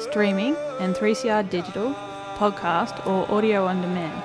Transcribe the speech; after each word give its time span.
streaming 0.00 0.56
and 0.80 0.94
3CR 0.94 1.48
digital, 1.50 1.94
podcast 2.36 3.06
or 3.06 3.30
audio 3.30 3.66
on 3.66 3.80
demand. 3.80 4.22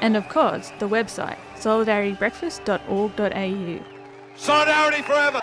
And 0.00 0.16
of 0.16 0.28
course, 0.28 0.72
the 0.78 0.88
website 0.88 1.38
solidaritybreakfast.org.au. 1.56 3.84
Solidarity 4.36 5.02
forever. 5.02 5.40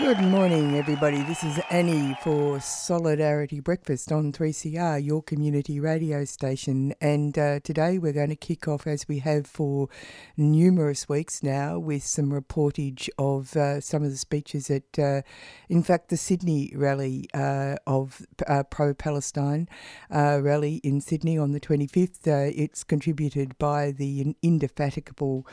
Good 0.00 0.22
morning, 0.22 0.76
everybody. 0.76 1.22
This 1.22 1.44
is 1.44 1.60
Annie 1.70 2.16
for 2.22 2.58
Solidarity 2.58 3.60
Breakfast 3.60 4.10
on 4.10 4.32
3CR, 4.32 5.04
your 5.04 5.22
community 5.22 5.78
radio 5.78 6.24
station. 6.24 6.94
And 7.02 7.38
uh, 7.38 7.60
today 7.60 7.98
we're 7.98 8.14
going 8.14 8.30
to 8.30 8.34
kick 8.34 8.66
off, 8.66 8.86
as 8.86 9.06
we 9.06 9.18
have 9.18 9.46
for 9.46 9.90
numerous 10.38 11.06
weeks 11.06 11.42
now, 11.42 11.78
with 11.78 12.02
some 12.02 12.32
reportage 12.32 13.10
of 13.18 13.54
uh, 13.54 13.82
some 13.82 14.02
of 14.02 14.10
the 14.10 14.16
speeches 14.16 14.70
at, 14.70 14.98
uh, 14.98 15.20
in 15.68 15.82
fact, 15.82 16.08
the 16.08 16.16
Sydney 16.16 16.72
rally 16.74 17.28
uh, 17.34 17.76
of 17.86 18.26
uh, 18.48 18.62
pro 18.62 18.94
Palestine 18.94 19.68
uh, 20.10 20.40
rally 20.42 20.76
in 20.76 21.02
Sydney 21.02 21.36
on 21.36 21.52
the 21.52 21.60
25th. 21.60 22.26
it's 22.26 22.84
contributed 22.84 23.58
by 23.58 23.90
the 23.90 24.34
indefatigable 24.42 25.46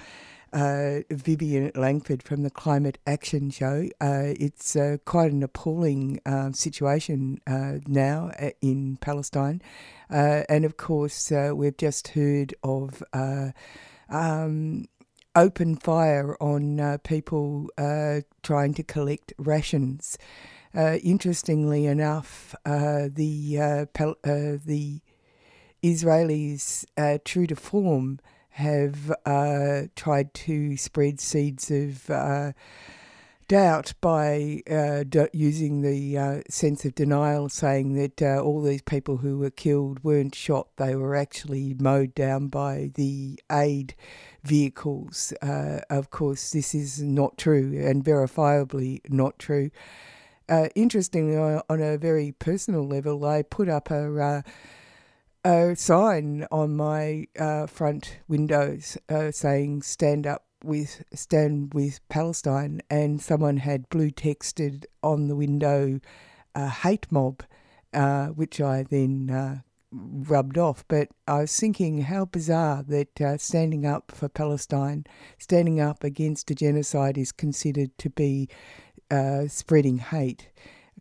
uh, 0.54 1.00
Vivien 1.10 1.72
Langford 1.76 2.24
from 2.24 2.44
the 2.44 2.50
Climate 2.50 2.98
Action 3.06 3.50
Show. 3.50 3.90
Uh, 4.00 4.34
it's 4.40 4.76
uh, 4.76 4.98
quite 5.06 5.32
an 5.32 5.44
appalling 5.44 6.20
um, 6.26 6.54
situation 6.54 7.40
uh, 7.48 7.74
now 7.88 8.32
uh, 8.40 8.52
in 8.62 8.98
Palestine. 8.98 9.62
Uh, 10.10 10.44
and 10.50 10.66
of 10.66 10.78
course, 10.78 11.32
we've 11.32 11.78
just 11.78 12.10
heard 12.10 12.56
of 12.64 13.04
um, 14.10 14.86
open 15.36 15.76
fire 15.76 16.38
on 16.42 17.00
people 17.00 17.70
trying 18.42 18.74
to 18.74 18.84
collect 18.84 19.34
rations. 19.38 20.18
interestingly 20.74 21.86
enough, 21.86 22.56
the, 22.64 23.88
the 24.66 25.02
Israelis, 25.84 26.86
true 27.26 27.48
to 27.48 27.56
form, 27.56 28.20
have 28.58 29.14
uh, 29.24 29.84
tried 29.96 30.34
to 30.34 30.76
spread 30.78 31.20
seeds 31.20 31.70
of 31.70 32.10
uh, 32.10 32.54
doubt 33.48 33.94
by 34.02 34.64
uh, 34.68 35.04
d- 35.08 35.28
using 35.32 35.84
the 35.84 36.18
uh, 36.18 36.42
sense 36.50 36.84
of 36.84 36.96
denial, 36.96 37.50
saying 37.50 37.94
that 37.94 38.20
uh, 38.20 38.42
all 38.42 38.64
these 38.64 38.82
people 38.82 39.18
who 39.18 39.38
were 39.38 39.52
killed 39.52 40.04
weren't 40.04 40.34
shot, 40.34 40.70
they 40.78 40.96
were 40.96 41.16
actually 41.16 41.76
mowed 41.80 42.16
down 42.16 42.48
by 42.48 42.90
the 42.96 43.40
aid 43.52 43.94
vehicles. 44.44 45.34
Uh, 45.40 45.82
of 45.92 46.10
course, 46.10 46.50
this 46.50 46.74
is 46.74 47.00
not 47.00 47.38
true 47.38 47.80
and 47.86 48.04
verifiably 48.04 49.02
not 49.08 49.38
true. 49.38 49.70
interestingly, 50.74 51.38
on 51.38 51.80
a 51.80 51.96
very 52.00 52.32
personal 52.32 52.88
level, 52.88 53.24
I 53.24 53.44
put 53.44 53.70
up 53.70 53.92
a 53.92 54.44
a 55.48 55.74
sign 55.78 56.46
on 56.52 56.76
my 56.76 57.26
uh, 57.40 57.66
front 57.68 58.20
windows 58.28 58.98
uh, 59.08 59.32
saying 59.32 59.82
"Stand 59.82 60.28
up 60.28 60.44
with 60.62 61.06
Stand 61.14 61.74
with 61.74 62.06
Palestine," 62.10 62.82
and 62.90 63.22
someone 63.22 63.56
had 63.56 63.88
blue 63.88 64.12
texted 64.12 64.84
on 65.02 65.30
the 65.30 65.38
window 65.38 66.02
uh, 66.54 66.68
"Hate 66.68 67.10
Mob," 67.10 67.44
uh, 67.94 68.28
which 68.28 68.60
I 68.60 68.84
then 68.84 69.30
uh, 69.30 69.60
rubbed 69.90 70.58
off. 70.58 70.84
But 70.90 71.08
I 71.30 71.40
was 71.42 71.58
thinking 71.58 72.02
how 72.02 72.26
bizarre 72.26 72.84
that 72.84 73.22
uh, 73.22 73.38
standing 73.38 73.86
up 73.86 74.12
for 74.14 74.28
Palestine, 74.28 75.06
standing 75.38 75.80
up 75.80 76.04
against 76.04 76.52
a 76.52 76.56
genocide, 76.56 77.18
is 77.18 77.32
considered 77.32 77.98
to 78.00 78.10
be 78.10 78.50
spreading 79.48 80.00
hate. 80.00 80.50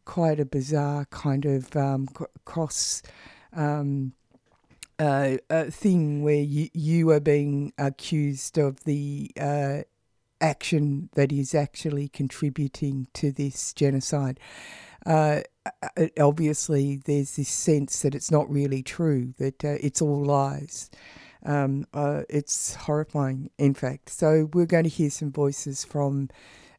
Quite 0.04 0.38
a 0.38 0.44
bizarre 0.44 1.06
kind 1.06 1.44
of 1.46 1.74
um, 1.74 2.06
cross. 2.44 3.02
Um, 3.52 4.12
uh, 4.98 5.64
thing 5.70 6.22
where 6.22 6.42
you, 6.42 6.68
you 6.72 7.10
are 7.10 7.20
being 7.20 7.72
accused 7.78 8.58
of 8.58 8.84
the 8.84 9.30
uh, 9.38 9.82
action 10.40 11.08
that 11.14 11.32
is 11.32 11.54
actually 11.54 12.08
contributing 12.08 13.06
to 13.14 13.32
this 13.32 13.72
genocide. 13.72 14.40
Uh, 15.04 15.40
uh 15.96 16.06
obviously, 16.18 16.96
there's 17.04 17.36
this 17.36 17.48
sense 17.48 18.02
that 18.02 18.14
it's 18.14 18.30
not 18.30 18.50
really 18.50 18.82
true, 18.82 19.34
that 19.38 19.64
uh, 19.64 19.76
it's 19.80 20.02
all 20.02 20.24
lies. 20.24 20.90
Um, 21.44 21.86
uh, 21.94 22.22
it's 22.28 22.74
horrifying, 22.74 23.50
in 23.56 23.74
fact. 23.74 24.10
So, 24.10 24.48
we're 24.52 24.66
going 24.66 24.84
to 24.84 24.90
hear 24.90 25.10
some 25.10 25.30
voices 25.30 25.84
from 25.84 26.28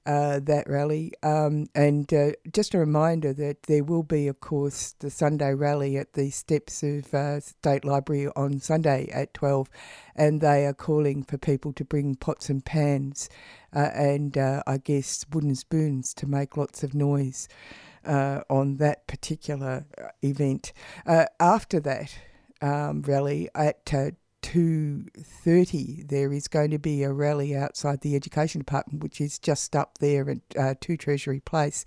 uh, 0.07 0.39
that 0.39 0.69
rally. 0.69 1.11
Um, 1.21 1.67
and 1.75 2.11
uh, 2.13 2.31
just 2.53 2.73
a 2.73 2.79
reminder 2.79 3.33
that 3.33 3.63
there 3.63 3.83
will 3.83 4.03
be, 4.03 4.27
of 4.27 4.39
course, 4.39 4.95
the 4.99 5.09
Sunday 5.09 5.53
rally 5.53 5.97
at 5.97 6.13
the 6.13 6.29
steps 6.29 6.81
of 6.81 7.13
uh, 7.13 7.41
State 7.41 7.83
Library 7.83 8.29
on 8.35 8.59
Sunday 8.61 9.09
at 9.13 9.33
12. 9.33 9.69
And 10.15 10.39
they 10.39 10.65
are 10.65 10.73
calling 10.73 11.23
for 11.23 11.37
people 11.37 11.73
to 11.73 11.83
bring 11.83 12.15
pots 12.15 12.49
and 12.49 12.63
pans 12.63 13.29
uh, 13.75 13.89
and, 13.93 14.37
uh, 14.37 14.63
I 14.65 14.77
guess, 14.77 15.25
wooden 15.31 15.55
spoons 15.55 16.13
to 16.15 16.25
make 16.25 16.55
lots 16.55 16.83
of 16.83 16.93
noise 16.93 17.49
on 18.05 18.77
that 18.77 19.05
particular 19.05 19.85
event. 20.23 20.71
after 21.05 21.81
that 21.81 22.17
um, 22.61 23.01
rally 23.01 23.49
at 23.53 23.85
2.30 24.47 26.07
there 26.07 26.31
is 26.31 26.47
going 26.47 26.71
to 26.71 26.79
be 26.79 27.03
a 27.03 27.11
rally 27.11 27.53
outside 27.53 27.99
the 27.99 28.15
education 28.15 28.59
department 28.59 29.03
which 29.03 29.19
is 29.19 29.37
just 29.37 29.75
up 29.75 29.97
there 29.97 30.29
at 30.29 30.37
uh, 30.57 30.73
2 30.79 30.95
treasury 30.95 31.41
place 31.41 31.83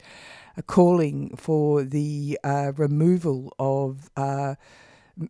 uh, 0.58 0.62
calling 0.62 1.34
for 1.36 1.82
the 1.82 2.38
uh, 2.44 2.72
removal 2.76 3.50
of 3.58 4.10
uh, 4.14 4.56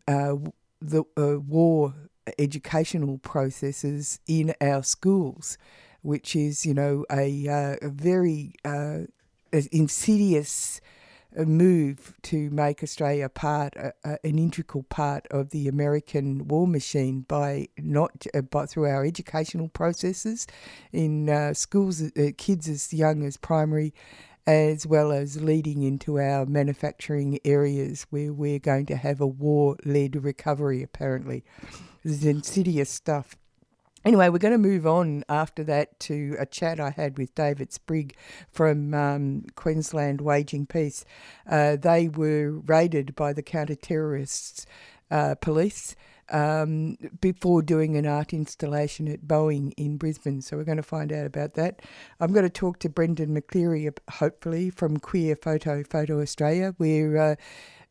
uh, 0.08 0.34
the 0.82 1.04
uh, 1.16 1.38
war 1.38 1.94
educational 2.36 3.18
processes 3.18 4.18
in 4.26 4.52
our 4.60 4.82
schools 4.82 5.56
which 6.02 6.34
is 6.34 6.66
you 6.66 6.74
know 6.74 7.04
a, 7.12 7.46
a 7.80 7.88
very 7.88 8.54
insidious 9.70 10.80
a 11.36 11.44
move 11.44 12.14
to 12.22 12.50
make 12.50 12.82
Australia 12.82 13.28
part, 13.28 13.74
an 13.76 14.38
integral 14.38 14.82
part 14.84 15.26
of 15.30 15.50
the 15.50 15.68
American 15.68 16.48
war 16.48 16.66
machine 16.66 17.20
by 17.20 17.68
not, 17.78 18.26
uh, 18.34 18.40
but 18.40 18.68
through 18.68 18.86
our 18.86 19.04
educational 19.04 19.68
processes 19.68 20.46
in 20.92 21.30
uh, 21.30 21.54
schools, 21.54 22.02
uh, 22.02 22.30
kids 22.36 22.68
as 22.68 22.92
young 22.92 23.24
as 23.24 23.36
primary, 23.36 23.94
as 24.46 24.86
well 24.86 25.12
as 25.12 25.40
leading 25.40 25.82
into 25.82 26.18
our 26.18 26.46
manufacturing 26.46 27.38
areas 27.44 28.06
where 28.10 28.32
we're 28.32 28.58
going 28.58 28.86
to 28.86 28.96
have 28.96 29.20
a 29.20 29.26
war-led 29.26 30.22
recovery. 30.24 30.82
Apparently, 30.82 31.44
this 32.02 32.14
is 32.14 32.24
insidious 32.24 32.90
stuff. 32.90 33.36
Anyway, 34.04 34.28
we're 34.28 34.38
going 34.38 34.52
to 34.52 34.58
move 34.58 34.86
on 34.86 35.24
after 35.28 35.62
that 35.64 36.00
to 36.00 36.34
a 36.38 36.46
chat 36.46 36.80
I 36.80 36.90
had 36.90 37.18
with 37.18 37.34
David 37.34 37.72
Sprigg 37.72 38.16
from 38.50 38.94
um, 38.94 39.44
Queensland 39.56 40.20
Waging 40.22 40.66
Peace. 40.66 41.04
Uh, 41.48 41.76
they 41.76 42.08
were 42.08 42.50
raided 42.50 43.14
by 43.14 43.32
the 43.32 43.42
counter 43.42 43.74
terrorists 43.74 44.64
uh, 45.10 45.34
police. 45.34 45.94
um, 46.30 46.96
before 47.20 47.62
doing 47.62 47.96
an 47.96 48.06
art 48.06 48.32
installation 48.32 49.08
at 49.08 49.22
Boeing 49.22 49.72
in 49.76 49.96
Brisbane. 49.96 50.40
So 50.40 50.56
we're 50.56 50.64
going 50.64 50.76
to 50.76 50.82
find 50.82 51.12
out 51.12 51.26
about 51.26 51.54
that. 51.54 51.80
I'm 52.20 52.32
going 52.32 52.44
to 52.44 52.50
talk 52.50 52.78
to 52.80 52.88
Brendan 52.88 53.34
McCleary, 53.34 53.92
hopefully, 54.10 54.70
from 54.70 54.98
Queer 54.98 55.36
Photo, 55.36 55.82
Photo 55.82 56.20
Australia. 56.20 56.74
We're 56.78 57.16
uh, 57.16 57.36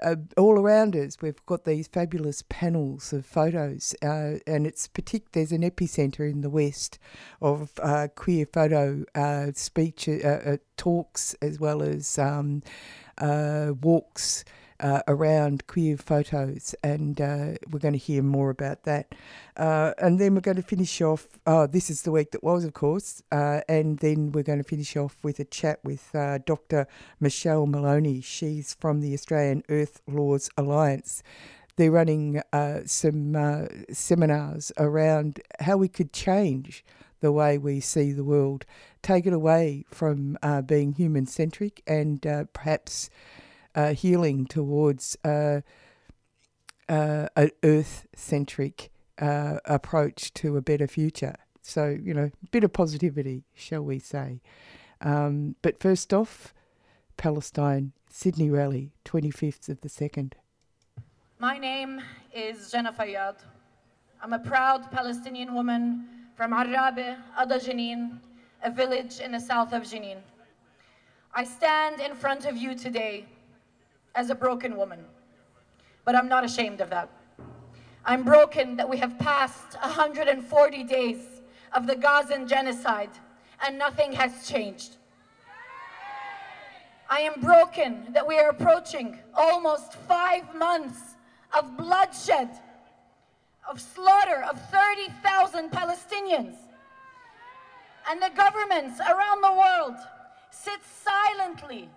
uh, 0.02 0.16
all 0.38 0.60
around 0.60 0.96
us, 0.96 1.18
we've 1.22 1.46
got 1.46 1.66
these 1.66 1.88
fabulous 1.88 2.44
panels 2.50 3.14
of 3.14 3.26
photos, 3.26 3.96
uh, 4.02 4.36
and 4.48 4.66
it's 4.66 4.88
partic- 4.88 5.32
There's 5.32 5.52
an 5.52 5.62
epicenter 5.62 6.30
in 6.30 6.42
the 6.42 6.50
west 6.50 7.00
of 7.42 7.72
uh, 7.82 8.08
queer 8.16 8.46
photo 8.52 9.06
uh, 9.16 9.52
speech 9.54 10.08
uh, 10.08 10.28
uh, 10.28 10.58
talks 10.78 11.36
as 11.42 11.60
well 11.60 11.82
as 11.82 12.18
um, 12.18 12.64
walks 13.20 14.44
uh, 14.80 15.02
around 15.08 15.68
queer 15.68 15.98
photos, 15.98 16.74
and 16.84 17.20
uh, 17.20 17.54
we're 17.70 17.80
going 17.80 17.94
to 17.94 17.98
hear 17.98 18.24
more 18.24 18.50
about 18.50 18.84
that. 18.84 19.14
Uh, 19.58 19.94
and 19.98 20.20
then 20.20 20.34
we're 20.34 20.42
going 20.42 20.58
to 20.58 20.64
finish 20.64 21.02
off. 21.02 21.28
Oh, 21.46 21.68
this 21.68 21.90
is 21.90 22.04
the 22.04 22.12
week 22.12 22.32
that 22.32 22.44
was, 22.44 22.64
of 22.64 22.74
course, 22.74 23.22
uh, 23.32 23.62
and 23.68 24.00
then 24.00 24.32
we're 24.32 24.44
going 24.44 24.60
to 24.60 24.64
finish 24.64 24.96
off 24.96 25.18
with 25.24 25.40
a 25.40 25.46
chat 25.46 25.80
with 25.84 26.14
uh, 26.16 26.40
Dr. 26.40 26.88
Michelle 27.20 27.66
Maloney. 27.66 28.22
She's 28.22 28.74
from 28.74 29.02
the 29.02 29.14
Australian 29.14 29.64
Earth 29.70 30.02
Laws 30.08 30.50
Alliance. 30.58 31.24
They're 31.76 31.92
running 31.92 32.42
uh, 32.52 32.82
some 32.86 33.68
seminars 33.92 34.72
around 34.78 35.40
how 35.62 35.78
we 35.78 35.88
could 35.88 36.12
change 36.12 36.84
the 37.22 37.32
way 37.32 37.58
we 37.58 37.80
see 37.80 38.12
the 38.12 38.24
world, 38.24 38.66
take 39.02 39.26
it 39.26 39.34
away 39.34 39.86
from 39.90 40.38
being 40.66 40.94
human 40.94 41.26
centric, 41.26 41.82
and 41.88 42.22
perhaps 42.52 43.10
uh, 43.76 43.94
healing 43.94 44.46
towards 44.46 45.18
uh, 45.24 45.62
an 46.88 47.52
earth 47.64 48.08
centric 48.16 48.90
approach 49.18 50.34
to 50.34 50.58
a 50.58 50.62
better 50.62 50.88
future. 50.88 51.36
So, 51.62 51.90
you 52.02 52.14
know, 52.14 52.32
a 52.44 52.50
bit 52.52 52.64
of 52.64 52.74
positivity, 52.74 53.44
shall 53.54 53.84
we 53.84 54.00
say. 54.00 54.42
Um, 55.02 55.56
but 55.62 55.80
first 55.80 56.14
off, 56.14 56.54
Palestine, 57.16 57.92
Sydney 58.10 58.50
Rally, 58.50 58.92
25th 59.06 59.70
of 59.70 59.82
the 59.82 59.90
2nd. 59.90 60.34
My 61.38 61.58
name 61.58 62.02
is 62.34 62.72
Jenna 62.72 62.92
Fayyad. 62.92 63.36
I'm 64.22 64.34
a 64.34 64.40
proud 64.40 64.92
Palestinian 64.92 65.54
woman 65.54 66.06
from 66.36 66.54
Arabe, 66.54 67.18
Ada 67.40 67.60
Jenin, 67.60 68.20
a 68.64 68.72
village 68.72 69.20
in 69.20 69.32
the 69.32 69.40
south 69.40 69.72
of 69.74 69.84
Jenin. 69.84 70.18
I 71.34 71.44
stand 71.44 72.02
in 72.02 72.16
front 72.16 72.46
of 72.46 72.58
you 72.58 72.76
today 72.76 73.26
as 74.16 74.30
a 74.30 74.36
broken 74.36 74.76
woman. 74.76 75.00
But 76.06 76.16
I'm 76.16 76.28
not 76.28 76.44
ashamed 76.44 76.82
of 76.82 76.90
that. 76.90 77.10
I'm 78.06 78.24
broken 78.24 78.78
that 78.78 78.90
we 78.90 78.98
have 78.98 79.20
passed 79.20 79.76
140 79.82 80.84
days 80.84 81.42
of 81.74 81.86
the 81.86 81.96
Gazan 81.96 82.48
genocide 82.48 83.12
and 83.66 83.78
nothing 83.78 84.14
has 84.14 84.48
changed. 84.48 84.98
I 87.10 87.22
am 87.22 87.42
broken 87.42 88.08
that 88.14 88.26
we 88.26 88.38
are 88.38 88.50
approaching 88.50 89.18
almost 89.34 89.94
five 89.94 90.54
months 90.56 91.16
of 91.58 91.76
bloodshed, 91.76 92.50
of 93.70 93.82
slaughter 93.82 94.44
of 94.44 94.60
30,000 94.70 95.72
Palestinians. 95.72 96.56
And 98.10 98.22
the 98.22 98.32
governments 98.36 99.00
around 99.00 99.42
the 99.42 99.54
world 99.54 99.96
sit 100.52 100.80
silently 101.04 101.90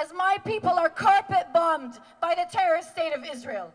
as 0.00 0.12
my 0.12 0.38
people 0.44 0.70
are 0.70 0.88
carpet 0.88 1.46
bombed 1.52 1.98
by 2.20 2.34
the 2.34 2.46
terrorist 2.50 2.90
state 2.90 3.12
of 3.12 3.24
Israel. 3.24 3.72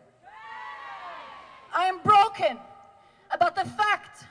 I 1.74 1.84
am 1.84 1.98
broken 2.02 2.58
about 3.30 3.54
the 3.56 3.64
fact 3.64 4.24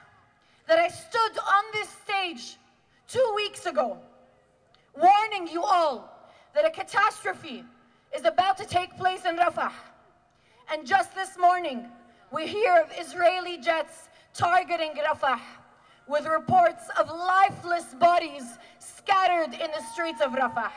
that 0.67 0.79
I 0.79 0.87
stood 0.87 1.37
on 1.37 1.63
this 1.73 1.89
stage 1.89 2.57
two 3.07 3.33
weeks 3.35 3.65
ago 3.65 3.97
warning 4.99 5.47
you 5.47 5.63
all 5.63 6.09
that 6.53 6.65
a 6.65 6.69
catastrophe 6.69 7.63
is 8.15 8.25
about 8.25 8.57
to 8.57 8.65
take 8.65 8.95
place 8.97 9.25
in 9.25 9.37
Rafah. 9.37 9.71
And 10.71 10.85
just 10.85 11.13
this 11.15 11.37
morning, 11.37 11.87
we 12.31 12.47
hear 12.47 12.77
of 12.77 12.91
Israeli 12.97 13.57
jets 13.57 14.09
targeting 14.33 14.91
Rafah 14.91 15.39
with 16.07 16.25
reports 16.25 16.83
of 16.99 17.07
lifeless 17.09 17.93
bodies 17.95 18.43
scattered 18.79 19.53
in 19.53 19.71
the 19.71 19.83
streets 19.93 20.21
of 20.21 20.31
Rafah. 20.31 20.71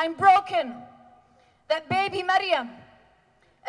I'm 0.00 0.14
broken. 0.14 0.72
That 1.68 1.86
baby 1.90 2.22
Maryam, 2.22 2.70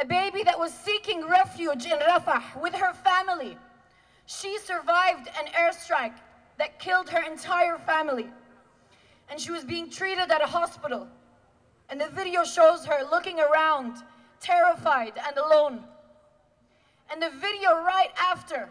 a 0.01 0.05
baby 0.05 0.43
that 0.43 0.57
was 0.57 0.73
seeking 0.73 1.27
refuge 1.27 1.85
in 1.85 1.99
Rafah 1.99 2.61
with 2.61 2.73
her 2.73 2.93
family, 2.93 3.57
she 4.27 4.57
survived 4.59 5.27
an 5.27 5.51
airstrike 5.51 6.15
that 6.57 6.79
killed 6.79 7.09
her 7.09 7.21
entire 7.29 7.77
family. 7.77 8.29
And 9.29 9.41
she 9.41 9.51
was 9.51 9.65
being 9.65 9.89
treated 9.89 10.31
at 10.31 10.41
a 10.41 10.45
hospital. 10.45 11.05
And 11.89 11.99
the 11.99 12.07
video 12.07 12.45
shows 12.45 12.85
her 12.85 12.99
looking 13.11 13.41
around, 13.41 13.97
terrified 14.39 15.19
and 15.27 15.37
alone. 15.37 15.83
And 17.11 17.21
the 17.21 17.31
video 17.41 17.71
right 17.83 18.11
after 18.17 18.69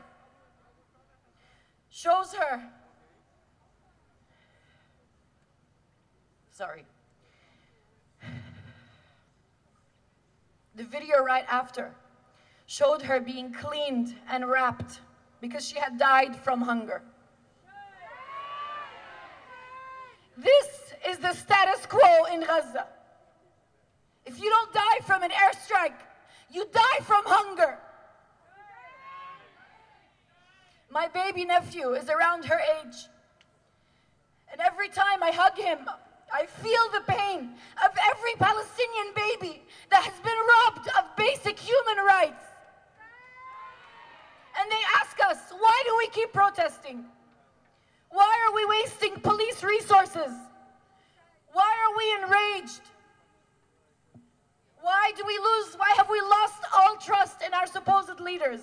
shows 1.90 2.32
her. 2.32 2.62
Sorry. 6.52 6.86
The 10.76 10.84
video 10.84 11.22
right 11.22 11.44
after 11.48 11.92
showed 12.66 13.02
her 13.02 13.20
being 13.20 13.52
cleaned 13.52 14.14
and 14.30 14.48
wrapped 14.48 15.00
because 15.40 15.66
she 15.66 15.78
had 15.78 15.98
died 15.98 16.36
from 16.36 16.60
hunger. 16.60 17.02
This 20.36 20.94
is 21.08 21.18
the 21.18 21.32
status 21.34 21.84
quo 21.86 22.24
in 22.32 22.40
Gaza. 22.40 22.86
If 24.24 24.40
you 24.40 24.48
don't 24.48 24.72
die 24.72 25.04
from 25.04 25.22
an 25.22 25.30
airstrike, 25.30 25.98
you 26.52 26.66
die 26.72 27.04
from 27.04 27.24
hunger. 27.26 27.78
My 30.90 31.08
baby 31.08 31.44
nephew 31.44 31.94
is 31.94 32.08
around 32.08 32.44
her 32.44 32.60
age. 32.80 33.06
And 34.50 34.60
every 34.60 34.88
time 34.88 35.22
I 35.22 35.30
hug 35.30 35.56
him, 35.56 35.78
I 36.32 36.46
feel 36.46 36.88
the 36.92 37.12
pain 37.12 37.50
of 37.84 37.90
every 38.10 38.34
Palestinian 38.38 39.14
baby 39.14 39.62
that 39.90 40.04
has 40.04 40.18
been 40.20 40.38
robbed 40.54 40.88
of 40.98 41.16
basic 41.16 41.58
human 41.58 42.04
rights. 42.04 42.44
And 44.58 44.70
they 44.70 44.82
ask 45.00 45.16
us, 45.28 45.38
why 45.58 45.82
do 45.86 45.96
we 45.98 46.08
keep 46.08 46.32
protesting? 46.32 47.04
Why 48.10 48.46
are 48.46 48.54
we 48.54 48.64
wasting 48.66 49.20
police 49.20 49.62
resources? 49.62 50.32
Why 51.52 51.70
are 51.82 51.96
we 51.96 52.24
enraged? 52.24 52.82
Why 54.80 55.12
do 55.16 55.24
we 55.26 55.38
lose, 55.38 55.74
why 55.76 55.92
have 55.96 56.08
we 56.10 56.20
lost 56.20 56.62
all 56.74 56.96
trust 56.96 57.42
in 57.42 57.52
our 57.54 57.66
supposed 57.66 58.20
leaders 58.20 58.60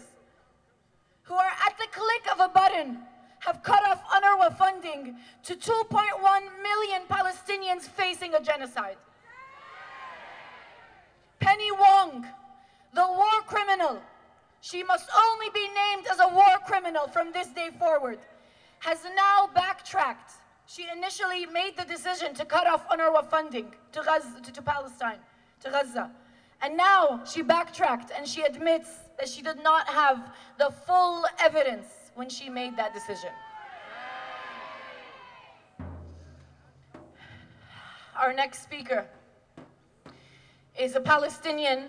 who 1.23 1.35
are 1.35 1.51
at 1.65 1.77
the 1.77 1.87
click 1.91 2.33
of 2.33 2.39
a 2.39 2.49
button 2.49 2.99
have 3.39 3.63
cut 3.63 3.83
off 3.87 4.03
UNRWA 4.09 4.57
funding 4.57 5.15
to 5.43 5.55
2.1 5.55 6.01
million 6.61 7.01
Palestinians 7.09 7.83
facing 7.83 8.33
a 8.33 8.41
genocide. 8.41 8.97
Penny 11.39 11.71
Wong, 11.71 12.25
the 12.93 13.05
war 13.07 13.41
criminal, 13.45 14.01
she 14.61 14.83
must 14.83 15.09
only 15.15 15.47
be 15.53 15.67
named 15.67 16.07
as 16.11 16.19
a 16.19 16.27
war 16.27 16.57
criminal 16.65 17.07
from 17.07 17.31
this 17.31 17.47
day 17.47 17.69
forward, 17.77 18.19
has 18.79 18.99
now 19.15 19.49
backtracked. 19.53 20.31
She 20.65 20.85
initially 20.93 21.45
made 21.45 21.77
the 21.77 21.85
decision 21.85 22.33
to 22.35 22.43
cut 22.43 22.67
off 22.67 22.87
UNRWA 22.89 23.29
funding 23.29 23.73
to, 23.93 24.01
Gaza, 24.01 24.41
to, 24.43 24.51
to 24.51 24.61
Palestine, 24.61 25.19
to 25.63 25.69
Gaza. 25.69 26.11
And 26.61 26.75
now 26.75 27.23
she 27.23 27.43
backtracked 27.43 28.11
and 28.15 28.27
she 28.27 28.41
admits 28.41 28.89
that 29.17 29.29
she 29.29 29.41
did 29.41 29.63
not 29.63 29.87
have 29.87 30.33
the 30.57 30.71
full 30.85 31.25
evidence 31.39 31.87
when 32.17 32.27
she 32.27 32.49
made 32.49 32.75
that 32.75 32.95
decision. 32.95 33.29
Our 38.19 38.33
next 38.33 38.63
speaker 38.63 39.05
is 40.79 40.95
a 40.95 40.99
Palestinian 40.99 41.83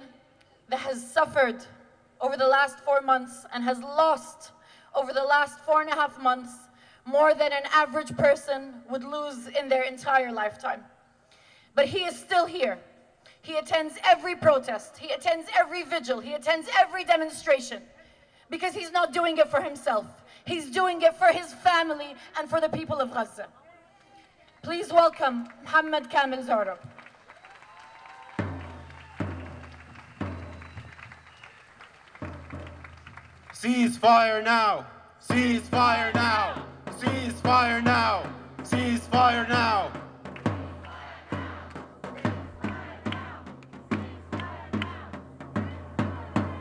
that 0.68 0.80
has 0.80 1.02
suffered 1.10 1.64
over 2.20 2.36
the 2.36 2.46
last 2.46 2.78
four 2.80 3.00
months 3.00 3.46
and 3.54 3.64
has 3.64 3.78
lost 3.78 4.52
over 4.94 5.14
the 5.14 5.24
last 5.24 5.60
four 5.60 5.80
and 5.80 5.88
a 5.88 5.94
half 5.94 6.20
months 6.20 6.52
more 7.06 7.32
than 7.32 7.50
an 7.54 7.62
average 7.72 8.14
person 8.18 8.82
would 8.90 9.04
lose 9.04 9.46
in 9.58 9.70
their 9.70 9.84
entire 9.84 10.30
lifetime. 10.30 10.84
But 11.74 11.86
he 11.86 12.00
is 12.00 12.14
still 12.14 12.44
here. 12.44 12.78
He 13.40 13.56
attends 13.56 13.94
every 14.04 14.36
protest. 14.36 14.98
He 14.98 15.10
attends 15.10 15.48
every 15.58 15.84
vigil. 15.84 16.20
He 16.20 16.34
attends 16.34 16.68
every 16.78 17.04
demonstration 17.04 17.82
because 18.50 18.74
he's 18.74 18.90
not 18.92 19.12
doing 19.12 19.36
it 19.38 19.48
for 19.50 19.60
himself. 19.60 20.06
He's 20.44 20.70
doing 20.70 21.02
it 21.02 21.14
for 21.16 21.28
his 21.32 21.52
family 21.52 22.14
and 22.38 22.48
for 22.48 22.60
the 22.60 22.68
people 22.68 23.00
of 23.00 23.12
Gaza. 23.12 23.46
Please 24.62 24.92
welcome 24.92 25.48
Mohammed 25.64 26.10
Kamel 26.10 26.42
Zarab. 26.42 26.78
Ceasefire 33.52 34.44
now! 34.44 34.86
Ceasefire 35.26 36.14
now! 36.14 36.64
Ceasefire 36.98 37.82
now! 37.82 38.22
Ceasefire 38.62 39.48
now! 39.48 39.90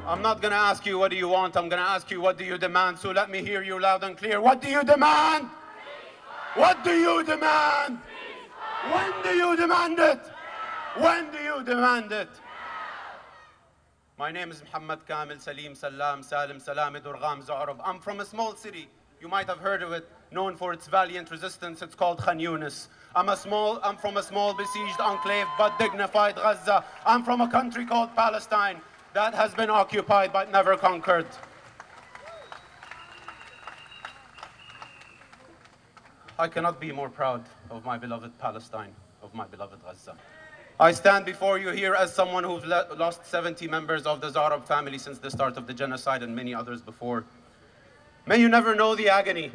I'm 0.07 0.21
not 0.21 0.41
gonna 0.41 0.55
ask 0.55 0.85
you 0.85 0.97
what 0.97 1.11
do 1.11 1.17
you 1.17 1.27
want, 1.27 1.57
I'm 1.57 1.67
gonna 1.67 1.81
ask 1.81 2.09
you 2.09 2.21
what 2.21 2.37
do 2.37 2.45
you 2.45 2.57
demand, 2.57 2.97
so 2.97 3.11
let 3.11 3.29
me 3.29 3.43
hear 3.43 3.61
you 3.61 3.77
loud 3.77 4.05
and 4.05 4.15
clear. 4.15 4.39
What 4.39 4.61
do 4.61 4.69
you 4.69 4.81
demand? 4.85 5.49
What 6.53 6.81
do 6.85 6.91
you 6.91 7.25
demand? 7.25 7.99
When 8.89 9.11
do 9.21 9.29
you 9.31 9.57
demand 9.57 9.99
it? 9.99 10.21
When 10.95 11.29
do 11.29 11.39
you 11.39 11.61
demand 11.61 12.13
it? 12.13 12.29
My 14.17 14.31
name 14.31 14.49
is 14.49 14.63
Muhammad 14.63 15.05
Kamil 15.05 15.39
Salim 15.39 15.75
Salam 15.75 16.23
Salim 16.23 16.61
Salami 16.61 17.01
Durgham 17.01 17.41
Za'arab. 17.41 17.81
I'm 17.83 17.99
from 17.99 18.21
a 18.21 18.25
small 18.25 18.55
city. 18.55 18.87
You 19.19 19.27
might 19.27 19.47
have 19.47 19.57
heard 19.57 19.83
of 19.83 19.91
it, 19.91 20.09
known 20.31 20.55
for 20.55 20.71
its 20.71 20.87
valiant 20.87 21.31
resistance. 21.31 21.81
It's 21.81 21.95
called 21.95 22.19
Khan 22.19 22.39
Yunis. 22.39 22.87
I'm, 23.13 23.27
a 23.27 23.35
small, 23.35 23.81
I'm 23.83 23.97
from 23.97 24.15
a 24.15 24.23
small 24.23 24.53
besieged 24.53 25.01
enclave 25.01 25.47
but 25.57 25.77
dignified 25.77 26.35
Gaza. 26.35 26.85
I'm 27.05 27.25
from 27.25 27.41
a 27.41 27.51
country 27.51 27.85
called 27.85 28.15
Palestine 28.15 28.79
that 29.13 29.33
has 29.33 29.53
been 29.53 29.69
occupied 29.69 30.31
but 30.33 30.51
never 30.51 30.75
conquered. 30.77 31.27
I 36.39 36.47
cannot 36.47 36.79
be 36.79 36.91
more 36.91 37.09
proud 37.09 37.43
of 37.71 37.83
my 37.83 37.97
beloved 37.97 38.37
Palestine, 38.37 38.93
of 39.23 39.33
my 39.33 39.45
beloved 39.47 39.83
Gaza. 39.83 40.15
I 40.79 40.91
stand 40.91 41.25
before 41.25 41.57
you 41.57 41.69
here 41.69 41.95
as 41.95 42.13
someone 42.13 42.43
who's 42.43 42.63
lost 42.63 43.25
70 43.25 43.67
members 43.67 44.03
of 44.03 44.21
the 44.21 44.29
Zarab 44.29 44.65
family 44.65 44.99
since 44.99 45.17
the 45.17 45.31
start 45.31 45.57
of 45.57 45.65
the 45.65 45.73
genocide 45.73 46.21
and 46.21 46.35
many 46.35 46.53
others 46.53 46.83
before. 46.83 47.25
May 48.27 48.39
you 48.39 48.49
never 48.49 48.75
know 48.75 48.93
the 48.93 49.09
agony 49.09 49.51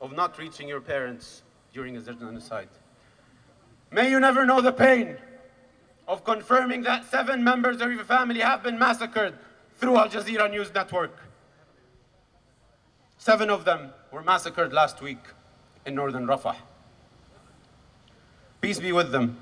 of 0.00 0.12
not 0.12 0.38
reaching 0.38 0.68
your 0.68 0.80
parents 0.80 1.42
during 1.72 1.96
a 1.96 2.00
genocide. 2.00 2.68
May 3.90 4.08
you 4.10 4.20
never 4.20 4.46
know 4.46 4.60
the 4.60 4.72
pain 4.72 5.16
of 6.08 6.24
confirming 6.24 6.82
that 6.82 7.10
seven 7.10 7.42
members 7.42 7.80
of 7.80 7.90
your 7.90 8.04
family 8.04 8.40
have 8.40 8.62
been 8.62 8.78
massacred 8.78 9.34
through 9.78 9.96
Al 9.96 10.08
Jazeera 10.08 10.50
News 10.50 10.72
Network. 10.74 11.16
Seven 13.18 13.50
of 13.50 13.64
them 13.64 13.90
were 14.12 14.22
massacred 14.22 14.72
last 14.72 15.00
week 15.02 15.18
in 15.84 15.94
northern 15.94 16.26
Rafah. 16.26 16.56
Peace 18.60 18.78
be 18.78 18.92
with 18.92 19.10
them. 19.10 19.36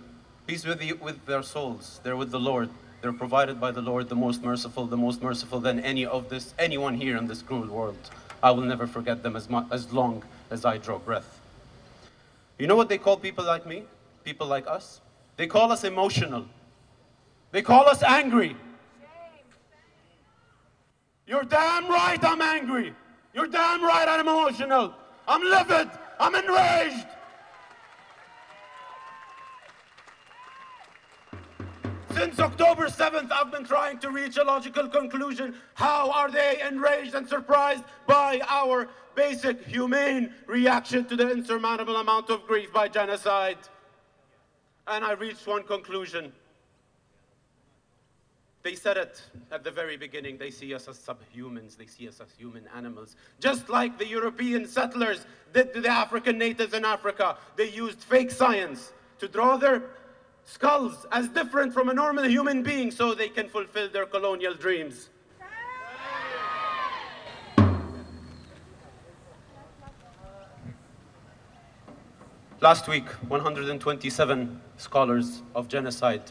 Peace 0.46 0.64
with, 0.64 0.78
the, 0.78 0.92
with 0.94 1.24
their 1.26 1.42
souls. 1.42 2.00
They're 2.02 2.16
with 2.16 2.30
the 2.30 2.40
Lord. 2.40 2.70
They're 3.00 3.12
provided 3.12 3.60
by 3.60 3.70
the 3.70 3.82
Lord, 3.82 4.08
the 4.08 4.16
most 4.16 4.42
merciful, 4.42 4.86
the 4.86 4.96
most 4.96 5.22
merciful 5.22 5.60
than 5.60 5.80
any 5.80 6.06
of 6.06 6.28
this, 6.28 6.54
anyone 6.58 6.94
here 6.94 7.16
in 7.16 7.26
this 7.26 7.42
cruel 7.42 7.66
world. 7.66 7.98
I 8.42 8.50
will 8.50 8.62
never 8.62 8.86
forget 8.86 9.22
them 9.22 9.36
as, 9.36 9.48
much, 9.48 9.66
as 9.70 9.92
long 9.92 10.22
as 10.50 10.64
I 10.64 10.78
draw 10.78 10.98
breath. 10.98 11.40
You 12.58 12.66
know 12.66 12.76
what 12.76 12.88
they 12.88 12.98
call 12.98 13.16
people 13.16 13.44
like 13.44 13.66
me? 13.66 13.84
People 14.24 14.46
like 14.46 14.66
us? 14.66 15.00
They 15.36 15.46
call 15.46 15.72
us 15.72 15.84
emotional. 15.84 16.46
They 17.50 17.62
call 17.62 17.88
us 17.88 18.02
angry. 18.02 18.56
You're 21.26 21.44
damn 21.44 21.88
right 21.88 22.22
I'm 22.22 22.42
angry. 22.42 22.94
You're 23.32 23.46
damn 23.46 23.82
right 23.82 24.08
I'm 24.08 24.20
emotional. 24.20 24.94
I'm 25.26 25.42
livid. 25.42 25.90
I'm 26.20 26.34
enraged. 26.34 27.06
Since 32.12 32.38
October 32.38 32.86
7th, 32.86 33.32
I've 33.32 33.50
been 33.50 33.64
trying 33.64 33.98
to 33.98 34.10
reach 34.10 34.36
a 34.36 34.44
logical 34.44 34.88
conclusion. 34.88 35.56
How 35.74 36.12
are 36.12 36.30
they 36.30 36.62
enraged 36.64 37.14
and 37.14 37.28
surprised 37.28 37.82
by 38.06 38.40
our 38.48 38.88
basic 39.16 39.66
humane 39.66 40.32
reaction 40.46 41.06
to 41.06 41.16
the 41.16 41.28
insurmountable 41.28 41.96
amount 41.96 42.30
of 42.30 42.46
grief 42.46 42.72
by 42.72 42.86
genocide? 42.86 43.58
And 44.86 45.04
I 45.04 45.12
reached 45.12 45.46
one 45.46 45.62
conclusion. 45.62 46.32
They 48.62 48.74
said 48.74 48.96
it 48.96 49.22
at 49.52 49.62
the 49.62 49.70
very 49.70 49.96
beginning. 49.96 50.38
They 50.38 50.50
see 50.50 50.74
us 50.74 50.88
as 50.88 50.98
subhumans. 50.98 51.76
They 51.76 51.86
see 51.86 52.08
us 52.08 52.20
as 52.20 52.28
human 52.36 52.64
animals. 52.74 53.16
Just 53.38 53.68
like 53.68 53.98
the 53.98 54.06
European 54.06 54.66
settlers 54.66 55.26
did 55.52 55.74
to 55.74 55.80
the 55.82 55.90
African 55.90 56.38
natives 56.38 56.72
in 56.72 56.84
Africa. 56.84 57.36
They 57.56 57.70
used 57.70 57.98
fake 57.98 58.30
science 58.30 58.92
to 59.18 59.28
draw 59.28 59.58
their 59.58 59.82
skulls 60.44 61.06
as 61.12 61.28
different 61.28 61.74
from 61.74 61.88
a 61.90 61.94
normal 61.94 62.24
human 62.24 62.62
being 62.62 62.90
so 62.90 63.14
they 63.14 63.28
can 63.28 63.48
fulfill 63.48 63.88
their 63.90 64.06
colonial 64.06 64.54
dreams. 64.54 65.10
Last 72.64 72.88
week, 72.88 73.06
127 73.28 74.58
scholars 74.78 75.42
of 75.54 75.68
genocide, 75.68 76.22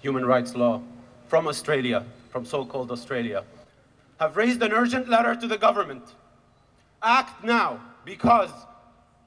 human 0.00 0.24
rights 0.24 0.54
law 0.54 0.80
from 1.28 1.46
Australia, 1.46 2.06
from 2.30 2.46
so-called 2.46 2.90
Australia, 2.90 3.44
have 4.18 4.38
raised 4.38 4.62
an 4.62 4.72
urgent 4.72 5.10
letter 5.10 5.34
to 5.34 5.46
the 5.46 5.58
government. 5.58 6.14
Act 7.02 7.44
now, 7.44 7.78
because 8.06 8.48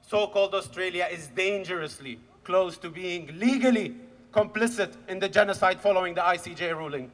so-called 0.02 0.56
Australia 0.56 1.06
is 1.08 1.28
dangerously 1.28 2.18
close 2.42 2.76
to 2.78 2.90
being 2.90 3.30
legally 3.38 3.94
complicit 4.32 4.94
in 5.06 5.20
the 5.20 5.28
genocide 5.28 5.80
following 5.80 6.14
the 6.14 6.20
ICJ 6.20 6.76
ruling. 6.76 7.12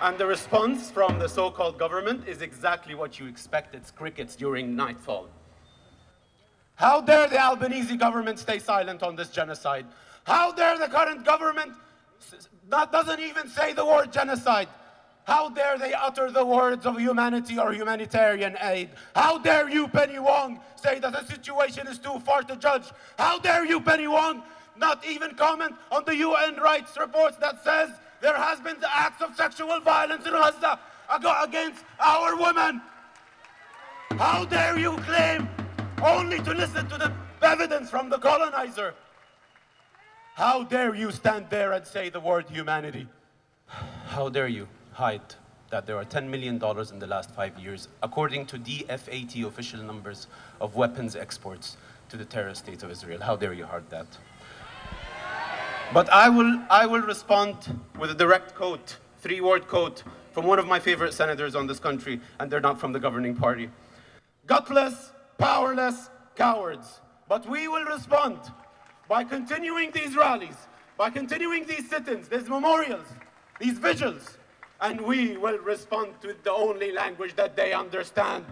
And 0.00 0.16
the 0.16 0.26
response 0.26 0.92
from 0.92 1.18
the 1.18 1.28
so-called 1.28 1.76
government 1.76 2.28
is 2.28 2.40
exactly 2.40 2.94
what 2.94 3.18
you 3.18 3.26
expect. 3.26 3.74
It's 3.74 3.90
crickets 3.90 4.36
during 4.36 4.76
nightfall. 4.76 5.28
How 6.82 7.00
dare 7.00 7.28
the 7.28 7.40
Albanese 7.40 7.96
government 7.96 8.40
stay 8.40 8.58
silent 8.58 9.04
on 9.04 9.14
this 9.14 9.28
genocide? 9.28 9.86
How 10.24 10.50
dare 10.50 10.76
the 10.80 10.88
current 10.88 11.24
government 11.24 11.74
that 12.70 12.90
doesn't 12.90 13.20
even 13.20 13.48
say 13.48 13.72
the 13.72 13.86
word 13.86 14.12
genocide? 14.12 14.66
How 15.22 15.48
dare 15.48 15.78
they 15.78 15.94
utter 15.94 16.32
the 16.32 16.44
words 16.44 16.84
of 16.84 16.98
humanity 16.98 17.56
or 17.56 17.72
humanitarian 17.72 18.56
aid? 18.60 18.90
How 19.14 19.38
dare 19.38 19.70
you, 19.70 19.86
Penny 19.86 20.18
Wong, 20.18 20.58
say 20.74 20.98
that 20.98 21.12
the 21.12 21.24
situation 21.24 21.86
is 21.86 22.00
too 22.00 22.18
far 22.18 22.42
to 22.42 22.56
judge? 22.56 22.90
How 23.16 23.38
dare 23.38 23.64
you, 23.64 23.80
Penny 23.80 24.08
Wong, 24.08 24.42
not 24.76 25.06
even 25.06 25.36
comment 25.36 25.76
on 25.92 26.02
the 26.04 26.16
UN 26.16 26.56
rights 26.56 26.98
reports 26.98 27.36
that 27.36 27.62
says 27.62 27.90
there 28.20 28.36
has 28.36 28.58
been 28.58 28.80
the 28.80 28.92
acts 28.92 29.22
of 29.22 29.36
sexual 29.36 29.78
violence 29.78 30.26
in 30.26 30.32
Gaza 30.32 30.80
against 31.44 31.84
our 32.00 32.34
women. 32.34 32.82
How 34.18 34.44
dare 34.44 34.76
you 34.76 34.96
claim 35.06 35.48
only 36.02 36.38
to 36.40 36.52
listen 36.52 36.88
to 36.88 36.98
the 36.98 37.12
evidence 37.42 37.90
from 37.90 38.08
the 38.08 38.18
colonizer? 38.18 38.94
How 40.34 40.64
dare 40.64 40.94
you 40.94 41.10
stand 41.10 41.46
there 41.50 41.72
and 41.72 41.86
say 41.86 42.08
the 42.08 42.20
word 42.20 42.48
humanity? 42.48 43.06
How 44.06 44.28
dare 44.28 44.48
you 44.48 44.68
hide 44.92 45.34
that 45.70 45.86
there 45.86 45.96
are 45.96 46.04
$10 46.04 46.28
million 46.28 46.54
in 46.54 46.98
the 46.98 47.06
last 47.06 47.30
five 47.30 47.58
years, 47.58 47.88
according 48.02 48.46
to 48.46 48.58
DFAT 48.58 49.44
official 49.44 49.82
numbers 49.82 50.26
of 50.60 50.76
weapons 50.76 51.16
exports 51.16 51.76
to 52.08 52.16
the 52.16 52.24
terrorist 52.24 52.64
state 52.64 52.82
of 52.82 52.90
Israel? 52.90 53.20
How 53.20 53.36
dare 53.36 53.52
you 53.52 53.64
hide 53.64 53.88
that? 53.90 54.06
But 55.94 56.08
I 56.10 56.28
will, 56.28 56.60
I 56.70 56.86
will 56.86 57.02
respond 57.02 57.78
with 57.98 58.10
a 58.10 58.14
direct 58.14 58.54
quote, 58.54 58.96
three-word 59.20 59.68
quote, 59.68 60.02
from 60.32 60.46
one 60.46 60.58
of 60.58 60.66
my 60.66 60.80
favorite 60.80 61.12
senators 61.12 61.54
on 61.54 61.66
this 61.66 61.78
country, 61.78 62.20
and 62.40 62.50
they're 62.50 62.60
not 62.60 62.80
from 62.80 62.92
the 62.92 63.00
governing 63.00 63.36
party. 63.36 63.70
Gutless, 64.46 65.12
powerless, 65.38 66.10
cowards. 66.34 67.00
But 67.28 67.48
we 67.48 67.68
will 67.68 67.84
respond 67.84 68.38
by 69.08 69.24
continuing 69.24 69.90
these 69.90 70.16
rallies, 70.16 70.56
by 70.96 71.10
continuing 71.10 71.66
these 71.66 71.88
sit-ins, 71.88 72.28
these 72.28 72.48
memorials, 72.48 73.06
these 73.58 73.78
vigils, 73.78 74.38
and 74.80 75.00
we 75.00 75.36
will 75.36 75.58
respond 75.58 76.12
with 76.24 76.42
the 76.42 76.52
only 76.52 76.92
language 76.92 77.34
that 77.36 77.56
they 77.56 77.72
understand. 77.72 78.44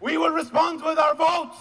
We 0.00 0.16
will 0.18 0.30
respond 0.30 0.82
with 0.82 0.98
our 0.98 1.14
votes. 1.14 1.56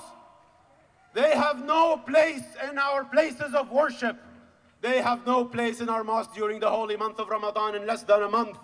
They 1.14 1.32
have 1.32 1.66
no 1.66 1.98
place 1.98 2.44
in 2.70 2.78
our 2.78 3.04
places 3.04 3.54
of 3.54 3.72
worship. 3.72 4.18
They 4.82 5.02
have 5.02 5.26
no 5.26 5.44
place 5.44 5.82
in 5.82 5.90
our 5.90 6.04
mosque 6.04 6.34
during 6.34 6.60
the 6.60 6.70
holy 6.70 6.96
month 6.96 7.20
of 7.20 7.30
Ramadan 7.30 7.76
in 7.76 7.86
less 7.86 8.04
than 8.04 8.24
a 8.24 8.30
month. 8.30 8.58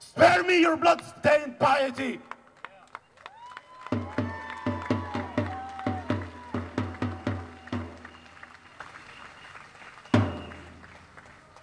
Spare 0.00 0.42
me 0.42 0.60
your 0.60 0.76
blood-stained 0.76 1.58
piety. 1.58 2.18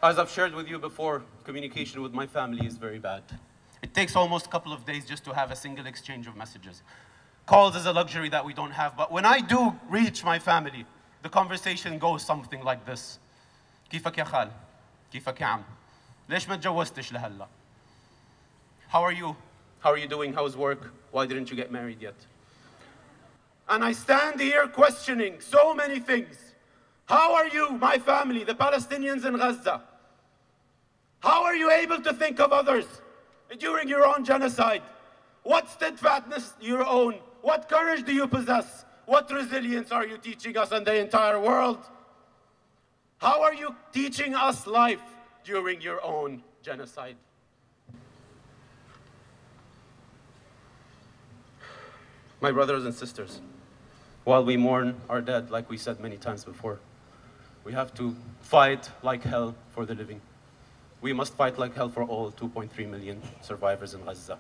As 0.03 0.19
I've 0.19 0.31
shared 0.31 0.55
with 0.55 0.69
you 0.69 0.79
before, 0.79 1.23
communication 1.45 2.03
with 2.03 2.13
my 2.13 2.27
family 2.27 2.67
is 2.67 2.77
very 2.77 2.99
bad. 2.99 3.23
It 3.83 3.95
takes 3.95 4.17
almost 4.17 4.47
a 4.47 4.49
couple 4.49 4.73
of 4.73 4.85
days 4.85 5.05
just 5.05 5.25
to 5.25 5.35
have 5.35 5.51
a 5.51 5.57
single 5.57 5.87
exchange 5.87 6.27
of 6.27 6.37
messages. 6.37 6.83
Calls 7.47 7.77
is 7.77 7.87
a 7.87 7.93
luxury 7.93 8.29
that 8.29 8.45
we 8.45 8.53
don't 8.53 8.71
have, 8.71 8.97
but 8.97 9.11
when 9.11 9.25
I 9.25 9.41
do 9.41 9.75
reach 9.89 10.25
my 10.25 10.39
family, 10.39 10.87
the 11.23 11.29
conversation 11.29 11.99
goes 11.99 12.25
something 12.25 12.63
like 12.63 12.85
this. 12.85 13.19
كيفك 13.91 14.19
يا 14.19 14.25
خال 14.25 14.51
كيفك 15.13 15.41
يا 15.41 15.47
عم 15.47 15.65
ليش 16.29 16.49
ما 16.49 16.57
تجوزتش 16.57 17.13
لهلا 17.13 17.47
How 18.89 19.03
are 19.03 19.13
you? 19.13 19.37
How 19.81 19.91
are 19.91 19.97
you 19.97 20.09
doing? 20.09 20.33
How's 20.33 20.57
work? 20.57 20.93
Why 21.11 21.27
didn't 21.27 21.51
you 21.51 21.57
get 21.57 21.71
married 21.73 22.01
yet? 22.01 22.15
And 23.69 23.83
I 23.83 23.93
stand 23.93 24.41
here 24.41 24.67
questioning 24.69 25.41
so 25.41 25.75
many 25.75 25.99
things. 25.99 26.46
How 27.08 27.36
are 27.36 27.48
you, 27.48 27.72
my 27.72 27.98
family, 27.98 28.44
the 28.44 28.54
Palestinians 28.54 29.26
in 29.26 29.38
Gaza? 29.38 29.82
How 31.20 31.44
are 31.44 31.56
you 31.56 31.72
able 31.72 32.02
to 32.02 32.14
think 32.14 32.40
of 32.40 32.52
others 32.52 32.86
during 33.60 33.88
your 33.88 34.06
own 34.06 34.26
genocide? 34.26 34.84
What 35.44 35.70
steadfastness 35.70 36.54
your 36.60 36.86
own? 36.86 37.16
What 37.42 37.70
courage 37.70 38.06
do 38.06 38.14
you 38.14 38.28
possess? 38.28 38.84
What 39.06 39.32
resilience 39.32 39.94
are 39.94 40.06
you 40.06 40.18
teaching 40.18 40.58
us 40.58 40.74
and 40.74 40.86
the 40.86 41.00
entire 41.00 41.40
world? 41.40 41.80
How 43.20 43.42
are 43.42 43.54
you 43.54 43.74
teaching 43.94 44.36
us 44.36 44.68
life 44.68 45.02
during 45.46 45.80
your 45.80 46.04
own 46.04 46.44
genocide? 46.62 47.16
My 52.42 52.52
brothers 52.52 52.84
and 52.84 52.94
sisters, 52.94 53.40
while 54.26 54.44
we 54.44 54.58
mourn 54.58 55.00
our 55.10 55.22
dead, 55.22 55.50
like 55.50 55.70
we 55.70 55.78
said 55.78 56.02
many 56.02 56.18
times 56.18 56.44
before, 56.44 56.80
we 57.68 57.74
have 57.74 57.94
to 57.94 58.16
fight 58.40 58.90
like 59.04 59.22
hell 59.24 59.54
for 59.72 59.86
the 59.86 59.94
living. 59.94 60.22
We 61.02 61.12
must 61.12 61.34
fight 61.34 61.60
like 61.60 61.76
hell 61.76 61.90
for 61.90 62.04
all 62.04 62.32
2.3 62.32 62.90
million 62.90 63.22
survivors 63.42 63.94
in 63.94 64.06
Gaza, 64.06 64.38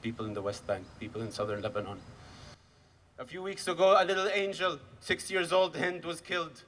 people 0.00 0.24
in 0.24 0.32
the 0.32 0.40
West 0.40 0.66
Bank, 0.66 0.86
people 0.98 1.20
in 1.20 1.30
southern 1.30 1.60
Lebanon. 1.60 1.98
A 3.18 3.26
few 3.26 3.42
weeks 3.42 3.68
ago, 3.68 4.02
a 4.02 4.04
little 4.06 4.28
angel, 4.28 4.78
six 4.98 5.30
years 5.30 5.52
old, 5.52 5.76
Hind, 5.76 6.06
was 6.06 6.22
killed. 6.22 6.62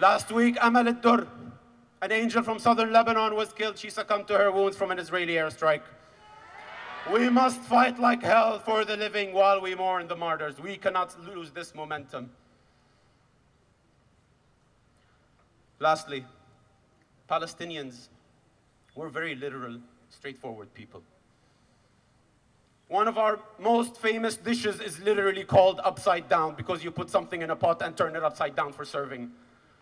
Last 0.00 0.32
week, 0.32 0.56
Amal 0.60 0.92
Dur, 0.92 1.28
an 2.02 2.10
angel 2.10 2.42
from 2.42 2.58
southern 2.58 2.92
Lebanon, 2.92 3.36
was 3.36 3.52
killed. 3.52 3.78
She 3.78 3.88
succumbed 3.88 4.26
to 4.26 4.36
her 4.36 4.50
wounds 4.50 4.76
from 4.76 4.90
an 4.90 4.98
Israeli 4.98 5.34
airstrike. 5.34 5.86
We 7.12 7.28
must 7.28 7.60
fight 7.60 8.00
like 8.00 8.20
hell 8.20 8.58
for 8.58 8.84
the 8.84 8.96
living 8.96 9.32
while 9.32 9.60
we 9.60 9.76
mourn 9.76 10.08
the 10.08 10.16
martyrs. 10.16 10.60
We 10.60 10.76
cannot 10.76 11.14
lose 11.24 11.52
this 11.52 11.72
momentum. 11.72 12.30
Lastly, 15.80 16.26
Palestinians 17.28 18.08
were 18.94 19.08
very 19.08 19.34
literal, 19.34 19.78
straightforward 20.10 20.72
people. 20.74 21.02
One 22.88 23.08
of 23.08 23.16
our 23.16 23.38
most 23.58 23.96
famous 23.96 24.36
dishes 24.36 24.80
is 24.80 25.00
literally 25.00 25.44
called 25.44 25.80
upside 25.82 26.28
down 26.28 26.54
because 26.54 26.84
you 26.84 26.90
put 26.90 27.08
something 27.08 27.40
in 27.40 27.50
a 27.50 27.56
pot 27.56 27.80
and 27.82 27.96
turn 27.96 28.14
it 28.14 28.22
upside 28.22 28.54
down 28.54 28.72
for 28.72 28.84
serving. 28.84 29.30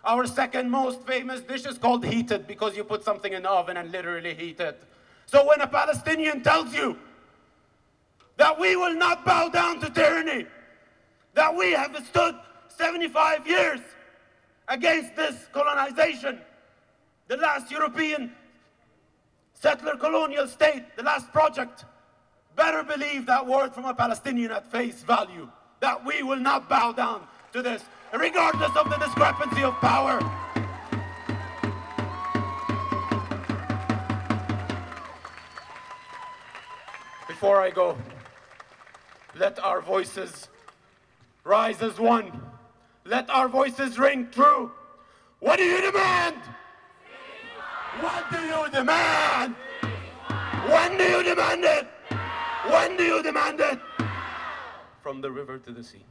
Our 0.05 0.27
second 0.27 0.71
most 0.71 1.05
famous 1.05 1.41
dish 1.41 1.67
is 1.67 1.79
called 1.79 2.05
heated 2.05 2.47
because 2.47 2.77
you 2.77 2.85
put 2.85 3.03
something 3.03 3.33
in 3.33 3.43
the 3.43 3.51
oven 3.51 3.77
and 3.77 3.91
literally 3.91 4.35
heat 4.35 4.61
it. 4.61 4.81
So 5.27 5.47
when 5.47 5.61
a 5.63 5.67
Palestinian 5.67 6.43
tells 6.43 6.73
you 6.73 6.97
that 8.37 8.61
we 8.61 8.77
will 8.77 8.95
not 8.95 9.25
bow 9.25 9.49
down 9.49 9.81
to 9.81 9.91
tyranny, 9.91 10.47
that 11.35 11.57
we 11.57 11.73
have 11.73 11.97
stood 12.07 12.37
75 12.69 13.49
years 13.49 13.81
against 14.69 15.17
this 15.17 15.35
colonization, 15.53 16.39
the 17.27 17.37
last 17.37 17.71
European 17.71 18.33
settler 19.55 19.97
colonial 19.97 20.47
state, 20.47 20.85
the 20.97 21.03
last 21.03 21.33
project, 21.33 21.85
better 22.55 22.83
believe 22.83 23.27
that 23.27 23.45
word 23.47 23.73
from 23.73 23.85
a 23.85 23.95
Palestinian 23.95 24.51
at 24.51 24.71
face 24.71 25.03
value, 25.03 25.49
that 25.81 26.05
we 26.05 26.23
will 26.23 26.39
not 26.39 26.69
bow 26.69 26.93
down 26.93 27.27
to 27.53 27.63
this, 27.63 27.83
regardless 28.13 28.75
of 28.77 28.91
the 28.91 28.97
discrepancy 28.99 29.63
of 29.63 29.75
power. 29.75 30.19
Before 37.27 37.61
I 37.61 37.71
go, 37.71 37.97
let 39.37 39.59
our 39.61 39.81
voices 39.81 40.49
rise 41.45 41.81
as 41.83 41.99
one. 41.99 42.48
Let 43.09 43.31
our 43.31 43.49
voices 43.49 43.99
ring 43.99 44.29
true. 44.31 44.71
What 45.41 45.57
do 45.57 45.65
you 45.65 45.81
demand? 45.81 46.37
What 48.01 48.31
do 48.31 48.39
you 48.39 48.69
demand? 48.71 49.55
When 50.69 50.99
do 50.99 51.05
you 51.05 51.23
demand 51.23 51.65
it? 51.65 51.89
When 52.69 52.99
do 52.99 53.05
you 53.05 53.23
demand 53.23 53.61
it? 53.61 53.79
From 55.01 55.23
the 55.23 55.31
river 55.31 55.57
to 55.57 55.73
the 55.73 55.83
sea. 55.83 56.05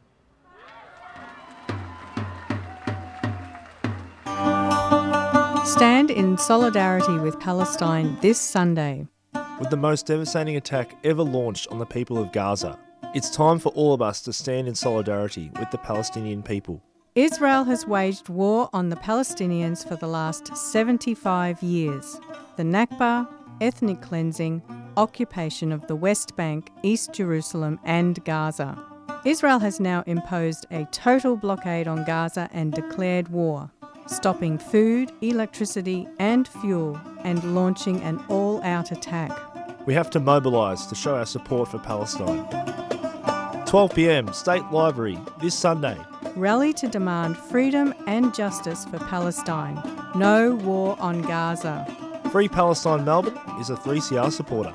Stand 5.67 6.09
in 6.09 6.35
solidarity 6.39 7.19
with 7.19 7.39
Palestine 7.39 8.17
this 8.21 8.41
Sunday. 8.41 9.05
With 9.59 9.69
the 9.69 9.77
most 9.77 10.07
devastating 10.07 10.55
attack 10.55 10.97
ever 11.03 11.21
launched 11.21 11.67
on 11.67 11.77
the 11.77 11.85
people 11.85 12.17
of 12.17 12.31
Gaza, 12.31 12.79
it's 13.13 13.29
time 13.29 13.59
for 13.59 13.69
all 13.69 13.93
of 13.93 14.01
us 14.01 14.21
to 14.23 14.33
stand 14.33 14.67
in 14.67 14.73
solidarity 14.73 15.51
with 15.59 15.69
the 15.69 15.77
Palestinian 15.77 16.41
people. 16.41 16.81
Israel 17.17 17.63
has 17.63 17.87
waged 17.87 18.29
war 18.29 18.69
on 18.73 18.89
the 18.89 18.95
Palestinians 18.95 19.87
for 19.87 19.95
the 19.95 20.05
last 20.05 20.55
75 20.55 21.63
years. 21.63 22.21
The 22.57 22.63
Nakba, 22.63 23.27
ethnic 23.59 24.03
cleansing, 24.03 24.61
occupation 24.97 25.71
of 25.71 25.87
the 25.87 25.95
West 25.95 26.35
Bank, 26.35 26.69
East 26.83 27.13
Jerusalem, 27.13 27.79
and 27.83 28.23
Gaza. 28.23 28.77
Israel 29.25 29.57
has 29.57 29.79
now 29.79 30.03
imposed 30.05 30.67
a 30.69 30.85
total 30.91 31.35
blockade 31.35 31.87
on 31.87 32.03
Gaza 32.03 32.51
and 32.53 32.71
declared 32.71 33.29
war, 33.29 33.71
stopping 34.05 34.59
food, 34.59 35.11
electricity, 35.21 36.07
and 36.19 36.47
fuel, 36.47 37.01
and 37.23 37.55
launching 37.55 37.99
an 38.03 38.23
all 38.29 38.61
out 38.61 38.91
attack. 38.91 39.31
We 39.87 39.95
have 39.95 40.11
to 40.11 40.19
mobilise 40.19 40.85
to 40.85 40.93
show 40.93 41.15
our 41.15 41.25
support 41.25 41.69
for 41.69 41.79
Palestine. 41.79 42.45
12 43.65 43.95
pm, 43.95 44.31
State 44.33 44.65
Library, 44.71 45.17
this 45.41 45.55
Sunday. 45.55 45.97
Rally 46.35 46.73
to 46.73 46.87
demand 46.87 47.37
freedom 47.37 47.93
and 48.07 48.33
justice 48.33 48.85
for 48.85 48.99
Palestine. 48.99 49.81
No 50.15 50.55
war 50.55 50.95
on 50.99 51.21
Gaza. 51.21 51.85
Free 52.31 52.47
Palestine 52.47 53.05
Melbourne 53.05 53.37
is 53.59 53.69
a 53.69 53.75
3CR 53.75 54.31
supporter. 54.31 54.73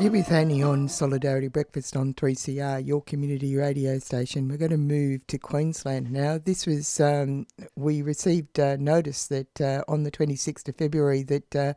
You're 0.00 0.12
with 0.12 0.30
Annie 0.30 0.62
on 0.62 0.88
Solidarity 0.88 1.48
Breakfast 1.48 1.96
on 1.96 2.14
3CR, 2.14 2.86
your 2.86 3.02
community 3.02 3.56
radio 3.56 3.98
station. 3.98 4.48
We're 4.48 4.56
going 4.56 4.70
to 4.70 4.78
move 4.78 5.26
to 5.26 5.38
Queensland 5.38 6.12
now. 6.12 6.38
This 6.38 6.66
was, 6.66 7.00
um, 7.00 7.46
we 7.74 8.00
received 8.00 8.60
uh, 8.60 8.76
notice 8.76 9.26
that 9.26 9.60
uh, 9.60 9.82
on 9.88 10.04
the 10.04 10.10
26th 10.12 10.68
of 10.68 10.76
February 10.76 11.24
that 11.24 11.56
uh, 11.56 11.74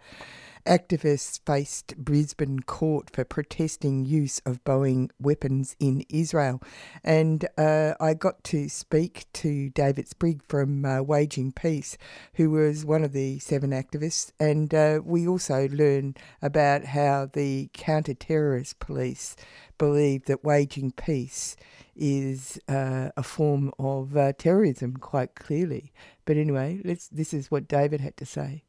activists 0.65 1.39
faced 1.45 1.97
Brisbane 1.97 2.61
court 2.61 3.09
for 3.11 3.23
protesting 3.23 4.05
use 4.05 4.39
of 4.45 4.63
Boeing 4.63 5.09
weapons 5.19 5.75
in 5.79 6.05
Israel. 6.09 6.61
And 7.03 7.47
uh, 7.57 7.93
I 7.99 8.13
got 8.13 8.43
to 8.45 8.69
speak 8.69 9.25
to 9.33 9.69
David 9.69 10.07
Sprigg 10.07 10.41
from 10.47 10.85
uh, 10.85 11.01
Waging 11.01 11.51
Peace, 11.51 11.97
who 12.35 12.49
was 12.51 12.85
one 12.85 13.03
of 13.03 13.13
the 13.13 13.39
seven 13.39 13.71
activists. 13.71 14.31
And 14.39 14.73
uh, 14.73 15.01
we 15.03 15.27
also 15.27 15.67
learned 15.69 16.19
about 16.41 16.85
how 16.85 17.29
the 17.31 17.69
counter 17.73 18.13
terrorist 18.13 18.79
police 18.79 19.35
believe 19.77 20.25
that 20.25 20.43
waging 20.43 20.91
peace 20.91 21.55
is 21.95 22.59
uh, 22.69 23.09
a 23.17 23.23
form 23.23 23.71
of 23.79 24.15
uh, 24.15 24.33
terrorism, 24.33 24.95
quite 24.97 25.35
clearly. 25.35 25.91
But 26.25 26.37
anyway. 26.37 26.81
This 26.83 27.33
is 27.33 27.49
what 27.49 27.67
David 27.67 28.01
had 28.01 28.17
to 28.17 28.25
say. 28.25 28.63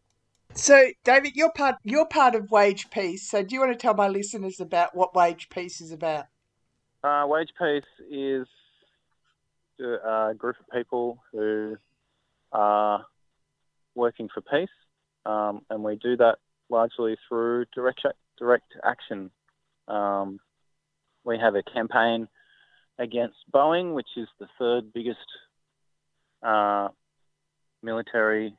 So, 0.55 0.91
David, 1.03 1.35
you're 1.35 1.53
part 1.53 1.77
you're 1.83 2.07
part 2.07 2.35
of 2.35 2.51
Wage 2.51 2.91
Peace. 2.91 3.29
So, 3.29 3.43
do 3.43 3.55
you 3.55 3.61
want 3.61 3.73
to 3.73 3.79
tell 3.79 3.95
my 3.95 4.09
listeners 4.09 4.61
about 4.61 4.95
what 4.95 5.15
Wage 5.15 5.49
Peace 5.49 5.81
is 5.81 5.93
about? 5.93 6.27
Uh, 7.03 7.25
Wage 7.27 7.53
Peace 7.59 7.83
is 8.11 8.47
a 9.81 10.35
group 10.37 10.57
of 10.61 10.67
people 10.73 11.19
who 11.33 11.77
are 12.53 13.05
working 13.95 14.29
for 14.33 14.43
peace, 14.43 14.69
um, 15.27 15.63
and 15.71 15.83
we 15.83 15.97
do 15.97 16.17
that 16.19 16.37
largely 16.69 17.17
through 17.29 17.65
direct 17.75 18.03
direct 18.39 18.73
action. 18.85 19.31
Um, 19.89 20.39
we 21.25 21.39
have 21.39 21.55
a 21.55 21.63
campaign 21.63 22.29
against 22.99 23.37
Boeing, 23.53 23.95
which 23.95 24.09
is 24.17 24.29
the 24.39 24.49
third 24.59 24.93
biggest 24.93 25.19
uh, 26.43 26.89
military 27.83 28.55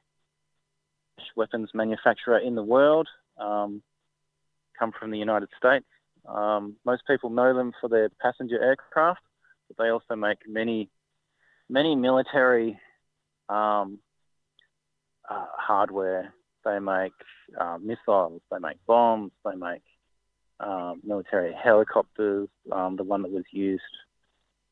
weapons 1.36 1.70
manufacturer 1.74 2.40
in 2.40 2.56
the 2.56 2.64
world, 2.64 3.08
um, 3.38 3.82
come 4.78 4.92
from 4.98 5.12
the 5.12 5.18
United 5.18 5.50
States. 5.58 5.86
Um, 6.28 6.76
most 6.86 7.04
people 7.08 7.30
know 7.30 7.54
them 7.54 7.74
for 7.80 7.90
their 7.90 8.10
passenger 8.22 8.62
aircraft, 8.62 9.22
but 9.68 9.82
they 9.82 9.90
also 9.90 10.16
make 10.16 10.40
many, 10.48 10.90
many 11.70 11.96
military 11.96 12.80
um, 13.50 14.00
uh, 15.30 15.46
hardware. 15.58 16.34
They 16.64 16.80
make 16.80 17.14
uh, 17.60 17.78
missiles, 17.82 18.42
they 18.50 18.60
make 18.60 18.78
bombs, 18.88 19.32
they 19.44 19.56
make 19.56 19.84
um, 20.60 21.02
military 21.04 21.54
helicopters. 21.54 22.48
Um, 22.72 22.96
the 22.96 23.04
one 23.04 23.22
that 23.24 23.32
was 23.32 23.44
used, 23.52 23.84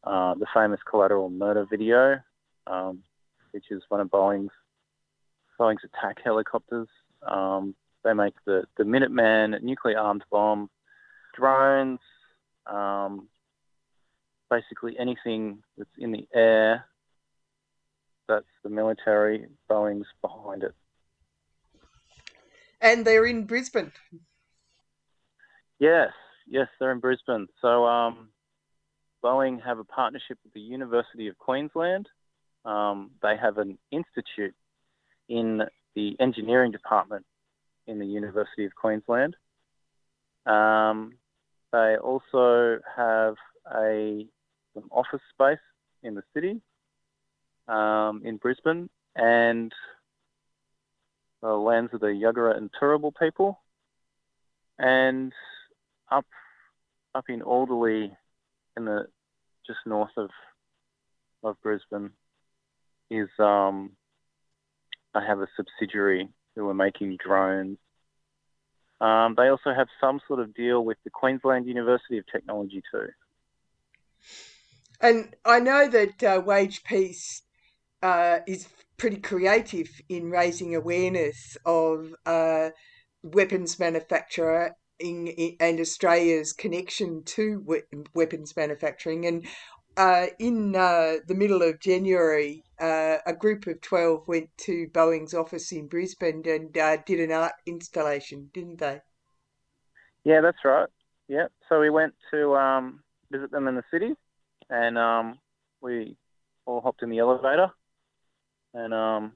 uh, 0.06 0.36
the 0.36 0.48
famous 0.54 0.80
collateral 0.90 1.30
murder 1.30 1.66
video. 1.70 2.20
Um, 2.68 3.04
which 3.52 3.66
is 3.70 3.82
one 3.90 4.02
of 4.02 4.10
Boeing's 4.10 4.52
Boeing's 5.62 5.84
attack 5.84 6.18
helicopters. 6.24 6.88
Um, 7.22 7.76
they 8.04 8.14
make 8.14 8.34
the 8.46 8.64
the 8.78 8.84
Minuteman 8.84 9.62
nuclear 9.62 10.00
armed 10.00 10.24
bomb, 10.32 10.72
drones, 11.36 12.00
um, 12.66 13.28
basically 14.50 14.98
anything 14.98 15.60
that's 15.78 15.92
in 16.00 16.12
the 16.12 16.28
air. 16.34 16.86
That's 18.28 18.46
the 18.64 18.70
military. 18.70 19.46
Boeing's 19.70 20.08
behind 20.22 20.64
it. 20.64 20.74
And 22.82 23.06
they're 23.06 23.26
in 23.28 23.46
Brisbane. 23.46 23.92
Yes, 25.78 26.12
yes, 26.48 26.68
they're 26.80 26.92
in 26.92 27.00
Brisbane. 27.00 27.48
So 27.62 27.86
um, 27.86 28.30
Boeing 29.24 29.64
have 29.64 29.78
a 29.78 29.84
partnership 29.84 30.40
with 30.44 30.54
the 30.54 30.62
University 30.62 31.28
of 31.28 31.38
Queensland. 31.38 32.08
Um, 32.66 33.12
they 33.22 33.36
have 33.38 33.60
an 33.60 33.78
institute 33.92 34.56
in 35.32 35.62
the 35.96 36.18
engineering 36.20 36.72
department 36.72 37.26
in 37.88 38.00
the 38.00 38.06
University 38.06 38.66
of 38.66 38.76
Queensland. 38.76 39.36
Um, 40.46 41.14
they 41.72 41.96
also 41.96 42.80
have 42.98 43.36
a 43.74 44.28
some 44.74 44.90
office 44.92 45.22
space 45.34 45.66
in 46.04 46.16
the 46.16 46.24
city 46.34 46.62
um, 47.68 48.22
in 48.26 48.38
Brisbane 48.38 48.90
and 49.16 49.72
the 51.42 51.54
lands 51.54 51.94
of 51.94 52.02
the 52.02 52.08
Yagara 52.08 52.58
and 52.58 52.70
Turrbal 52.80 53.14
people. 53.18 53.60
And 54.80 55.32
up 56.12 56.26
up 57.16 57.26
in 57.30 57.42
Alderley, 57.42 58.12
in 58.76 58.86
the 58.86 59.08
just 59.66 59.80
north 59.86 60.12
of 60.18 60.30
of 61.42 61.56
Brisbane, 61.62 62.12
is 63.10 63.30
um, 63.40 63.92
I 65.14 65.26
have 65.26 65.40
a 65.40 65.48
subsidiary 65.56 66.30
who 66.56 66.68
are 66.70 66.74
making 66.74 67.18
drones. 67.24 67.78
Um, 69.00 69.34
they 69.36 69.48
also 69.48 69.74
have 69.74 69.88
some 70.00 70.20
sort 70.28 70.40
of 70.40 70.54
deal 70.54 70.86
with 70.86 70.98
the 71.04 71.10
Queensland 71.10 71.68
University 71.68 72.18
of 72.18 72.26
Technology 72.32 72.84
too. 72.92 73.08
And 75.02 75.36
I 75.44 75.60
know 75.60 75.88
that 75.90 76.24
uh, 76.24 76.42
Wage 76.46 76.84
Peace 76.84 77.42
uh, 78.04 78.40
is 78.48 78.68
pretty 78.98 79.18
creative 79.18 79.90
in 80.10 80.30
raising 80.30 80.76
awareness 80.76 81.58
of 81.66 82.14
uh, 82.26 82.70
weapons 83.24 83.80
manufacturer 83.80 84.76
in, 85.00 85.28
in, 85.28 85.56
and 85.60 85.80
Australia's 85.80 86.54
connection 86.54 87.24
to 87.26 87.64
we- 87.66 87.82
weapons 88.14 88.56
manufacturing. 88.56 89.26
And 89.26 89.48
uh, 89.98 90.28
in 90.40 90.76
uh, 90.76 91.16
the 91.28 91.36
middle 91.36 91.62
of 91.62 91.80
January, 91.80 92.64
uh, 92.80 93.18
a 93.26 93.34
group 93.34 93.68
of 93.68 93.82
12 93.82 94.28
went 94.28 94.50
to 94.58 94.88
Boeing's 94.94 95.34
office 95.34 95.72
in 95.72 95.88
Brisbane 95.88 96.44
and 96.46 96.76
uh, 96.78 96.98
did 97.06 97.20
an 97.20 97.32
art 97.32 97.54
installation, 97.66 98.50
didn't 98.54 98.80
they? 98.80 99.02
Yeah, 100.24 100.42
that's 100.42 100.58
right. 100.64 100.88
Yeah, 101.28 101.48
so 101.70 101.80
we 101.80 101.90
went 101.90 102.14
to 102.32 102.56
um, 102.56 103.02
visit 103.32 103.52
them 103.52 103.68
in 103.68 103.76
the 103.76 103.84
city, 103.92 104.14
and 104.70 104.98
um, 104.98 105.40
we 105.82 106.18
all 106.66 106.82
hopped 106.82 107.04
in 107.04 107.10
the 107.10 107.20
elevator, 107.20 107.70
and 108.74 108.94
um, 108.94 109.32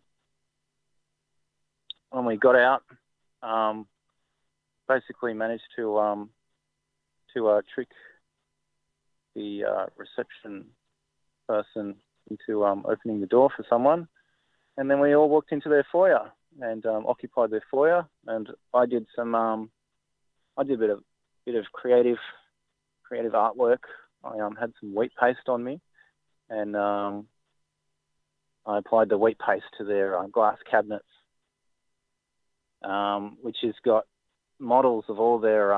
when 2.09 2.25
we 2.25 2.37
got 2.37 2.55
out, 2.55 2.83
um, 3.41 3.87
basically 4.87 5.33
managed 5.33 5.63
to 5.77 5.97
um, 5.97 6.29
to 7.33 7.47
uh, 7.47 7.61
trick 7.73 7.87
the 9.35 9.63
uh, 9.65 9.85
reception 9.97 10.65
person 11.47 11.95
into 12.29 12.65
um, 12.65 12.85
opening 12.87 13.21
the 13.21 13.27
door 13.27 13.49
for 13.55 13.65
someone, 13.69 14.07
and 14.77 14.89
then 14.89 14.99
we 14.99 15.15
all 15.15 15.29
walked 15.29 15.51
into 15.51 15.69
their 15.69 15.85
foyer 15.91 16.31
and 16.61 16.85
um, 16.85 17.05
occupied 17.07 17.51
their 17.51 17.63
foyer, 17.69 18.07
and 18.27 18.49
I 18.73 18.85
did 18.85 19.05
some 19.15 19.35
um, 19.35 19.69
I 20.57 20.63
did 20.63 20.75
a 20.75 20.79
bit 20.79 20.89
of 20.89 21.03
bit 21.45 21.55
of 21.55 21.65
creative 21.73 22.17
creative 23.03 23.33
artwork. 23.33 23.79
I 24.23 24.39
um, 24.39 24.55
had 24.55 24.73
some 24.79 24.95
wheat 24.95 25.11
paste 25.19 25.47
on 25.47 25.63
me, 25.63 25.79
and 26.49 26.75
um, 26.75 27.27
I 28.65 28.79
applied 28.79 29.09
the 29.09 29.17
wheat 29.17 29.37
paste 29.37 29.65
to 29.77 29.83
their 29.83 30.17
uh, 30.17 30.27
glass 30.27 30.57
cabinets, 30.69 31.05
um, 32.83 33.37
which 33.41 33.57
has 33.61 33.75
got 33.83 34.05
models 34.59 35.05
of 35.09 35.19
all 35.19 35.39
their 35.39 35.75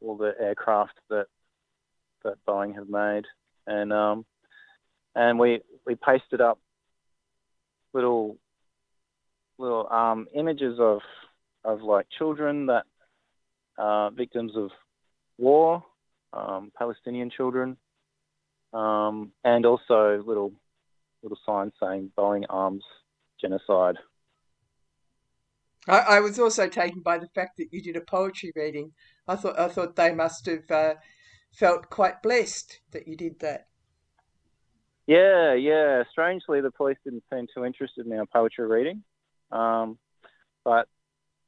all 0.00 0.16
the 0.16 0.32
aircraft 0.40 0.94
that 1.10 1.26
that 2.24 2.34
Boeing 2.46 2.74
have 2.74 2.88
made, 2.88 3.24
and 3.66 3.92
um, 3.92 4.26
and 5.14 5.38
we 5.38 5.60
we 5.86 5.94
pasted 5.94 6.40
up 6.40 6.58
little 7.92 8.36
little 9.58 9.90
um, 9.90 10.26
images 10.34 10.78
of 10.78 11.00
of 11.64 11.82
like 11.82 12.06
children 12.16 12.66
that 12.66 12.84
uh, 13.76 14.10
victims 14.10 14.52
of 14.56 14.70
war, 15.38 15.84
um, 16.32 16.72
Palestinian 16.76 17.30
children, 17.30 17.76
um, 18.72 19.32
and 19.44 19.64
also 19.66 20.22
little 20.26 20.52
little 21.22 21.38
signs 21.44 21.72
saying 21.80 22.10
Boeing 22.16 22.44
arms 22.48 22.84
genocide. 23.40 23.96
I, 25.86 25.98
I 25.98 26.20
was 26.20 26.38
also 26.38 26.68
taken 26.68 27.00
by 27.00 27.18
the 27.18 27.28
fact 27.28 27.56
that 27.58 27.72
you 27.72 27.80
did 27.80 27.96
a 27.96 28.00
poetry 28.02 28.52
reading. 28.54 28.92
I 29.26 29.36
thought 29.36 29.58
I 29.58 29.68
thought 29.68 29.96
they 29.96 30.14
must 30.14 30.46
have 30.46 30.70
uh, 30.70 30.94
felt 31.52 31.90
quite 31.90 32.22
blessed 32.22 32.80
that 32.92 33.08
you 33.08 33.16
did 33.16 33.40
that. 33.40 33.68
Yeah, 35.06 35.54
yeah. 35.54 36.02
Strangely, 36.10 36.60
the 36.60 36.70
police 36.70 36.98
didn't 37.02 37.24
seem 37.32 37.46
too 37.54 37.64
interested 37.64 38.06
in 38.06 38.12
our 38.12 38.26
poetry 38.26 38.66
reading, 38.66 39.02
um, 39.50 39.98
but 40.64 40.86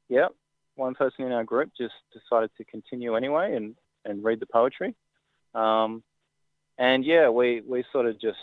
yeah, 0.09 0.27
one 0.75 0.95
person 0.95 1.25
in 1.25 1.31
our 1.31 1.43
group 1.43 1.71
just 1.77 1.93
decided 2.11 2.49
to 2.57 2.63
continue 2.65 3.15
anyway 3.15 3.55
and, 3.55 3.75
and 4.03 4.23
read 4.23 4.39
the 4.39 4.47
poetry. 4.47 4.95
Um, 5.53 6.03
and 6.77 7.05
yeah, 7.05 7.29
we, 7.29 7.61
we 7.61 7.83
sort 7.91 8.07
of 8.07 8.19
just 8.19 8.37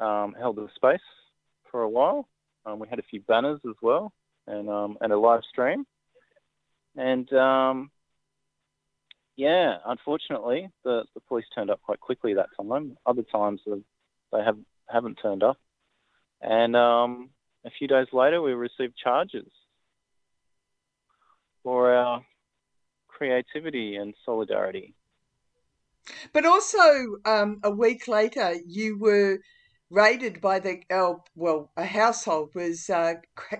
um, 0.00 0.34
held 0.38 0.56
the 0.56 0.68
space 0.74 1.00
for 1.70 1.82
a 1.82 1.88
while. 1.88 2.28
Um, 2.66 2.78
we 2.78 2.88
had 2.88 2.98
a 2.98 3.04
few 3.10 3.20
banners 3.22 3.60
as 3.66 3.76
well 3.80 4.12
and, 4.46 4.68
um, 4.68 4.98
and 5.00 5.12
a 5.12 5.18
live 5.18 5.42
stream. 5.48 5.86
And 6.96 7.32
um, 7.32 7.90
yeah, 9.36 9.78
unfortunately, 9.86 10.68
the, 10.84 11.04
the 11.14 11.20
police 11.20 11.46
turned 11.54 11.70
up 11.70 11.80
quite 11.82 12.00
quickly 12.00 12.34
that 12.34 12.48
time. 12.56 12.96
Other 13.04 13.22
times 13.22 13.60
they 13.66 14.42
have, 14.42 14.58
haven't 14.88 15.18
turned 15.20 15.42
up. 15.42 15.58
And 16.40 16.76
um, 16.76 17.30
a 17.64 17.70
few 17.70 17.88
days 17.88 18.06
later, 18.12 18.42
we 18.42 18.52
received 18.52 18.96
charges 18.96 19.50
for 21.62 21.92
our 21.92 22.22
creativity 23.08 23.96
and 23.96 24.14
solidarity. 24.24 24.94
But 26.32 26.44
also, 26.44 27.16
um, 27.24 27.60
a 27.64 27.70
week 27.70 28.06
later, 28.06 28.56
you 28.66 28.98
were 28.98 29.38
raided 29.90 30.40
by 30.40 30.58
the 30.58 30.82
uh, 30.90 31.14
well, 31.34 31.70
a 31.76 31.84
household 31.84 32.50
was 32.54 32.90
uh, 32.90 33.14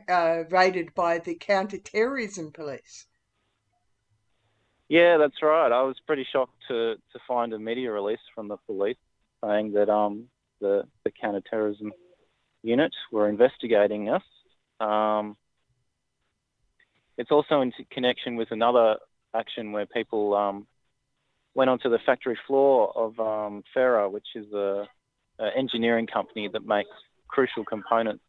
uh, 0.09 0.45
raided 0.51 0.95
by 0.95 1.19
the 1.19 1.35
counter-terrorism 1.35 2.53
police. 2.53 3.07
Yeah, 4.89 5.17
that's 5.17 5.43
right. 5.43 5.73
I 5.73 5.83
was 5.83 5.97
pretty 6.07 6.27
shocked 6.31 6.57
to, 6.69 6.95
to 6.95 7.19
find 7.27 7.53
a 7.53 7.59
media 7.59 7.91
release 7.91 8.19
from 8.35 8.49
the 8.49 8.59
police 8.67 8.97
saying 9.45 9.73
that 9.73 9.89
um, 9.89 10.27
the 10.61 10.85
the 11.05 11.11
counter-terrorism 11.11 11.93
unit 12.63 12.93
were 13.13 13.29
investigating 13.29 14.09
us. 14.09 14.23
Um, 14.81 15.37
it's 17.17 17.31
also 17.31 17.61
in 17.61 17.73
connection 17.91 18.37
with 18.37 18.51
another 18.51 18.97
action 19.35 19.73
where 19.73 19.87
people 19.87 20.35
um, 20.35 20.67
went 21.55 21.71
onto 21.71 21.89
the 21.89 21.99
factory 22.05 22.39
floor 22.47 22.93
of 22.97 23.19
um, 23.21 23.63
Ferra, 23.75 24.11
which 24.11 24.27
is 24.35 24.53
a, 24.53 24.89
a, 25.39 25.51
engineering 25.57 26.07
company 26.07 26.49
that 26.53 26.67
makes 26.67 26.91
crucial 27.29 27.65
components 27.65 28.25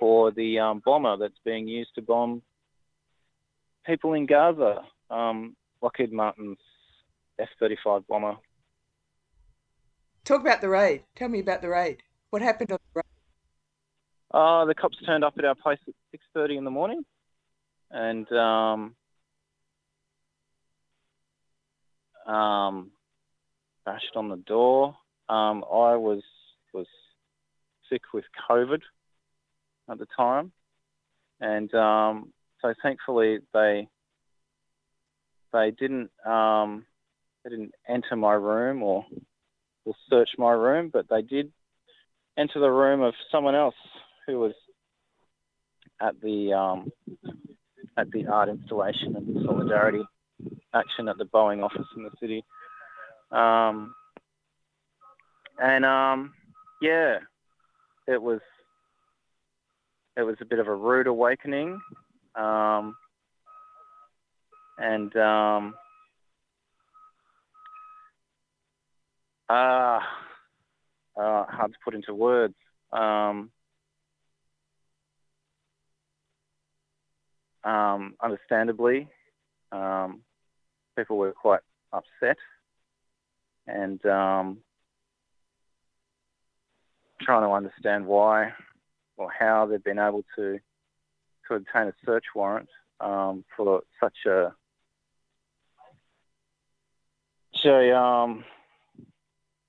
for 0.00 0.30
the 0.32 0.58
um, 0.58 0.82
bomber 0.84 1.16
that's 1.16 1.38
being 1.44 1.68
used 1.68 1.94
to 1.94 2.02
bomb 2.02 2.42
people 3.86 4.14
in 4.14 4.26
Gaza. 4.26 4.82
Um, 5.10 5.56
Lockheed 5.82 6.12
Martin's 6.12 6.58
F-35 7.38 8.06
bomber. 8.08 8.36
Talk 10.24 10.40
about 10.40 10.60
the 10.60 10.68
raid. 10.68 11.04
Tell 11.16 11.28
me 11.28 11.40
about 11.40 11.62
the 11.62 11.68
raid. 11.68 12.02
What 12.30 12.42
happened 12.42 12.72
on 12.72 12.78
the 12.94 12.98
raid? 12.98 13.04
Uh, 14.30 14.64
the 14.66 14.74
cops 14.74 14.98
turned 15.06 15.24
up 15.24 15.34
at 15.38 15.44
our 15.44 15.54
place 15.54 15.78
at 15.86 15.94
6.30 16.36 16.58
in 16.58 16.64
the 16.64 16.70
morning 16.70 17.04
and 17.90 18.30
um, 18.32 18.94
um, 22.26 22.90
bashed 23.84 24.16
on 24.16 24.28
the 24.28 24.36
door. 24.36 24.96
Um, 25.28 25.64
I 25.64 25.96
was 25.96 26.22
was 26.72 26.86
sick 27.90 28.02
with 28.12 28.24
COVID 28.50 28.80
at 29.90 29.98
the 29.98 30.06
time, 30.16 30.52
and 31.40 31.72
um, 31.74 32.32
so 32.60 32.74
thankfully 32.82 33.38
they 33.54 33.88
they 35.52 35.70
didn't 35.70 36.10
um, 36.26 36.84
they 37.44 37.50
didn't 37.50 37.74
enter 37.88 38.16
my 38.16 38.34
room 38.34 38.82
or 38.82 39.04
or 39.84 39.94
search 40.10 40.30
my 40.38 40.52
room, 40.52 40.90
but 40.92 41.06
they 41.08 41.22
did 41.22 41.52
enter 42.36 42.60
the 42.60 42.70
room 42.70 43.00
of 43.00 43.14
someone 43.30 43.54
else 43.54 43.74
who 44.26 44.38
was 44.38 44.52
at 46.00 46.20
the 46.20 46.52
um, 46.52 46.92
at 47.96 48.10
the 48.12 48.26
art 48.26 48.48
installation 48.48 49.16
and 49.16 49.26
the 49.26 49.44
solidarity 49.44 50.04
action 50.74 51.08
at 51.08 51.18
the 51.18 51.24
Boeing 51.24 51.62
office 51.62 51.86
in 51.96 52.04
the 52.04 52.10
city. 52.20 52.44
Um, 53.30 53.94
and 55.60 55.84
um, 55.84 56.34
yeah, 56.80 57.18
it 58.06 58.22
was 58.22 58.40
it 60.16 60.22
was 60.22 60.36
a 60.40 60.44
bit 60.44 60.58
of 60.58 60.68
a 60.68 60.74
rude 60.74 61.06
awakening, 61.06 61.80
um, 62.34 62.96
and 64.78 65.14
um, 65.16 65.74
uh, 69.48 70.00
uh, 71.16 71.44
hard 71.44 71.72
to 71.72 71.78
put 71.84 71.94
into 71.94 72.14
words. 72.14 72.54
Um, 72.92 73.50
um, 77.64 78.14
understandably, 78.22 79.08
um, 79.72 80.20
people 80.96 81.18
were 81.18 81.32
quite 81.32 81.60
upset 81.92 82.36
and 83.66 84.04
um, 84.06 84.58
trying 87.20 87.42
to 87.42 87.50
understand 87.50 88.06
why 88.06 88.52
or 89.16 89.30
how 89.36 89.66
they've 89.66 89.82
been 89.82 89.98
able 89.98 90.24
to 90.36 90.58
to 91.48 91.54
obtain 91.54 91.88
a 91.88 91.92
search 92.04 92.24
warrant 92.34 92.68
um, 93.00 93.44
for 93.56 93.82
such 94.00 94.16
a 94.26 94.52
a 97.64 97.96
um, 97.96 98.44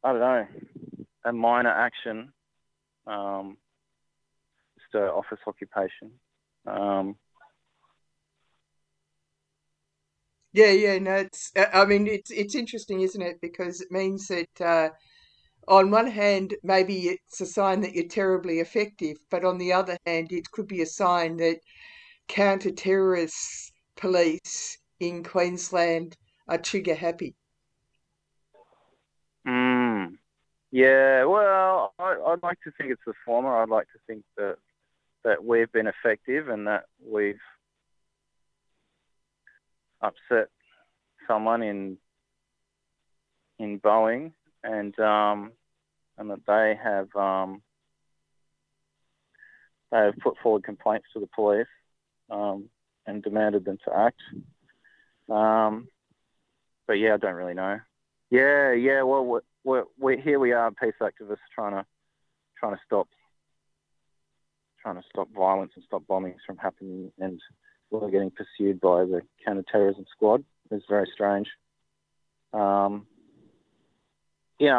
I 0.03 0.11
don't 0.11 0.21
know 0.21 0.47
a 1.25 1.33
minor 1.33 1.69
action, 1.69 2.31
um, 3.07 3.57
just 4.79 4.95
an 4.95 5.09
office 5.09 5.39
occupation. 5.47 6.11
Um, 6.65 7.15
Yeah, 10.53 10.71
yeah, 10.71 10.97
no, 10.99 11.15
it's. 11.15 11.51
uh, 11.55 11.65
I 11.73 11.85
mean, 11.85 12.07
it's 12.07 12.31
it's 12.31 12.55
interesting, 12.55 13.01
isn't 13.01 13.21
it? 13.21 13.39
Because 13.41 13.81
it 13.81 13.91
means 13.91 14.27
that 14.29 14.61
uh, 14.61 14.89
on 15.67 15.91
one 15.91 16.07
hand, 16.07 16.55
maybe 16.63 17.09
it's 17.09 17.41
a 17.41 17.45
sign 17.45 17.81
that 17.81 17.93
you're 17.93 18.07
terribly 18.07 18.59
effective, 18.59 19.17
but 19.29 19.45
on 19.45 19.57
the 19.59 19.73
other 19.73 19.97
hand, 20.05 20.31
it 20.31 20.51
could 20.51 20.67
be 20.67 20.81
a 20.81 20.85
sign 20.87 21.37
that 21.37 21.59
counter-terrorist 22.27 23.71
police 23.95 24.79
in 24.99 25.23
Queensland 25.23 26.17
are 26.47 26.57
trigger 26.57 26.95
happy. 26.95 27.35
Mm. 29.47 30.17
Yeah, 30.71 31.25
well, 31.25 31.93
I, 31.97 32.15
I'd 32.27 32.43
like 32.43 32.61
to 32.63 32.71
think 32.77 32.91
it's 32.91 33.01
the 33.05 33.13
former. 33.25 33.57
I'd 33.61 33.69
like 33.69 33.87
to 33.87 33.99
think 34.07 34.23
that 34.37 34.57
that 35.23 35.43
we've 35.43 35.71
been 35.71 35.87
effective 35.87 36.47
and 36.47 36.67
that 36.67 36.85
we've 37.05 37.41
upset 40.01 40.49
someone 41.27 41.61
in 41.63 41.97
in 43.57 43.79
Boeing 43.79 44.31
and 44.63 44.97
um, 44.99 45.51
and 46.17 46.29
that 46.29 46.45
they 46.45 46.77
have 46.81 47.13
um, 47.15 47.61
they 49.91 49.97
have 49.97 50.17
put 50.17 50.37
forward 50.41 50.63
complaints 50.63 51.07
to 51.13 51.19
the 51.19 51.29
police 51.35 51.67
um, 52.29 52.69
and 53.05 53.23
demanded 53.23 53.65
them 53.65 53.77
to 53.85 53.95
act. 53.95 54.21
Um, 55.29 55.87
but 56.87 56.93
yeah, 56.93 57.15
I 57.15 57.17
don't 57.17 57.35
really 57.35 57.53
know. 57.53 57.79
Yeah, 58.29 58.73
yeah. 58.73 59.01
Well, 59.01 59.41
we're, 59.63 59.83
we're, 59.97 60.19
here. 60.19 60.39
We 60.39 60.53
are 60.53 60.71
peace 60.71 60.93
activists 61.01 61.37
trying 61.53 61.73
to 61.73 61.85
trying 62.57 62.75
to 62.75 62.81
stop 62.85 63.07
trying 64.81 64.95
to 64.95 65.03
stop 65.09 65.27
violence 65.35 65.71
and 65.75 65.83
stop 65.85 66.03
bombings 66.09 66.37
from 66.45 66.57
happening, 66.57 67.11
and 67.19 67.39
we're 67.91 68.09
getting 68.09 68.31
pursued 68.31 68.79
by 68.79 69.03
the 69.03 69.21
counter-terrorism 69.45 70.05
squad. 70.11 70.43
It's 70.71 70.85
very 70.87 71.09
strange. 71.13 71.47
Um, 72.53 73.07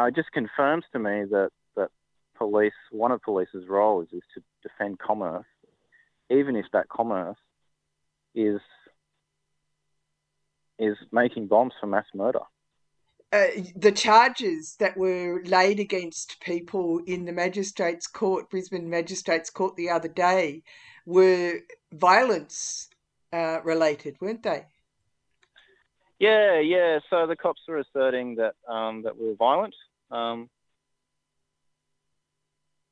it 0.05 0.15
just 0.15 0.31
confirms 0.31 0.85
to 0.93 0.99
me 0.99 1.25
that 1.29 1.49
that 1.75 1.89
police, 2.37 2.73
one 2.91 3.11
of 3.11 3.21
police's 3.21 3.67
roles 3.67 4.07
is 4.11 4.23
to 4.35 4.43
defend 4.63 4.99
commerce, 4.99 5.45
even 6.29 6.55
if 6.55 6.65
that 6.73 6.89
commerce 6.89 7.37
is 8.33 8.59
is 10.79 10.97
making 11.11 11.47
bombs 11.47 11.73
for 11.79 11.87
mass 11.87 12.05
murder. 12.13 12.39
Uh, 13.33 13.47
the 13.77 13.93
charges 13.93 14.75
that 14.79 14.97
were 14.97 15.41
laid 15.45 15.79
against 15.79 16.41
people 16.41 16.99
in 17.07 17.23
the 17.23 17.31
magistrates' 17.31 18.05
court, 18.05 18.49
Brisbane 18.49 18.89
Magistrates' 18.89 19.49
Court, 19.49 19.73
the 19.77 19.89
other 19.89 20.09
day, 20.09 20.63
were 21.05 21.59
violence 21.93 22.89
uh, 23.31 23.59
related, 23.63 24.17
weren't 24.19 24.43
they? 24.43 24.65
Yeah, 26.19 26.59
yeah. 26.59 26.99
So 27.09 27.25
the 27.25 27.37
cops 27.37 27.61
are 27.69 27.77
asserting 27.77 28.35
that 28.35 28.55
um, 28.67 29.03
that 29.03 29.17
we 29.17 29.27
were 29.27 29.35
violent. 29.35 29.75
Um, 30.11 30.49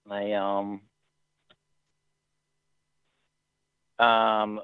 they 0.10 0.34
um, 0.34 0.82
um, 4.00 4.62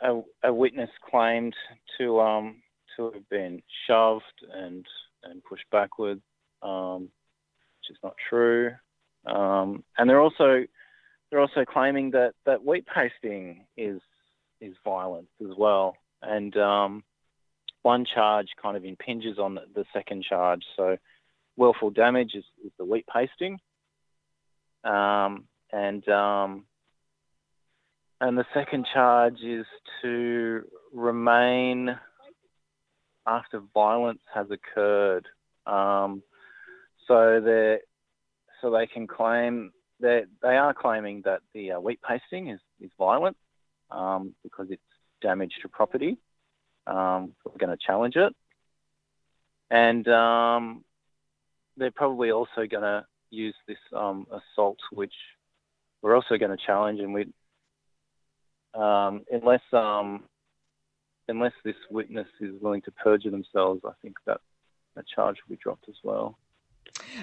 a, 0.00 0.20
a 0.42 0.52
witness 0.52 0.90
claimed 1.08 1.54
to 1.98 2.20
um, 2.20 2.56
have 3.06 3.28
been 3.28 3.62
shoved 3.86 4.24
and 4.52 4.86
and 5.24 5.42
pushed 5.44 5.64
backward, 5.70 6.20
um, 6.62 7.02
which 7.02 7.90
is 7.90 7.98
not 8.02 8.14
true. 8.28 8.72
Um, 9.26 9.84
and 9.96 10.08
they're 10.08 10.20
also 10.20 10.64
they're 11.30 11.40
also 11.40 11.64
claiming 11.64 12.12
that 12.12 12.34
that 12.46 12.64
wheat 12.64 12.86
pasting 12.86 13.66
is 13.76 14.00
is 14.60 14.74
violence 14.84 15.30
as 15.42 15.56
well. 15.56 15.96
And 16.22 16.56
um, 16.56 17.04
one 17.82 18.04
charge 18.04 18.48
kind 18.60 18.76
of 18.76 18.84
impinges 18.84 19.38
on 19.38 19.54
the, 19.54 19.62
the 19.74 19.84
second 19.92 20.24
charge. 20.24 20.62
So 20.76 20.96
willful 21.56 21.90
damage 21.90 22.32
is, 22.34 22.44
is 22.64 22.72
the 22.78 22.84
wheat 22.84 23.06
pasting, 23.12 23.58
um, 24.84 25.44
and 25.72 26.06
um, 26.08 26.64
and 28.20 28.36
the 28.36 28.46
second 28.54 28.86
charge 28.92 29.40
is 29.42 29.66
to 30.02 30.62
remain 30.92 31.98
after 33.28 33.60
violence 33.74 34.22
has 34.34 34.46
occurred. 34.50 35.26
Um, 35.66 36.22
so 37.06 37.40
they 37.44 37.78
so 38.60 38.70
they 38.70 38.86
can 38.86 39.06
claim 39.06 39.72
that 40.00 40.26
they 40.42 40.56
are 40.56 40.74
claiming 40.74 41.22
that 41.24 41.40
the 41.54 41.72
uh, 41.72 41.80
wheat 41.80 42.00
pasting 42.06 42.48
is, 42.48 42.60
is 42.80 42.90
violent 42.98 43.36
um, 43.90 44.34
because 44.42 44.66
it's 44.70 44.82
damage 45.20 45.52
to 45.62 45.68
property. 45.68 46.18
Um, 46.86 47.34
we're 47.44 47.58
going 47.58 47.76
to 47.76 47.84
challenge 47.84 48.16
it, 48.16 48.34
and 49.70 50.08
um, 50.08 50.84
they're 51.76 51.90
probably 51.90 52.30
also 52.30 52.66
going 52.68 52.82
to 52.82 53.04
use 53.30 53.54
this 53.66 53.78
um, 53.94 54.26
assault, 54.30 54.78
which 54.92 55.12
we're 56.00 56.14
also 56.14 56.38
going 56.38 56.56
to 56.56 56.64
challenge, 56.64 57.00
and 57.00 57.12
we 57.12 57.26
um, 58.74 59.24
unless 59.30 59.60
unless 61.28 61.52
this 61.64 61.76
witness 61.90 62.28
is 62.40 62.54
willing 62.60 62.82
to 62.82 62.92
perjure 62.92 63.30
themselves, 63.30 63.82
I 63.84 63.92
think 64.02 64.16
that 64.26 64.40
that 64.96 65.06
charge 65.06 65.36
will 65.46 65.56
be 65.56 65.60
dropped 65.62 65.88
as 65.88 65.96
well. 66.02 66.38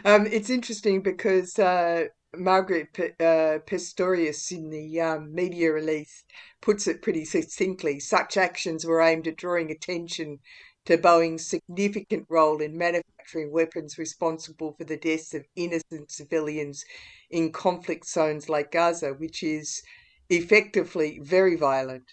Um, 0.05 0.25
it's 0.27 0.49
interesting 0.49 1.01
because 1.01 1.57
uh, 1.59 2.05
Margaret 2.37 2.93
P- 2.93 3.11
uh, 3.19 3.59
Pestorius 3.65 4.51
in 4.51 4.69
the 4.69 5.01
um, 5.01 5.33
media 5.33 5.71
release 5.71 6.23
puts 6.61 6.87
it 6.87 7.01
pretty 7.01 7.25
succinctly. 7.25 7.99
Such 7.99 8.37
actions 8.37 8.85
were 8.85 9.01
aimed 9.01 9.27
at 9.27 9.37
drawing 9.37 9.71
attention 9.71 10.39
to 10.85 10.97
Boeing's 10.97 11.47
significant 11.47 12.27
role 12.29 12.61
in 12.61 12.77
manufacturing 12.77 13.51
weapons 13.51 13.97
responsible 13.97 14.75
for 14.77 14.83
the 14.83 14.97
deaths 14.97 15.33
of 15.33 15.45
innocent 15.55 16.11
civilians 16.11 16.85
in 17.31 17.51
conflict 17.51 18.07
zones 18.07 18.49
like 18.49 18.71
Gaza, 18.71 19.13
which 19.13 19.41
is 19.41 19.81
effectively 20.29 21.19
very 21.23 21.55
violent. 21.55 22.11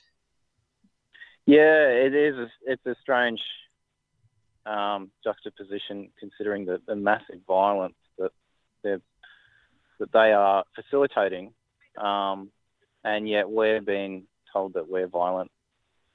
Yeah, 1.53 1.89
it 1.89 2.15
is. 2.15 2.35
A, 2.35 2.47
it's 2.65 2.87
a 2.87 2.95
strange 3.03 3.43
um, 4.65 5.11
juxtaposition 5.23 6.09
considering 6.19 6.65
the, 6.65 6.81
the 6.87 6.97
massive 6.97 7.41
violence 7.47 7.97
that 8.17 8.31
they've 8.83 9.03
that 9.99 10.13
they 10.13 10.33
are 10.33 10.65
facilitating, 10.75 11.53
um, 11.99 12.51
and 13.05 13.29
yet 13.29 13.51
we're 13.51 13.83
being 13.83 14.25
told 14.51 14.73
that 14.73 14.89
we're 14.89 15.07
violent. 15.07 15.51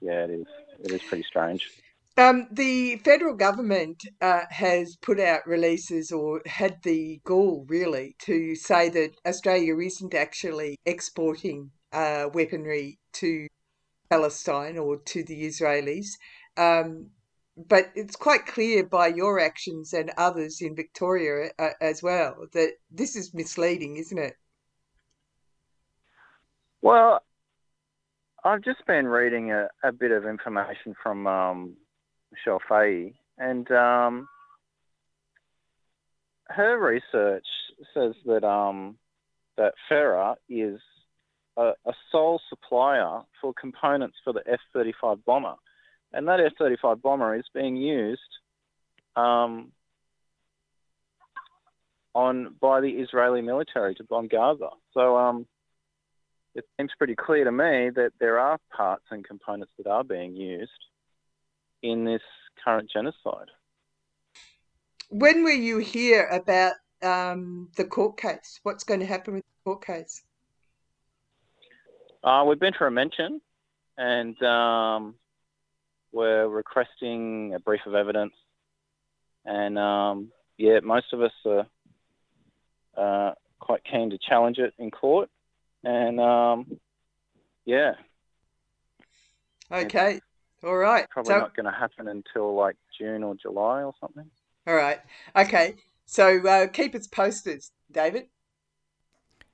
Yeah, 0.01 0.23
it 0.23 0.31
is. 0.31 0.47
It 0.83 0.91
is 0.91 1.03
pretty 1.03 1.23
strange. 1.23 1.69
Um, 2.17 2.47
the 2.51 2.95
federal 3.05 3.35
government 3.35 4.01
uh, 4.19 4.45
has 4.49 4.95
put 5.03 5.19
out 5.19 5.45
releases 5.45 6.11
or 6.11 6.41
had 6.47 6.81
the 6.81 7.21
gall 7.23 7.63
really 7.69 8.15
to 8.23 8.55
say 8.55 8.89
that 8.89 9.11
Australia 9.23 9.77
isn't 9.77 10.15
actually 10.15 10.77
exporting 10.83 11.69
uh, 11.93 12.25
weaponry 12.33 12.97
to 13.13 13.47
Palestine 14.09 14.77
or 14.77 14.97
to 14.97 15.23
the 15.23 15.43
Israelis. 15.47 16.07
Um, 16.57 17.07
but 17.57 17.91
it's 17.95 18.15
quite 18.15 18.45
clear 18.45 18.85
by 18.85 19.07
your 19.07 19.39
actions 19.39 19.93
and 19.93 20.11
others 20.17 20.61
in 20.61 20.75
Victoria 20.75 21.49
uh, 21.57 21.69
as 21.81 22.03
well 22.03 22.47
that 22.53 22.73
this 22.91 23.15
is 23.15 23.33
misleading, 23.33 23.97
isn't 23.97 24.17
it? 24.17 24.35
Well, 26.81 27.21
I've 28.43 28.63
just 28.63 28.85
been 28.85 29.07
reading 29.07 29.51
a, 29.51 29.67
a 29.83 29.91
bit 29.91 30.11
of 30.11 30.25
information 30.25 30.93
from 31.01 31.25
um, 31.25 31.77
Michelle 32.31 32.61
Fahy, 32.69 33.15
and 33.39 33.69
um, 33.71 34.27
her 36.45 36.79
research 36.79 37.45
says 37.93 38.13
that 38.25 38.43
um, 38.43 38.97
that 39.57 39.73
Ferra 39.89 40.35
is 40.47 40.79
a, 41.57 41.73
a, 41.85 41.93
sole 42.11 42.39
supplier 42.49 43.21
for 43.41 43.53
components 43.53 44.17
for 44.23 44.31
the 44.31 44.43
F-35 44.47 45.25
bomber, 45.25 45.55
and 46.13 46.27
that 46.27 46.39
F-35 46.39 47.01
bomber 47.01 47.35
is 47.35 47.45
being 47.53 47.75
used 47.75 48.21
um, 49.15 49.71
on 52.13 52.55
by 52.61 52.81
the 52.81 52.89
Israeli 52.89 53.41
military 53.41 53.95
to 53.95 54.03
bomb 54.03 54.27
Gaza. 54.27 54.69
So 54.93 55.17
um, 55.17 55.47
it 56.55 56.65
seems 56.77 56.91
pretty 56.97 57.15
clear 57.15 57.43
to 57.43 57.51
me 57.51 57.89
that 57.95 58.11
there 58.19 58.39
are 58.39 58.59
parts 58.75 59.05
and 59.11 59.23
components 59.23 59.73
that 59.77 59.87
are 59.87 60.03
being 60.03 60.35
used 60.35 60.71
in 61.83 62.05
this 62.05 62.21
current 62.63 62.89
genocide. 62.91 63.49
When 65.09 65.43
will 65.43 65.55
you 65.55 65.77
hear 65.77 66.27
about 66.27 66.73
um, 67.01 67.69
the 67.77 67.85
court 67.85 68.17
case? 68.17 68.59
What's 68.63 68.83
going 68.83 68.99
to 68.99 69.05
happen 69.05 69.35
with 69.35 69.43
the 69.43 69.71
court 69.71 69.85
case? 69.85 70.23
Uh, 72.27 72.43
we've 72.43 72.59
been 72.59 72.73
for 72.73 72.87
a 72.87 72.91
mention 72.91 73.39
and 73.97 74.43
um, 74.43 75.15
we're 76.11 76.45
requesting 76.45 77.53
a 77.55 77.59
brief 77.59 77.79
of 77.85 77.95
evidence. 77.95 78.33
And 79.45 79.79
um, 79.79 80.33
yeah, 80.57 80.81
most 80.83 81.13
of 81.13 81.21
us 81.21 81.31
are 81.45 81.67
uh, 82.97 83.33
quite 83.59 83.81
keen 83.85 84.09
to 84.09 84.17
challenge 84.17 84.57
it 84.57 84.73
in 84.77 84.91
court. 84.91 85.29
And 85.85 86.19
um, 86.19 86.77
yeah. 87.63 87.93
Okay. 89.71 90.19
All 90.65 90.75
right. 90.75 91.09
Probably 91.09 91.33
so, 91.33 91.39
not 91.39 91.55
going 91.55 91.65
to 91.65 91.71
happen 91.71 92.09
until 92.09 92.53
like 92.53 92.75
June 92.99 93.23
or 93.23 93.35
July 93.35 93.83
or 93.83 93.93
something. 94.01 94.29
All 94.67 94.75
right. 94.75 94.99
Okay. 95.33 95.75
So 96.05 96.45
uh, 96.45 96.67
keep 96.67 96.93
us 96.93 97.07
posted, 97.07 97.63
David. 97.89 98.25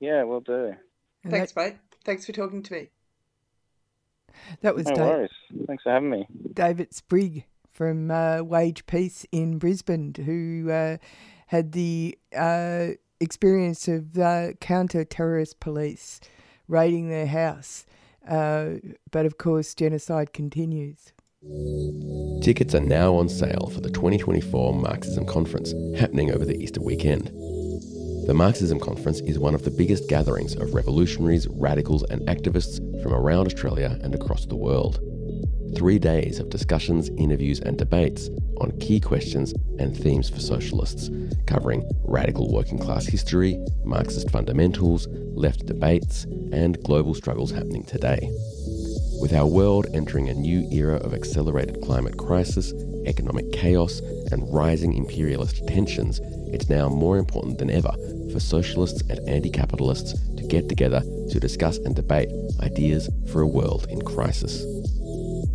Yeah, 0.00 0.24
we'll 0.24 0.40
do. 0.40 0.74
Thanks, 1.24 1.52
that... 1.52 1.60
mate. 1.60 1.76
Thanks 2.04 2.26
for 2.26 2.32
talking 2.32 2.62
to 2.62 2.72
me. 2.72 2.88
That 4.60 4.74
was 4.74 4.86
no 4.86 4.94
Dave... 4.94 5.04
worries. 5.06 5.30
Thanks 5.66 5.82
for 5.82 5.92
having 5.92 6.10
me. 6.10 6.26
David 6.52 6.92
Sprigg 6.92 7.44
from 7.72 8.10
uh, 8.10 8.42
Wage 8.42 8.86
Peace 8.86 9.26
in 9.32 9.58
Brisbane, 9.58 10.14
who 10.14 10.70
uh, 10.70 10.96
had 11.48 11.72
the 11.72 12.16
uh, 12.36 12.88
experience 13.20 13.88
of 13.88 14.18
counter 14.60 15.04
terrorist 15.04 15.60
police 15.60 16.20
raiding 16.68 17.08
their 17.08 17.26
house. 17.26 17.84
Uh, 18.28 18.74
but 19.10 19.26
of 19.26 19.38
course, 19.38 19.74
genocide 19.74 20.32
continues. 20.32 21.12
Tickets 22.42 22.74
are 22.74 22.80
now 22.80 23.14
on 23.14 23.28
sale 23.28 23.70
for 23.72 23.80
the 23.80 23.90
2024 23.90 24.74
Marxism 24.74 25.26
Conference 25.26 25.74
happening 25.98 26.30
over 26.30 26.44
the 26.44 26.56
Easter 26.56 26.80
weekend. 26.80 27.30
The 28.26 28.32
Marxism 28.32 28.80
Conference 28.80 29.20
is 29.20 29.38
one 29.38 29.54
of 29.54 29.64
the 29.64 29.70
biggest 29.70 30.08
gatherings 30.08 30.56
of 30.56 30.72
revolutionaries, 30.72 31.46
radicals, 31.46 32.04
and 32.04 32.22
activists 32.22 32.80
from 33.02 33.12
around 33.12 33.46
Australia 33.46 33.98
and 34.02 34.14
across 34.14 34.46
the 34.46 34.56
world. 34.56 34.98
Three 35.76 35.98
days 35.98 36.38
of 36.38 36.48
discussions, 36.48 37.10
interviews, 37.18 37.60
and 37.60 37.76
debates 37.76 38.30
on 38.62 38.78
key 38.80 38.98
questions 38.98 39.52
and 39.78 39.94
themes 39.94 40.30
for 40.30 40.40
socialists, 40.40 41.10
covering 41.46 41.86
radical 42.02 42.50
working 42.50 42.78
class 42.78 43.04
history, 43.04 43.62
Marxist 43.84 44.30
fundamentals, 44.30 45.06
left 45.34 45.66
debates, 45.66 46.24
and 46.50 46.82
global 46.82 47.12
struggles 47.12 47.50
happening 47.50 47.84
today. 47.84 48.30
With 49.20 49.34
our 49.34 49.46
world 49.46 49.86
entering 49.92 50.30
a 50.30 50.34
new 50.34 50.66
era 50.72 50.96
of 50.96 51.12
accelerated 51.12 51.82
climate 51.82 52.16
crisis, 52.16 52.72
economic 53.04 53.52
chaos, 53.52 54.00
and 54.32 54.50
rising 54.50 54.94
imperialist 54.94 55.66
tensions, 55.68 56.20
it's 56.54 56.68
now 56.68 56.88
more 56.88 57.18
important 57.18 57.58
than 57.58 57.68
ever 57.68 57.92
for 58.32 58.38
socialists 58.38 59.02
and 59.10 59.18
anti 59.28 59.50
capitalists 59.50 60.12
to 60.36 60.46
get 60.46 60.68
together 60.68 61.02
to 61.30 61.40
discuss 61.40 61.78
and 61.78 61.96
debate 61.96 62.28
ideas 62.60 63.10
for 63.30 63.40
a 63.42 63.46
world 63.46 63.86
in 63.90 64.00
crisis. 64.02 64.62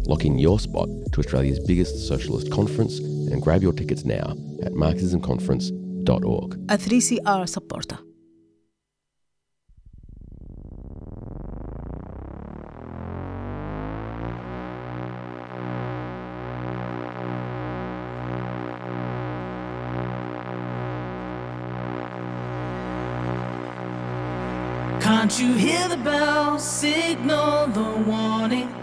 Lock 0.08 0.26
in 0.26 0.38
your 0.38 0.60
spot 0.60 0.90
to 1.14 1.20
Australia's 1.20 1.60
biggest 1.60 2.08
socialist 2.08 2.52
conference 2.52 3.00
and 3.00 3.42
grab 3.42 3.62
your 3.62 3.74
tickets 3.74 4.04
now 4.04 4.36
at 4.64 4.74
marxismconference.org. 4.74 6.54
A 6.70 6.78
3CR 6.78 7.48
supporter. 7.48 8.00
Can't 25.30 25.42
you 25.42 25.54
hear 25.54 25.88
the 25.88 25.98
bell 25.98 26.58
signal 26.58 27.68
the 27.68 28.04
warning? 28.10 28.74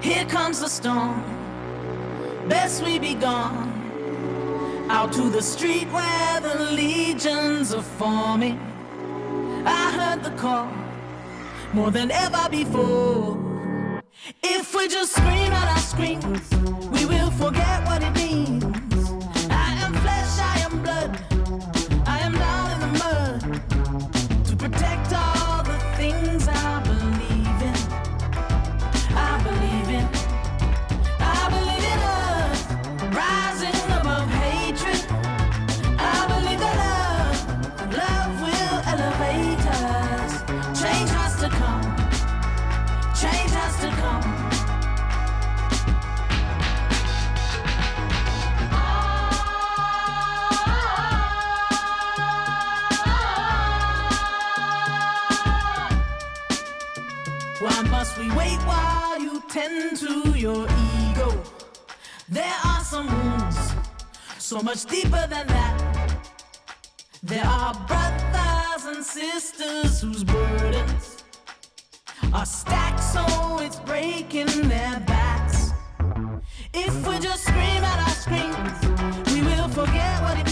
Here 0.00 0.24
comes 0.24 0.58
the 0.58 0.66
storm. 0.68 1.22
Best 2.48 2.82
we 2.84 2.98
be 2.98 3.14
gone. 3.14 3.70
Out 4.90 5.12
to 5.12 5.30
the 5.30 5.40
street 5.40 5.86
where 5.92 6.40
the 6.40 6.72
legions 6.72 7.72
are 7.72 7.80
forming. 7.80 8.58
I 9.64 9.92
heard 9.92 10.24
the 10.24 10.32
call 10.36 10.68
more 11.72 11.92
than 11.92 12.10
ever 12.10 12.48
before. 12.50 13.38
If 14.42 14.74
we 14.74 14.88
just 14.88 15.12
scream 15.12 15.52
out 15.52 15.68
our 15.68 15.78
screams, 15.78 16.50
we 16.90 17.06
will 17.06 17.30
forget 17.30 17.86
what 17.86 18.02
it 18.02 18.10
means. 18.16 18.61
Tend 59.62 59.96
to 59.96 60.30
your 60.36 60.66
ego. 61.00 61.28
There 62.28 62.56
are 62.64 62.80
some 62.80 63.06
wounds 63.06 63.72
so 64.38 64.60
much 64.60 64.84
deeper 64.86 65.24
than 65.34 65.46
that. 65.46 65.76
There 67.22 67.44
are 67.44 67.74
brothers 67.86 68.84
and 68.92 69.04
sisters 69.04 70.00
whose 70.00 70.24
burdens 70.24 71.22
are 72.32 72.46
stacked 72.46 73.04
so 73.14 73.24
it's 73.60 73.78
breaking 73.80 74.52
their 74.68 74.98
backs. 75.06 75.70
If 76.74 76.94
we 77.06 77.18
just 77.20 77.44
scream 77.44 77.82
at 77.92 77.98
our 78.06 78.16
screens, 78.24 78.78
we 79.32 79.42
will 79.42 79.68
forget 79.68 80.22
what 80.22 80.38
it 80.40 80.51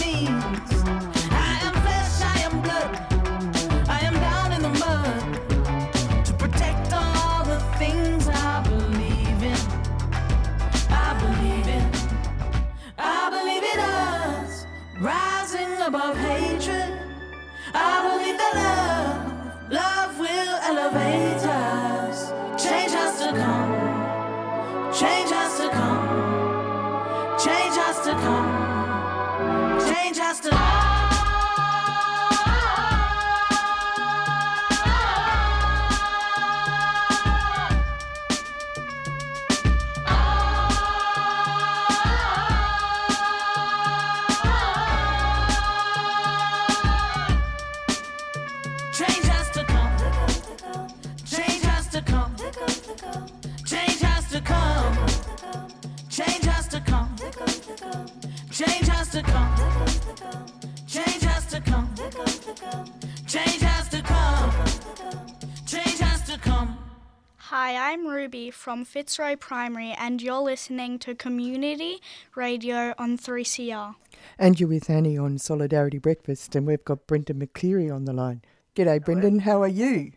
Ruby 68.21 68.51
from 68.51 68.85
Fitzroy 68.85 69.35
Primary, 69.35 69.95
and 69.97 70.21
you're 70.21 70.41
listening 70.41 70.99
to 70.99 71.15
Community 71.15 71.99
Radio 72.35 72.93
on 72.99 73.17
3CR. 73.17 73.95
And 74.37 74.59
you're 74.59 74.69
with 74.69 74.91
Annie 74.91 75.17
on 75.17 75.39
Solidarity 75.39 75.97
Breakfast, 75.97 76.55
and 76.55 76.67
we've 76.67 76.85
got 76.85 77.07
Brendan 77.07 77.39
McCleary 77.39 77.91
on 77.91 78.05
the 78.05 78.13
line. 78.13 78.43
G'day, 78.75 79.03
Brendan. 79.03 79.39
How 79.39 79.63
are 79.63 79.67
you? 79.67 80.11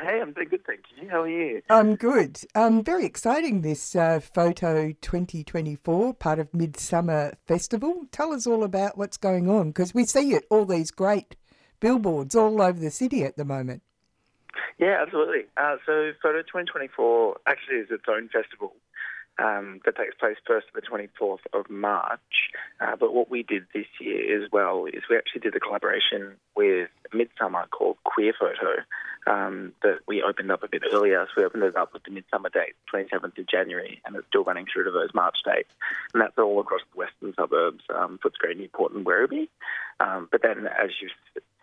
Hey, 0.00 0.22
I'm 0.22 0.32
doing 0.32 0.48
good, 0.48 0.64
thank 0.64 0.80
you. 0.96 1.10
How 1.10 1.24
are 1.24 1.28
you? 1.28 1.60
I'm 1.68 1.94
good. 1.94 2.40
Um, 2.54 2.82
very 2.82 3.04
exciting 3.04 3.60
this 3.60 3.94
uh, 3.94 4.20
Photo 4.20 4.92
2024, 5.02 6.14
part 6.14 6.38
of 6.38 6.54
Midsummer 6.54 7.34
Festival. 7.46 8.06
Tell 8.12 8.32
us 8.32 8.46
all 8.46 8.64
about 8.64 8.96
what's 8.96 9.18
going 9.18 9.50
on 9.50 9.72
because 9.72 9.92
we 9.92 10.06
see 10.06 10.32
it, 10.32 10.44
all 10.48 10.64
these 10.64 10.90
great 10.90 11.36
billboards 11.80 12.34
all 12.34 12.62
over 12.62 12.80
the 12.80 12.90
city 12.90 13.24
at 13.24 13.36
the 13.36 13.44
moment. 13.44 13.82
Yeah, 14.78 14.98
absolutely. 15.00 15.44
Uh, 15.56 15.76
so 15.86 16.12
Photo 16.22 16.42
2024 16.42 17.36
actually 17.46 17.76
is 17.76 17.88
its 17.90 18.04
own 18.08 18.28
festival 18.28 18.74
um, 19.38 19.80
that 19.84 19.96
takes 19.96 20.14
place 20.16 20.36
1st 20.48 20.60
to 20.60 20.74
the 20.74 20.82
24th 20.82 21.40
of 21.52 21.70
March. 21.70 22.20
Uh, 22.80 22.96
but 22.96 23.14
what 23.14 23.30
we 23.30 23.42
did 23.42 23.66
this 23.74 23.86
year 24.00 24.42
as 24.42 24.50
well 24.52 24.86
is 24.86 25.02
we 25.08 25.16
actually 25.16 25.40
did 25.40 25.56
a 25.56 25.60
collaboration 25.60 26.36
with 26.56 26.90
Midsummer 27.12 27.66
called 27.70 27.96
Queer 28.04 28.34
Photo 28.38 28.82
um, 29.26 29.72
that 29.82 30.00
we 30.06 30.22
opened 30.22 30.50
up 30.50 30.62
a 30.62 30.68
bit 30.68 30.82
earlier. 30.92 31.26
So 31.26 31.40
we 31.40 31.44
opened 31.44 31.62
it 31.62 31.76
up 31.76 31.92
with 31.92 32.02
the 32.04 32.10
Midsummer 32.10 32.50
date, 32.50 32.74
27th 32.92 33.38
of 33.38 33.46
January, 33.46 34.00
and 34.04 34.16
it's 34.16 34.26
still 34.28 34.44
running 34.44 34.66
through 34.70 34.84
to 34.84 34.90
those 34.90 35.14
March 35.14 35.38
dates. 35.44 35.72
And 36.12 36.20
that's 36.20 36.36
all 36.38 36.60
across 36.60 36.82
the 36.92 36.98
western 36.98 37.34
suburbs, 37.34 37.84
um, 37.94 38.18
Footscray, 38.22 38.56
Newport 38.56 38.92
and 38.92 39.06
Werribee. 39.06 39.48
Um, 40.00 40.28
but 40.30 40.42
then, 40.42 40.66
as 40.66 40.90
you 41.00 41.08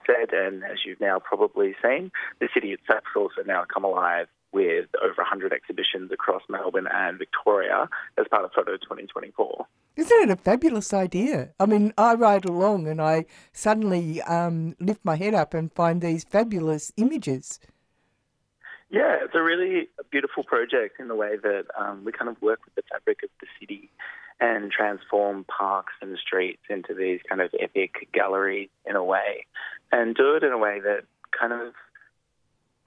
said, 0.10 0.34
and 0.34 0.64
as 0.64 0.80
you've 0.86 1.00
now 1.00 1.20
probably 1.20 1.76
seen, 1.84 2.12
the 2.40 2.50
city 2.54 2.72
itself 2.72 3.04
has 3.14 3.20
also 3.20 3.42
now 3.46 3.66
come 3.72 3.84
alive 3.84 4.28
with 4.52 4.88
over 5.04 5.22
100 5.22 5.54
exhibitions 5.54 6.12
across 6.12 6.42
Melbourne 6.50 6.88
and 6.92 7.20
Victoria 7.20 7.88
as 8.18 8.26
part 8.32 8.46
of 8.46 8.52
Photo 8.52 8.78
2024. 8.78 9.66
Isn't 9.96 10.22
it 10.22 10.30
a 10.32 10.36
fabulous 10.36 10.94
idea? 10.94 11.50
I 11.60 11.66
mean, 11.66 11.94
I 11.98 12.16
ride 12.16 12.46
along 12.46 12.88
and 12.88 13.02
I 13.02 13.26
suddenly 13.54 14.22
um, 14.24 14.76
lift 14.80 15.04
my 15.04 15.18
head 15.18 15.36
up 15.36 15.54
and 15.54 15.72
find 15.72 16.02
these 16.02 16.24
fabulous 16.24 16.92
images. 16.98 17.60
Yeah, 18.90 19.18
it's 19.24 19.36
a 19.36 19.42
really 19.42 19.90
beautiful 20.10 20.44
project 20.44 21.00
in 21.00 21.10
the 21.10 21.16
way 21.16 21.38
that 21.44 21.66
um, 21.78 22.04
we 22.04 22.12
kind 22.12 22.30
of 22.30 22.42
work 22.42 22.62
with 22.66 22.74
the 22.74 22.82
fabric 22.90 23.22
of 23.24 23.30
the 23.40 23.48
city 23.60 23.92
and 24.40 24.72
transform 24.72 25.44
parks 25.46 25.94
and 26.02 26.18
streets 26.18 26.62
into 26.70 26.94
these 26.94 27.20
kind 27.28 27.42
of 27.42 27.54
epic 27.60 28.08
galleries 28.14 28.70
in 28.86 28.96
a 28.96 29.04
way, 29.04 29.46
and 29.92 30.16
do 30.16 30.36
it 30.36 30.44
in 30.44 30.52
a 30.52 30.58
way 30.58 30.80
that 30.80 31.04
kind 31.38 31.54
of 31.54 31.74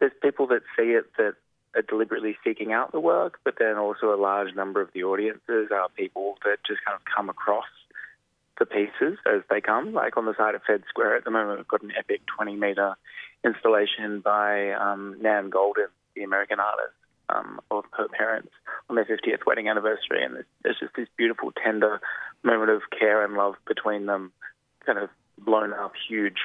there's 0.00 0.12
people 0.20 0.48
that 0.48 0.62
see 0.76 0.92
it 0.92 1.07
that 1.16 1.34
are 1.74 1.82
deliberately 1.82 2.36
seeking 2.44 2.72
out 2.72 2.92
the 2.92 3.00
work, 3.00 3.38
but 3.44 3.55
then 3.59 3.76
also 3.76 4.12
a 4.12 4.20
large 4.20 4.55
number 4.55 4.80
of 4.80 4.88
the 4.92 5.05
audiences 5.05 5.68
are 5.72 5.88
people 5.96 6.36
that 6.44 6.59
just 6.66 6.84
kind 6.84 6.96
of 6.96 7.03
come 7.05 7.28
across 7.28 7.66
the 8.59 8.66
pieces 8.66 9.18
as 9.26 9.42
they 9.48 9.61
come. 9.61 9.94
Like 9.94 10.16
on 10.16 10.26
the 10.26 10.34
side 10.36 10.55
of 10.55 10.62
Fed 10.66 10.82
Square 10.88 11.16
at 11.16 11.24
the 11.24 11.30
moment, 11.30 11.59
we've 11.59 11.68
got 11.68 11.82
an 11.82 11.92
epic 11.98 12.22
20 12.36 12.57
metre 12.57 12.94
installation 13.44 14.20
by 14.20 14.72
um, 14.72 15.16
Nan 15.20 15.50
Goldin, 15.50 15.88
the 16.14 16.22
American 16.22 16.61
artist, 16.61 16.94
um, 17.28 17.61
of 17.70 17.84
her 17.92 18.09
parents 18.09 18.53
on 18.89 18.97
their 18.97 19.05
50th 19.05 19.47
wedding 19.47 19.68
anniversary. 19.68 20.24
And 20.24 20.45
there's 20.62 20.78
just 20.80 20.95
this 20.97 21.09
beautiful, 21.16 21.53
tender 21.64 22.01
moment 22.43 22.70
of 22.70 22.83
care 22.97 23.24
and 23.24 23.35
love 23.35 23.55
between 23.66 24.07
them, 24.07 24.33
kind 24.85 24.99
of 24.99 25.09
blown 25.39 25.72
up 25.72 25.93
huge 26.09 26.39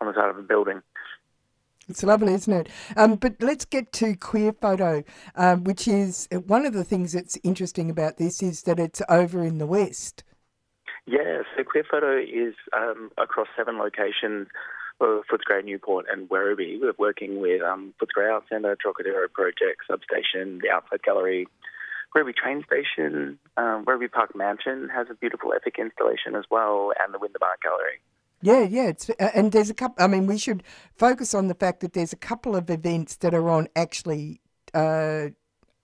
on 0.00 0.06
the 0.06 0.14
side 0.14 0.30
of 0.30 0.38
a 0.38 0.42
building. 0.42 0.82
It's 1.88 2.02
lovely, 2.02 2.32
isn't 2.32 2.52
it? 2.52 2.68
Um, 2.96 3.16
but 3.16 3.34
let's 3.40 3.64
get 3.64 3.92
to 3.94 4.16
queer 4.16 4.52
photo, 4.52 5.04
um, 5.36 5.64
which 5.64 5.86
is 5.86 6.28
one 6.46 6.64
of 6.64 6.72
the 6.72 6.84
things 6.84 7.12
that's 7.12 7.36
interesting 7.42 7.90
about 7.90 8.16
this 8.16 8.42
is 8.42 8.62
that 8.62 8.78
it's 8.78 9.02
over 9.08 9.44
in 9.44 9.58
the 9.58 9.66
west. 9.66 10.24
Yeah, 11.06 11.42
so 11.54 11.64
queer 11.64 11.84
photo 11.90 12.18
is 12.18 12.54
um, 12.72 13.10
across 13.18 13.48
seven 13.56 13.78
locations. 13.78 14.48
of 15.00 15.24
Footscray, 15.30 15.64
Newport, 15.64 16.06
and 16.10 16.28
Werribee. 16.28 16.80
We're 16.80 16.94
working 16.96 17.40
with 17.40 17.60
um, 17.62 17.92
Footscray 18.00 18.32
Arts 18.32 18.46
Centre, 18.48 18.76
Trocadero 18.80 19.28
Project, 19.30 19.82
Substation, 19.90 20.60
the 20.62 20.70
Outside 20.70 21.02
Gallery, 21.02 21.48
Werribee 22.14 22.34
Train 22.34 22.64
Station, 22.64 23.38
um, 23.56 23.84
Werribee 23.84 24.10
Park 24.10 24.36
Mansion 24.36 24.88
has 24.88 25.08
a 25.10 25.14
beautiful 25.14 25.52
epic 25.52 25.76
installation 25.78 26.36
as 26.36 26.44
well, 26.50 26.92
and 27.02 27.12
the 27.12 27.18
Winterbar 27.18 27.56
Gallery. 27.62 28.00
Yeah, 28.40 28.62
yeah, 28.62 28.88
it's 28.88 29.10
uh, 29.10 29.30
and 29.34 29.52
there's 29.52 29.70
a 29.70 29.74
couple. 29.74 30.04
I 30.04 30.06
mean, 30.06 30.26
we 30.26 30.38
should 30.38 30.62
focus 30.94 31.34
on 31.34 31.48
the 31.48 31.54
fact 31.54 31.80
that 31.80 31.94
there's 31.94 32.12
a 32.12 32.16
couple 32.16 32.54
of 32.54 32.70
events 32.70 33.16
that 33.16 33.34
are 33.34 33.48
on 33.48 33.68
actually 33.74 34.40
uh, 34.74 35.28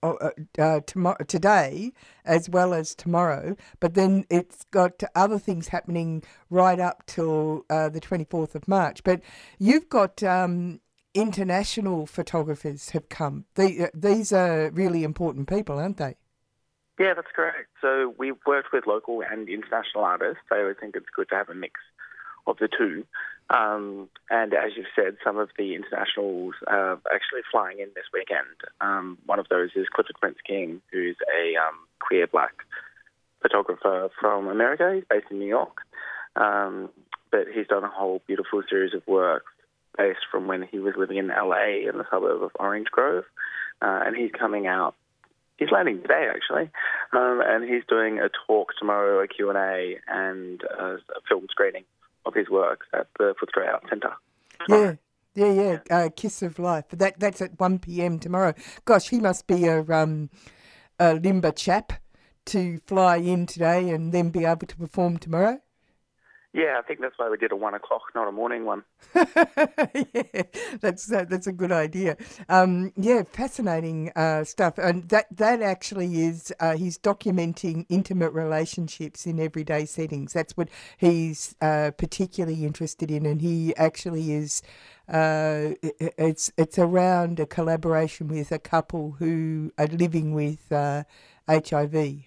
uh, 0.03 0.29
uh, 0.57 0.79
tomorrow, 0.85 1.23
today 1.27 1.91
as 2.25 2.49
well 2.49 2.73
as 2.73 2.95
tomorrow. 2.95 3.55
But 3.79 3.95
then 3.95 4.25
it's 4.29 4.63
got 4.71 5.03
other 5.15 5.37
things 5.37 5.67
happening 5.67 6.23
right 6.49 6.79
up 6.79 7.05
till 7.07 7.65
uh, 7.69 7.89
the 7.89 8.01
24th 8.01 8.55
of 8.55 8.67
March. 8.67 9.03
But 9.03 9.21
you've 9.59 9.89
got 9.89 10.23
um, 10.23 10.79
international 11.13 12.05
photographers 12.05 12.91
have 12.91 13.09
come. 13.09 13.45
They, 13.55 13.85
uh, 13.85 13.87
these 13.93 14.31
are 14.31 14.69
really 14.71 15.03
important 15.03 15.47
people, 15.47 15.77
aren't 15.77 15.97
they? 15.97 16.15
Yeah, 16.99 17.13
that's 17.15 17.31
correct. 17.35 17.69
So 17.81 18.13
we've 18.17 18.39
worked 18.45 18.73
with 18.73 18.85
local 18.85 19.23
and 19.23 19.49
international 19.49 20.03
artists. 20.03 20.43
I 20.51 20.59
always 20.59 20.77
think 20.79 20.95
it's 20.95 21.09
good 21.15 21.29
to 21.29 21.35
have 21.35 21.49
a 21.49 21.55
mix 21.55 21.79
of 22.47 22.57
the 22.57 22.67
two. 22.67 23.05
Um, 23.49 24.09
and 24.29 24.53
as 24.53 24.71
you've 24.75 24.85
said, 24.95 25.17
some 25.23 25.37
of 25.37 25.49
the 25.57 25.75
internationals 25.75 26.55
are 26.67 26.99
actually 27.13 27.41
flying 27.51 27.79
in 27.79 27.89
this 27.95 28.05
weekend. 28.13 28.47
Um, 28.79 29.17
one 29.25 29.39
of 29.39 29.47
those 29.49 29.71
is 29.75 29.87
Clifford 29.93 30.15
Prince 30.21 30.37
King, 30.45 30.81
who's 30.91 31.17
a 31.27 31.57
um, 31.57 31.79
queer 31.99 32.27
black 32.27 32.53
photographer 33.41 34.09
from 34.19 34.47
America. 34.47 34.91
He's 34.95 35.03
based 35.09 35.27
in 35.31 35.39
New 35.39 35.47
York. 35.47 35.77
Um, 36.35 36.89
but 37.31 37.47
he's 37.53 37.67
done 37.67 37.83
a 37.83 37.89
whole 37.89 38.21
beautiful 38.27 38.61
series 38.69 38.93
of 38.93 39.05
work 39.07 39.43
based 39.97 40.19
from 40.31 40.47
when 40.47 40.63
he 40.63 40.79
was 40.79 40.93
living 40.97 41.17
in 41.17 41.27
LA 41.27 41.87
in 41.89 41.97
the 41.97 42.05
suburb 42.09 42.43
of 42.43 42.51
Orange 42.59 42.87
Grove. 42.91 43.25
Uh, 43.81 44.01
and 44.05 44.15
he's 44.15 44.31
coming 44.31 44.67
out 44.67 44.95
he's 45.61 45.71
landing 45.71 46.01
today 46.01 46.27
actually, 46.33 46.69
um, 47.13 47.41
and 47.45 47.63
he's 47.63 47.83
doing 47.87 48.19
a 48.19 48.29
talk 48.47 48.73
tomorrow, 48.79 49.23
a 49.23 49.27
Q 49.27 49.49
and 49.49 49.57
A, 49.57 49.97
and 50.07 50.61
a 50.63 50.97
film 51.29 51.45
screening 51.49 51.83
of 52.25 52.33
his 52.33 52.49
work 52.49 52.81
at 52.93 53.07
the 53.17 53.35
Footscray 53.39 53.71
Arts 53.71 53.87
Centre. 53.89 54.13
Yeah. 54.67 54.95
Yeah, 55.33 55.53
yeah, 55.53 55.79
uh, 55.89 56.09
Kiss 56.13 56.41
of 56.41 56.59
Life. 56.59 56.89
That 56.89 57.17
that's 57.17 57.41
at 57.41 57.57
one 57.57 57.79
p.m. 57.79 58.19
tomorrow. 58.19 58.53
Gosh, 58.83 59.07
he 59.07 59.19
must 59.21 59.47
be 59.47 59.65
a 59.65 59.81
um, 59.83 60.29
a 60.99 61.13
limber 61.13 61.53
chap 61.53 61.93
to 62.47 62.79
fly 62.85 63.15
in 63.15 63.45
today 63.45 63.91
and 63.91 64.11
then 64.11 64.29
be 64.29 64.43
able 64.43 64.67
to 64.67 64.75
perform 64.75 65.17
tomorrow. 65.17 65.61
Yeah, 66.53 66.75
I 66.77 66.81
think 66.81 66.99
that's 66.99 67.17
why 67.17 67.29
we 67.29 67.37
did 67.37 67.53
a 67.53 67.55
one 67.55 67.73
o'clock, 67.73 68.01
not 68.13 68.27
a 68.27 68.31
morning 68.31 68.65
one. 68.65 68.83
yeah, 69.15 70.43
that's 70.81 71.09
uh, 71.09 71.23
that's 71.29 71.47
a 71.47 71.53
good 71.53 71.71
idea. 71.71 72.17
Um, 72.49 72.91
yeah, 72.97 73.23
fascinating 73.23 74.11
uh, 74.17 74.43
stuff, 74.43 74.77
and 74.77 75.07
that 75.09 75.27
that 75.31 75.61
actually 75.61 76.23
is 76.23 76.53
uh, 76.59 76.75
he's 76.75 76.97
documenting 76.97 77.85
intimate 77.87 78.31
relationships 78.33 79.25
in 79.25 79.39
everyday 79.39 79.85
settings. 79.85 80.33
That's 80.33 80.57
what 80.57 80.67
he's 80.97 81.55
uh, 81.61 81.91
particularly 81.97 82.65
interested 82.65 83.09
in, 83.11 83.25
and 83.25 83.41
he 83.41 83.73
actually 83.77 84.33
is. 84.33 84.61
Uh, 85.07 85.75
it's 85.81 86.51
it's 86.57 86.77
around 86.77 87.39
a 87.39 87.45
collaboration 87.45 88.27
with 88.27 88.51
a 88.51 88.59
couple 88.59 89.11
who 89.19 89.71
are 89.77 89.87
living 89.87 90.33
with 90.33 90.67
HIV. 90.69 91.95
Uh, 91.95 92.17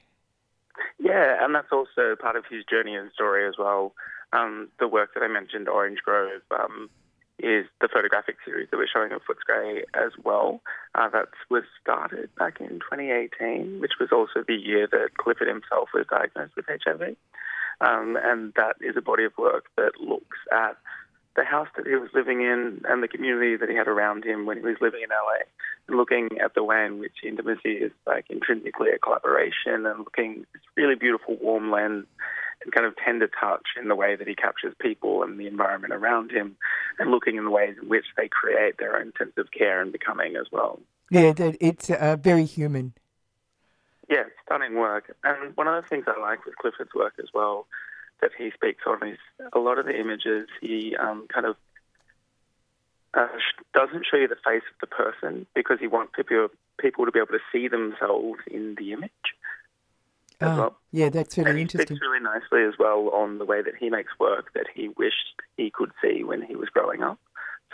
yeah, 0.99 1.45
and 1.45 1.55
that's 1.55 1.73
also 1.73 2.17
part 2.19 2.37
of 2.37 2.45
his 2.51 2.65
journey 2.65 2.95
and 2.95 3.13
story 3.13 3.47
as 3.47 3.55
well. 3.59 3.93
Um, 4.35 4.69
the 4.81 4.89
work 4.89 5.15
that 5.15 5.23
I 5.23 5.29
mentioned, 5.29 5.69
Orange 5.69 6.01
Grove, 6.05 6.43
um, 6.51 6.91
is 7.39 7.67
the 7.81 7.89
photographic 7.93 8.37
series 8.45 8.69
that 8.71 8.77
we're 8.77 8.87
showing 8.93 9.13
at 9.13 9.21
Footscray 9.23 9.83
as 9.95 10.13
well. 10.23 10.61
Uh, 10.95 11.09
that 11.11 11.29
was 11.51 11.65
started 11.81 12.35
back 12.37 12.61
in 12.61 12.81
2018, 12.81 13.81
which 13.81 13.93
was 14.01 14.11
also 14.13 14.45
the 14.47 14.55
year 14.55 14.89
that 14.91 15.17
Clifford 15.19 15.49
himself 15.49 15.89
was 15.93 16.07
diagnosed 16.11 16.55
with 16.57 16.67
HIV. 16.69 17.17
Um, 17.81 18.17
and 18.23 18.53
that 18.57 18.77
is 18.81 18.97
a 18.97 19.03
body 19.03 19.25
of 19.25 19.33
work 19.37 19.67
that 19.77 20.01
looks 20.01 20.39
at 20.53 20.77
the 21.37 21.45
house 21.45 21.69
that 21.77 21.87
he 21.87 21.97
was 21.97 22.11
living 22.15 22.41
in 22.43 22.83
and 22.89 23.03
the 23.03 23.09
community 23.09 23.57
that 23.57 23.69
he 23.69 23.75
had 23.75 23.89
around 23.89 24.25
him 24.25 24.47
when 24.47 24.57
he 24.57 24.63
was 24.63 24.77
living 24.81 25.03
in 25.03 25.11
LA, 25.11 25.43
and 25.89 25.97
looking 25.97 26.29
at 26.43 26.55
the 26.55 26.63
way 26.63 26.85
in 26.87 27.01
which 27.01 27.25
intimacy 27.25 27.73
is 27.73 27.91
like 28.07 28.27
intrinsically 28.31 28.91
a 28.91 28.99
collaboration 28.99 29.87
and 29.87 29.99
looking 29.99 30.47
this 30.53 30.63
really 30.77 30.95
beautiful 30.95 31.37
warm 31.41 31.73
lens 31.73 32.07
kind 32.73 32.87
of 32.87 32.95
tender 32.97 33.29
touch 33.29 33.67
in 33.81 33.89
the 33.89 33.95
way 33.95 34.17
that 34.17 34.27
he 34.27 34.35
captures 34.35 34.75
people 34.81 35.23
and 35.23 35.39
the 35.39 35.47
environment 35.47 35.93
around 35.93 36.31
him 36.31 36.57
and 36.99 37.11
looking 37.11 37.37
in 37.37 37.45
the 37.45 37.51
ways 37.51 37.77
in 37.81 37.89
which 37.89 38.07
they 38.17 38.29
create 38.29 38.79
their 38.79 38.97
own 38.99 39.13
sense 39.19 39.33
of 39.37 39.51
care 39.51 39.81
and 39.81 39.93
becoming 39.93 40.37
as 40.37 40.47
well. 40.53 40.81
Yeah, 41.11 41.33
it's 41.39 41.91
uh, 41.91 42.17
very 42.21 42.45
human. 42.45 42.95
Yeah, 44.09 44.25
stunning 44.45 44.75
work. 44.75 45.15
And 45.25 45.57
one 45.57 45.69
of 45.69 45.83
the 45.83 45.89
things 45.89 46.05
I 46.07 46.21
like 46.21 46.45
with 46.45 46.57
Clifford's 46.57 46.95
work 46.95 47.15
as 47.19 47.29
well 47.33 47.67
that 48.21 48.31
he 48.37 48.51
speaks 48.53 48.83
on 48.87 49.07
is 49.07 49.19
a 49.53 49.59
lot 49.59 49.79
of 49.79 49.87
the 49.87 49.99
images 49.99 50.49
he 50.61 50.97
um, 50.97 51.27
kind 51.33 51.47
of 51.47 51.57
uh, 53.15 53.29
doesn't 53.73 54.07
show 54.11 54.17
you 54.17 54.29
the 54.29 54.37
face 54.37 54.63
of 54.73 54.81
the 54.81 54.87
person 54.87 55.47
because 55.55 55.79
he 55.81 55.87
wants 55.87 56.13
people 56.17 56.49
people 56.79 57.05
to 57.07 57.13
be 57.13 57.19
able 57.19 57.29
to 57.29 57.39
see 57.53 57.69
themselves 57.69 58.41
in 58.51 58.75
the 58.77 58.93
image. 58.93 59.11
As 60.45 60.57
Oh, 60.57 60.61
well. 60.61 60.77
yeah, 60.93 61.09
that's 61.09 61.37
really 61.39 61.51
and 61.51 61.59
he 61.59 61.63
interesting. 61.63 61.97
speaks 61.97 62.01
really 62.03 62.21
nicely 62.21 62.63
as 62.65 62.75
well 62.79 63.09
on 63.11 63.39
the 63.39 63.45
way 63.45 63.63
that 63.63 63.75
he 63.79 63.91
makes 63.91 64.13
work 64.19 64.53
that 64.55 64.67
he 64.75 64.89
wished 64.89 65.43
he 65.57 65.71
could 65.71 65.91
see 66.03 66.25
when 66.25 66.43
he 66.43 66.55
was 66.57 66.69
growing 66.69 67.03
up. 67.03 67.19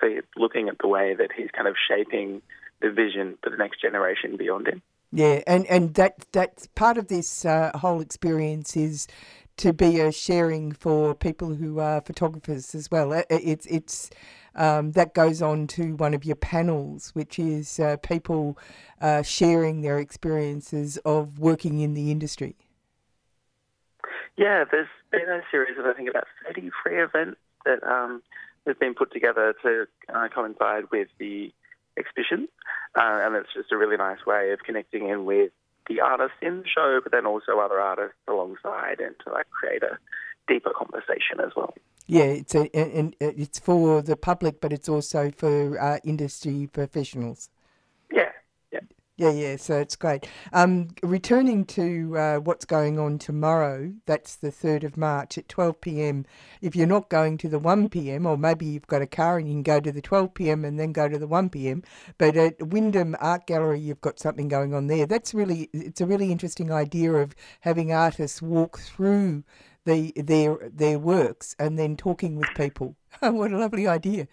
So 0.01 0.07
looking 0.37 0.68
at 0.68 0.79
the 0.81 0.89
way 0.89 1.14
that 1.14 1.31
he's 1.37 1.51
kind 1.53 1.68
of 1.68 1.77
shaping 1.89 2.43
the 2.81 2.91
vision 2.91 3.37
for 3.43 3.51
the 3.51 3.57
next 3.57 3.81
generation 3.83 4.37
beyond 4.37 4.66
him. 4.68 4.83
Yeah, 5.12 5.43
and 5.47 5.66
and 5.66 5.95
that 5.95 6.27
that's 6.33 6.66
part 6.68 6.97
of 6.97 7.09
this 7.09 7.45
uh, 7.45 7.73
whole 7.75 8.01
experience 8.01 8.77
is 8.77 9.09
to 9.57 9.73
be 9.73 10.01
a 10.01 10.11
sharing 10.12 10.73
for 10.73 11.14
people 11.14 11.55
who 11.55 11.81
are 11.81 12.01
photographers 12.01 12.75
as 12.75 12.91
well. 12.91 13.12
It- 13.12 13.27
It's 13.29 13.66
it's 13.66 14.11
um, 14.55 14.93
that 14.93 15.15
goes 15.15 15.43
on 15.43 15.67
to 15.69 15.95
one 15.97 16.15
of 16.15 16.25
your 16.25 16.37
panels, 16.37 17.11
which 17.11 17.39
is 17.39 17.79
uh, 17.81 17.97
people 18.03 18.59
uh, 19.01 19.23
sharing 19.23 19.83
their 19.83 19.99
experiences 19.99 20.97
of 20.99 21.39
working 21.39 21.81
in 21.81 21.95
the 21.95 22.11
industry. 22.11 22.57
Yeah, 24.37 24.65
there's 24.71 24.89
been 25.11 25.29
a 25.29 25.43
series 25.51 25.79
of 25.79 25.85
I 25.87 25.93
think 25.93 26.09
about 26.09 26.25
30 26.47 26.71
free 26.83 27.03
events 27.03 27.39
that 27.65 27.83
um, 27.85 28.23
have 28.67 28.79
been 28.79 28.95
put 28.95 29.13
together 29.13 29.55
to 29.63 29.87
uh, 30.13 30.29
coincide 30.29 30.85
with 30.91 31.09
the 31.19 31.53
exhibition, 31.99 32.49
uh, 32.95 33.21
and 33.23 33.37
it's 33.37 33.53
just 33.55 33.73
a 33.73 33.77
really 33.77 33.97
nice 33.97 34.25
way 34.27 34.53
of 34.53 34.61
connecting 34.61 35.09
in 35.09 35.25
with 35.25 35.53
the 35.89 36.01
artists 36.01 36.37
in 36.41 36.59
the 36.61 36.69
show, 36.69 37.01
but 37.03 37.13
then 37.13 37.27
also 37.27 37.59
other 37.59 37.81
artists 37.81 38.17
alongside, 38.29 39.01
and 39.01 39.15
to 39.25 39.33
like 39.33 39.51
create 39.51 39.83
a 39.83 39.99
deeper 40.49 40.71
conversation 40.71 41.41
as 41.45 41.53
well. 41.57 41.75
Yeah, 42.11 42.25
it's 42.25 42.57
a, 42.57 42.69
and 42.77 43.15
it's 43.21 43.61
for 43.61 44.03
the 44.03 44.17
public, 44.17 44.61
but 44.61 44.73
it's 44.73 44.89
also 44.89 45.31
for 45.31 45.81
uh, 45.81 45.99
industry 46.03 46.69
professionals. 46.73 47.51
Yeah, 48.13 48.33
yeah. 48.73 48.81
Yeah, 49.17 49.31
yeah, 49.31 49.57
so 49.57 49.79
it's 49.79 49.95
great. 49.95 50.27
Um, 50.53 50.89
returning 51.05 51.65
to 51.67 52.19
uh, 52.19 52.37
what's 52.39 52.65
going 52.65 52.99
on 52.99 53.19
tomorrow, 53.19 53.93
that's 54.07 54.35
the 54.35 54.51
3rd 54.51 54.83
of 54.83 54.97
March 54.97 55.39
at 55.39 55.49
12 55.49 55.81
pm. 55.81 56.27
If 56.61 56.75
you're 56.75 56.89
not 56.89 57.11
going 57.11 57.39
to 57.39 57.49
the 57.49 57.61
1 57.61 57.89
pm, 57.91 58.27
or 58.27 58.37
maybe 58.37 58.67
you've 58.67 58.89
got 58.89 59.03
a 59.03 59.07
car 59.07 59.39
and 59.39 59.47
you 59.47 59.55
can 59.55 59.63
go 59.63 59.79
to 59.79 59.93
the 59.93 60.03
12 60.03 60.35
pm 60.35 60.65
and 60.65 60.81
then 60.81 60.91
go 60.91 61.09
to 61.09 61.17
the 61.17 61.29
1 61.29 61.49
pm, 61.51 61.85
but 62.19 62.37
at 62.37 62.61
Wyndham 62.61 63.15
Art 63.21 63.47
Gallery, 63.47 63.79
you've 63.79 64.01
got 64.01 64.19
something 64.19 64.49
going 64.49 64.75
on 64.75 64.89
there. 64.89 65.07
That's 65.07 65.33
really, 65.33 65.71
it's 65.73 66.01
a 66.01 66.07
really 66.07 66.33
interesting 66.33 66.73
idea 66.73 67.13
of 67.13 67.37
having 67.61 67.93
artists 67.93 68.43
walk 68.43 68.81
through 68.81 69.45
the 69.85 70.12
their 70.16 70.57
their 70.70 70.99
works 70.99 71.55
and 71.59 71.78
then 71.78 71.97
talking 71.97 72.37
with 72.37 72.49
people. 72.55 72.97
what 73.20 73.53
a 73.53 73.59
lovely 73.59 73.87
idea. 73.87 74.28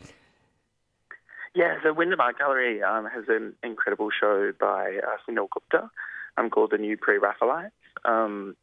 Yeah, 1.55 1.77
the 1.83 1.93
Wyndham 1.93 2.19
Art 2.19 2.37
Gallery 2.37 2.83
um, 2.83 3.05
has 3.05 3.23
an 3.29 3.53
incredible 3.63 4.09
show 4.11 4.51
by 4.59 4.99
uh, 5.03 5.17
Sunil 5.27 5.47
Gupta 5.49 5.89
um, 6.37 6.51
called 6.51 6.69
The 6.69 6.77
New 6.77 6.97
Pre-Raphaelites. 6.97 7.71
Um, 8.05 8.55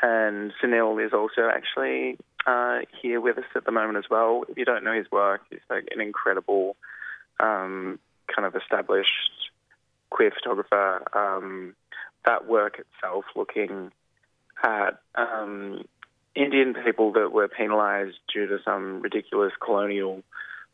and 0.00 0.52
Sunil 0.62 1.04
is 1.04 1.12
also 1.12 1.50
actually 1.52 2.18
uh, 2.46 2.80
here 3.02 3.20
with 3.20 3.38
us 3.38 3.44
at 3.56 3.64
the 3.64 3.72
moment 3.72 3.98
as 3.98 4.08
well. 4.08 4.44
If 4.48 4.56
you 4.56 4.64
don't 4.64 4.84
know 4.84 4.92
his 4.92 5.10
work, 5.10 5.42
he's 5.50 5.58
like 5.68 5.88
an 5.90 6.00
incredible 6.00 6.76
um, 7.40 7.98
kind 8.34 8.46
of 8.46 8.54
established 8.54 9.50
queer 10.10 10.30
photographer. 10.30 11.02
Um, 11.12 11.74
that 12.24 12.46
work 12.46 12.78
itself 12.78 13.24
looking 13.34 13.90
at 14.62 15.00
um, 15.14 15.84
Indian 16.34 16.74
people 16.74 17.12
that 17.12 17.32
were 17.32 17.48
penalised 17.48 18.18
due 18.32 18.46
to 18.46 18.58
some 18.64 19.00
ridiculous 19.00 19.52
colonial 19.64 20.22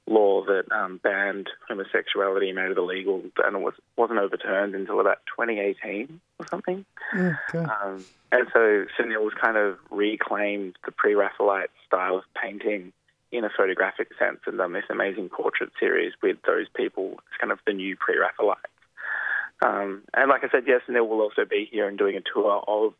law 0.06 0.44
that 0.44 0.70
um, 0.70 1.00
banned 1.02 1.48
homosexuality, 1.68 2.48
and 2.48 2.56
made 2.56 2.70
it 2.70 2.78
illegal, 2.78 3.22
and 3.44 3.56
it 3.56 3.60
was, 3.60 3.74
wasn't 3.96 4.18
overturned 4.18 4.74
until 4.74 5.00
about 5.00 5.18
2018 5.36 6.20
or 6.38 6.46
something. 6.48 6.84
Um, 7.64 8.04
and 8.30 8.46
so 8.52 8.84
Sunil's 8.98 9.34
kind 9.40 9.56
of 9.56 9.78
reclaimed 9.90 10.76
the 10.84 10.92
pre-Raphaelite 10.92 11.70
style 11.86 12.16
of 12.16 12.24
painting 12.40 12.92
in 13.32 13.44
a 13.44 13.50
photographic 13.56 14.08
sense 14.18 14.38
and 14.46 14.58
done 14.58 14.72
this 14.72 14.84
amazing 14.90 15.28
portrait 15.28 15.70
series 15.80 16.12
with 16.22 16.36
those 16.46 16.66
people. 16.76 17.12
It's 17.12 17.40
kind 17.40 17.52
of 17.52 17.58
the 17.66 17.72
new 17.72 17.96
pre-Raphaelites. 17.96 18.60
Um, 19.62 20.02
and 20.14 20.28
like 20.28 20.44
I 20.44 20.48
said, 20.50 20.64
yes, 20.66 20.82
Sunil 20.88 21.08
will 21.08 21.20
also 21.20 21.44
be 21.44 21.68
here 21.70 21.88
and 21.88 21.98
doing 21.98 22.16
a 22.16 22.20
tour 22.20 22.62
of 22.68 22.94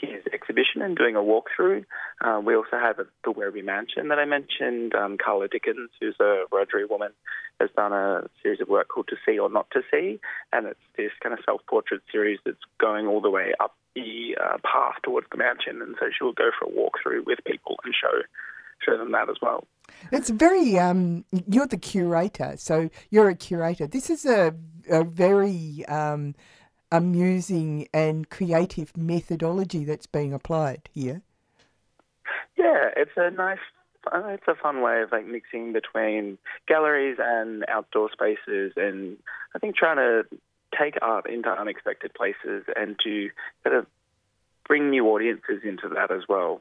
his 0.00 0.22
exhibition 0.32 0.82
and 0.82 0.96
doing 0.96 1.16
a 1.16 1.20
walkthrough. 1.20 1.84
Uh, 2.20 2.40
we 2.44 2.54
also 2.54 2.76
have 2.80 2.96
the 2.96 3.32
Werribee 3.32 3.64
Mansion 3.64 4.08
that 4.08 4.18
I 4.18 4.24
mentioned. 4.24 4.94
Um, 4.94 5.18
Karla 5.18 5.48
Dickens, 5.48 5.90
who's 6.00 6.16
a 6.20 6.44
Wiradjuri 6.52 6.88
woman, 6.88 7.12
has 7.60 7.70
done 7.76 7.92
a 7.92 8.28
series 8.42 8.60
of 8.60 8.68
work 8.68 8.88
called 8.88 9.08
To 9.08 9.16
See 9.26 9.38
or 9.38 9.50
Not 9.50 9.70
to 9.72 9.82
See, 9.90 10.20
and 10.52 10.66
it's 10.66 10.80
this 10.96 11.10
kind 11.22 11.32
of 11.32 11.40
self-portrait 11.44 12.02
series 12.12 12.38
that's 12.44 12.56
going 12.78 13.06
all 13.06 13.20
the 13.20 13.30
way 13.30 13.52
up 13.60 13.74
the 13.94 14.36
uh, 14.42 14.58
path 14.64 14.96
towards 15.02 15.26
the 15.30 15.38
mansion. 15.38 15.82
And 15.82 15.96
so 15.98 16.06
she'll 16.16 16.32
go 16.32 16.50
for 16.58 16.68
a 16.68 16.72
walkthrough 16.72 17.26
with 17.26 17.38
people 17.44 17.76
and 17.84 17.94
show 17.94 18.22
show 18.86 18.96
them 18.96 19.10
that 19.10 19.28
as 19.28 19.36
well. 19.42 19.66
It's 20.12 20.30
very, 20.30 20.78
um, 20.78 21.24
you're 21.48 21.66
the 21.66 21.78
curator, 21.78 22.54
so 22.56 22.90
you're 23.10 23.28
a 23.28 23.34
curator. 23.34 23.88
This 23.88 24.08
is 24.08 24.24
a, 24.24 24.54
a 24.88 25.02
very 25.02 25.84
um, 25.86 26.36
amusing 26.90 27.88
and 27.92 28.28
creative 28.30 28.96
methodology 28.96 29.84
that's 29.84 30.06
being 30.06 30.32
applied 30.32 30.88
here. 30.92 31.22
Yeah, 32.56 32.90
it's 32.96 33.12
a 33.16 33.30
nice, 33.30 33.58
it's 34.12 34.48
a 34.48 34.54
fun 34.54 34.82
way 34.82 35.02
of 35.02 35.12
like 35.12 35.26
mixing 35.26 35.72
between 35.72 36.38
galleries 36.66 37.18
and 37.20 37.64
outdoor 37.68 38.10
spaces, 38.10 38.72
and 38.76 39.16
I 39.54 39.58
think 39.58 39.76
trying 39.76 39.96
to 39.96 40.24
take 40.78 40.94
art 41.00 41.28
into 41.30 41.48
unexpected 41.48 42.12
places 42.14 42.64
and 42.76 42.96
to 43.04 43.30
kind 43.64 43.76
of 43.76 43.86
bring 44.66 44.90
new 44.90 45.06
audiences 45.06 45.62
into 45.64 45.88
that 45.88 46.10
as 46.10 46.22
well. 46.28 46.60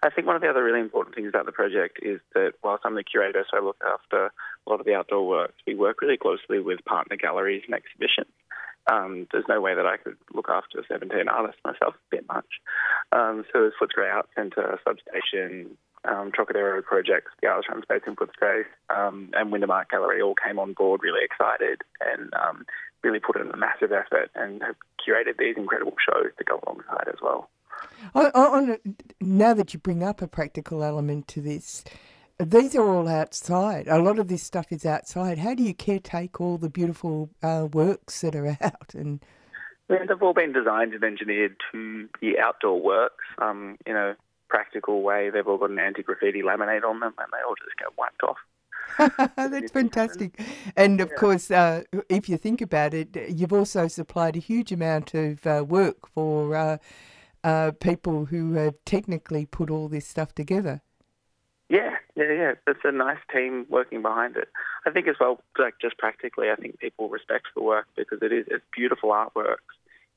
I 0.00 0.10
think 0.10 0.28
one 0.28 0.36
of 0.36 0.42
the 0.42 0.48
other 0.48 0.62
really 0.62 0.80
important 0.80 1.16
things 1.16 1.28
about 1.28 1.46
the 1.46 1.52
project 1.52 1.98
is 2.02 2.20
that 2.34 2.52
whilst 2.62 2.84
I'm 2.86 2.94
the 2.94 3.02
curator, 3.02 3.44
so 3.50 3.58
I 3.58 3.64
look 3.64 3.78
after 3.84 4.26
a 4.26 4.70
lot 4.70 4.78
of 4.78 4.86
the 4.86 4.94
outdoor 4.94 5.26
works, 5.26 5.54
we 5.66 5.74
work 5.74 6.00
really 6.00 6.16
closely 6.16 6.60
with 6.60 6.84
partner 6.84 7.16
galleries 7.16 7.62
and 7.66 7.74
exhibitions. 7.74 8.32
Um, 8.90 9.26
there's 9.32 9.44
no 9.48 9.60
way 9.60 9.74
that 9.74 9.86
I 9.86 9.96
could 9.98 10.16
look 10.32 10.48
after 10.48 10.82
17 10.88 11.28
artists 11.28 11.60
myself, 11.64 11.94
a 11.94 12.16
bit 12.16 12.26
much. 12.28 12.46
Um, 13.12 13.44
so 13.52 13.60
there's 13.60 13.74
Footscray 13.80 14.12
Art 14.12 14.28
Centre, 14.34 14.78
Substation, 14.86 15.76
um, 16.04 16.32
Trocadero 16.32 16.82
Projects, 16.82 17.32
the 17.42 17.48
Artist 17.48 17.68
Space 17.82 18.02
in 18.06 18.16
Footscray, 18.16 18.64
um, 18.94 19.30
and 19.34 19.52
Wyndham 19.52 19.70
Art 19.70 19.90
Gallery 19.90 20.22
all 20.22 20.34
came 20.34 20.58
on 20.58 20.72
board 20.72 21.00
really 21.02 21.24
excited 21.24 21.82
and 22.00 22.32
um, 22.34 22.64
really 23.02 23.20
put 23.20 23.40
in 23.40 23.50
a 23.50 23.56
massive 23.56 23.92
effort 23.92 24.30
and 24.34 24.62
have 24.62 24.76
curated 25.06 25.38
these 25.38 25.56
incredible 25.56 25.94
shows 26.08 26.30
to 26.38 26.44
go 26.44 26.60
alongside 26.66 27.08
as 27.08 27.20
well. 27.22 27.50
On, 28.14 28.26
on, 28.34 28.78
now 29.20 29.54
that 29.54 29.72
you 29.72 29.80
bring 29.80 30.02
up 30.02 30.22
a 30.22 30.28
practical 30.28 30.82
element 30.82 31.28
to 31.28 31.40
this, 31.40 31.84
these 32.38 32.74
are 32.76 32.88
all 32.88 33.08
outside. 33.08 33.88
A 33.88 33.98
lot 33.98 34.18
of 34.18 34.28
this 34.28 34.42
stuff 34.42 34.66
is 34.70 34.86
outside. 34.86 35.38
How 35.38 35.54
do 35.54 35.62
you 35.62 35.74
caretake 35.74 36.40
all 36.40 36.56
the 36.56 36.70
beautiful 36.70 37.30
uh, 37.42 37.68
works 37.72 38.20
that 38.20 38.36
are 38.36 38.46
out? 38.60 38.94
And 38.94 39.20
Yeah, 39.90 40.04
they've 40.06 40.22
all 40.22 40.34
been 40.34 40.52
designed 40.52 40.94
and 40.94 41.02
engineered 41.02 41.56
to 41.72 42.08
be 42.20 42.38
outdoor 42.38 42.80
works 42.80 43.24
um, 43.38 43.76
in 43.86 43.96
a 43.96 44.16
practical 44.48 45.02
way. 45.02 45.30
They've 45.30 45.46
all 45.46 45.58
got 45.58 45.70
an 45.70 45.78
anti-graffiti 45.78 46.42
laminate 46.42 46.84
on 46.84 47.00
them 47.00 47.14
and 47.18 47.28
they 47.32 47.38
all 47.46 47.54
just 47.62 47.76
get 47.78 47.98
wiped 47.98 48.22
off. 48.22 48.36
That's 49.36 49.70
fantastic. 49.70 50.40
And 50.76 51.00
of 51.00 51.14
course, 51.14 51.50
uh, 51.50 51.82
if 52.08 52.28
you 52.28 52.36
think 52.36 52.60
about 52.60 52.94
it, 52.94 53.16
you've 53.28 53.52
also 53.52 53.86
supplied 53.88 54.36
a 54.36 54.40
huge 54.40 54.72
amount 54.72 55.14
of 55.14 55.46
uh, 55.46 55.64
work 55.66 56.08
for 56.08 56.56
uh, 56.56 56.78
uh, 57.44 57.72
people 57.80 58.26
who 58.26 58.54
have 58.54 58.74
technically 58.84 59.44
put 59.46 59.70
all 59.70 59.88
this 59.88 60.06
stuff 60.06 60.34
together. 60.34 60.80
Yeah, 61.68 61.97
yeah, 62.18 62.32
yeah. 62.32 62.52
It's 62.66 62.80
a 62.84 62.92
nice 62.92 63.18
team 63.32 63.66
working 63.68 64.02
behind 64.02 64.36
it. 64.36 64.48
I 64.86 64.90
think 64.90 65.08
as 65.08 65.16
well, 65.20 65.40
like 65.58 65.74
just 65.80 65.98
practically, 65.98 66.50
I 66.50 66.56
think 66.56 66.78
people 66.78 67.08
respect 67.08 67.46
the 67.54 67.62
work 67.62 67.86
because 67.96 68.18
it 68.22 68.32
is 68.32 68.46
it's 68.48 68.64
beautiful 68.76 69.10
artwork 69.10 69.58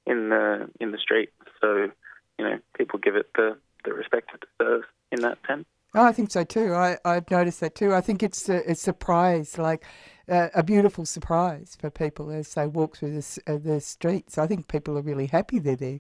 in 0.06 0.30
the 0.30 0.70
in 0.80 0.92
the 0.92 0.98
street. 0.98 1.30
So 1.60 1.92
you 2.38 2.46
know, 2.46 2.60
people 2.78 3.00
give 3.00 3.16
it 3.16 3.30
the 3.36 3.58
the 3.86 3.94
respect 3.94 4.32
it 4.34 4.44
deserves 4.58 4.86
in 5.12 5.22
that 5.22 5.38
sense. 5.48 5.66
Oh, 5.94 6.04
I 6.04 6.14
think 6.14 6.32
so 6.32 6.44
too. 6.44 6.74
I, 6.74 6.98
I've 7.04 7.30
noticed 7.30 7.60
that 7.60 7.76
too. 7.76 7.94
I 7.94 8.00
think 8.00 8.24
it's 8.24 8.48
a, 8.48 8.72
a 8.72 8.76
surprise, 8.76 9.58
like 9.58 9.84
uh, 10.30 10.48
a 10.56 10.64
beautiful 10.64 11.06
surprise 11.06 11.76
for 11.78 11.90
people 11.90 12.32
as 12.32 12.54
they 12.54 12.66
walk 12.66 12.96
through 12.96 13.20
the, 13.20 13.42
uh, 13.46 13.58
the 13.58 13.82
streets. 13.82 14.38
I 14.38 14.48
think 14.48 14.70
people 14.70 14.98
are 14.98 15.02
really 15.02 15.28
happy 15.28 15.60
they're 15.60 15.76
there. 15.76 16.00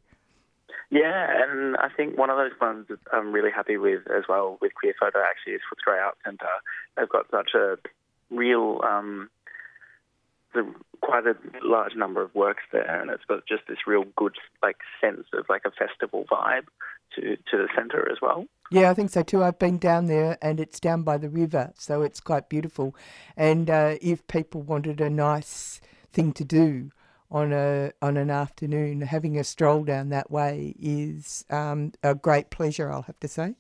Yeah, 0.89 1.27
and 1.43 1.75
I 1.77 1.89
think 1.89 2.17
one 2.17 2.29
of 2.29 2.37
those 2.37 2.51
ones 2.59 2.87
that 2.89 2.99
I'm 3.13 3.31
really 3.31 3.51
happy 3.51 3.77
with 3.77 4.01
as 4.09 4.23
well 4.27 4.57
with 4.61 4.73
Queer 4.75 4.93
Photo 4.99 5.19
actually 5.19 5.53
is 5.53 5.61
Footscray 5.71 6.01
Art 6.03 6.17
Centre. 6.23 6.45
They've 6.97 7.09
got 7.09 7.29
such 7.31 7.51
a 7.55 7.77
real, 8.29 8.81
um, 8.83 9.29
quite 11.01 11.25
a 11.25 11.35
large 11.63 11.95
number 11.95 12.21
of 12.21 12.33
works 12.35 12.63
there, 12.71 13.01
and 13.01 13.09
it's 13.09 13.25
got 13.25 13.45
just 13.47 13.63
this 13.67 13.87
real 13.87 14.03
good 14.15 14.35
like 14.61 14.77
sense 14.99 15.25
of 15.33 15.45
like 15.49 15.63
a 15.65 15.71
festival 15.71 16.25
vibe. 16.31 16.67
to, 17.15 17.35
to 17.35 17.57
the 17.57 17.67
centre 17.75 18.09
as 18.11 18.19
well. 18.21 18.45
Yeah, 18.71 18.89
I 18.89 18.93
think 18.93 19.09
so 19.09 19.21
too. 19.21 19.43
I've 19.43 19.59
been 19.59 19.77
down 19.77 20.05
there 20.05 20.37
and 20.41 20.59
it's 20.59 20.79
down 20.79 21.03
by 21.03 21.17
the 21.17 21.29
river, 21.29 21.73
so 21.77 22.03
it's 22.03 22.21
quite 22.21 22.47
beautiful. 22.47 22.95
And 23.35 23.69
uh, 23.69 23.95
if 24.01 24.25
people 24.27 24.61
wanted 24.61 25.01
a 25.01 25.09
nice 25.09 25.81
thing 26.11 26.31
to 26.33 26.45
do 26.45 26.91
on 27.31 27.53
a 27.53 27.91
on 28.01 28.17
an 28.17 28.29
afternoon, 28.29 29.01
having 29.01 29.37
a 29.37 29.43
stroll 29.43 29.83
down 29.83 30.09
that 30.09 30.29
way 30.29 30.75
is 30.79 31.45
um, 31.49 31.93
a 32.03 32.13
great 32.13 32.49
pleasure. 32.49 32.91
I'll 32.91 33.03
have 33.03 33.19
to 33.21 33.27
say. 33.27 33.55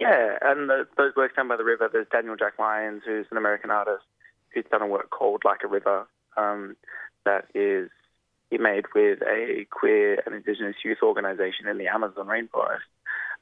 Yeah, 0.00 0.38
and 0.42 0.68
the, 0.68 0.86
those 0.96 1.14
works 1.14 1.36
down 1.36 1.48
by 1.48 1.56
the 1.56 1.64
river. 1.64 1.88
There's 1.92 2.08
Daniel 2.10 2.36
Jack 2.36 2.58
Lyons, 2.58 3.02
who's 3.04 3.26
an 3.30 3.36
American 3.36 3.70
artist, 3.70 4.04
who's 4.52 4.64
done 4.70 4.82
a 4.82 4.86
work 4.86 5.10
called 5.10 5.42
Like 5.44 5.60
a 5.62 5.68
River, 5.68 6.06
um, 6.36 6.76
that 7.24 7.46
is 7.54 7.90
he 8.50 8.58
made 8.58 8.86
with 8.94 9.20
a 9.22 9.66
queer 9.70 10.20
and 10.26 10.34
Indigenous 10.34 10.76
youth 10.84 10.98
organisation 11.02 11.68
in 11.68 11.78
the 11.78 11.86
Amazon 11.86 12.26
rainforest. 12.26 12.80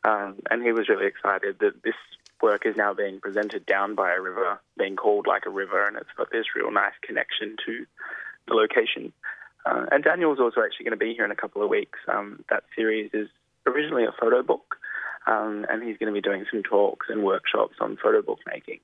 Um, 0.05 0.37
and 0.51 0.63
he 0.63 0.73
was 0.73 0.89
really 0.89 1.07
excited 1.07 1.59
that 1.61 1.83
this 1.83 1.95
work 2.43 2.67
is 2.67 2.77
now 2.77 2.93
being 2.93 3.21
presented 3.21 3.65
down 3.65 3.95
by 3.95 4.13
a 4.13 4.21
river, 4.21 4.61
being 4.77 4.97
called 4.97 5.27
like 5.27 5.47
a 5.47 5.51
river, 5.51 5.85
and 5.85 5.97
it's 5.97 6.11
got 6.17 6.31
this 6.31 6.47
real 6.55 6.71
nice 6.71 6.93
connection 7.03 7.57
to 7.67 7.87
the 8.49 8.55
location. 8.55 9.13
Uh, 9.67 9.87
and 9.93 10.05
Daniel's 10.05 10.39
also 10.41 10.61
actually 10.63 10.85
going 10.85 10.99
to 10.99 11.05
be 11.05 11.15
here 11.15 11.25
in 11.25 11.31
a 11.31 11.37
couple 11.37 11.63
of 11.63 11.69
weeks. 11.69 11.99
Um, 12.09 12.45
that 12.51 12.65
series 12.75 13.11
is 13.13 13.29
originally 13.67 14.05
a 14.05 14.15
photo 14.19 14.43
book, 14.43 14.77
um, 15.27 15.67
and 15.69 15.83
he's 15.83 15.99
going 15.99 16.13
to 16.13 16.19
be 16.19 16.23
doing 16.23 16.45
some 16.51 16.63
talks 16.63 17.09
and 17.11 17.23
workshops 17.23 17.77
on 17.81 17.99
photo 18.03 18.23
book 18.23 18.39
making. 18.51 18.81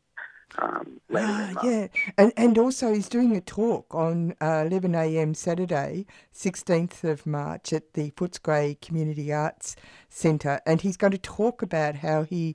Um, 0.56 1.00
ah, 1.14 1.52
yeah, 1.64 1.88
and 2.16 2.32
and 2.36 2.58
also 2.58 2.92
he's 2.92 3.08
doing 3.08 3.34
a 3.34 3.40
talk 3.40 3.92
on 3.92 4.36
uh, 4.40 4.64
11 4.66 4.94
a.m. 4.94 5.34
Saturday, 5.34 6.06
16th 6.32 7.02
of 7.02 7.26
March 7.26 7.72
at 7.72 7.94
the 7.94 8.12
Footscray 8.12 8.80
Community 8.80 9.32
Arts 9.32 9.74
Centre, 10.08 10.60
and 10.64 10.80
he's 10.80 10.96
going 10.96 11.10
to 11.12 11.18
talk 11.18 11.62
about 11.62 11.96
how 11.96 12.22
he. 12.22 12.54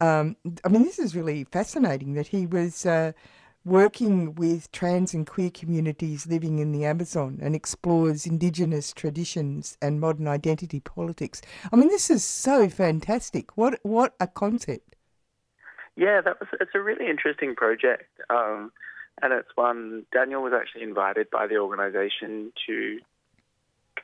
Um, 0.00 0.36
I 0.64 0.68
mean, 0.68 0.82
this 0.82 0.98
is 0.98 1.14
really 1.14 1.44
fascinating 1.44 2.14
that 2.14 2.28
he 2.28 2.46
was. 2.46 2.84
Uh, 2.84 3.12
working 3.66 4.32
with 4.36 4.70
trans 4.70 5.12
and 5.12 5.26
queer 5.26 5.50
communities 5.50 6.28
living 6.28 6.60
in 6.60 6.70
the 6.70 6.84
Amazon 6.84 7.36
and 7.42 7.54
explores 7.54 8.24
Indigenous 8.24 8.92
traditions 8.92 9.76
and 9.82 10.00
modern 10.00 10.28
identity 10.28 10.78
politics. 10.78 11.42
I 11.72 11.76
mean, 11.76 11.88
this 11.88 12.08
is 12.08 12.22
so 12.22 12.68
fantastic. 12.68 13.56
What 13.56 13.80
what 13.82 14.14
a 14.20 14.28
concept! 14.28 14.94
Yeah, 15.96 16.20
that 16.20 16.38
was. 16.38 16.48
It's 16.60 16.70
a 16.74 16.80
really 16.80 17.10
interesting 17.10 17.56
project, 17.56 18.08
um, 18.30 18.70
and 19.20 19.32
it's 19.32 19.48
one 19.56 20.06
Daniel 20.12 20.42
was 20.42 20.52
actually 20.52 20.84
invited 20.84 21.28
by 21.28 21.48
the 21.48 21.56
organisation 21.56 22.52
to 22.68 23.00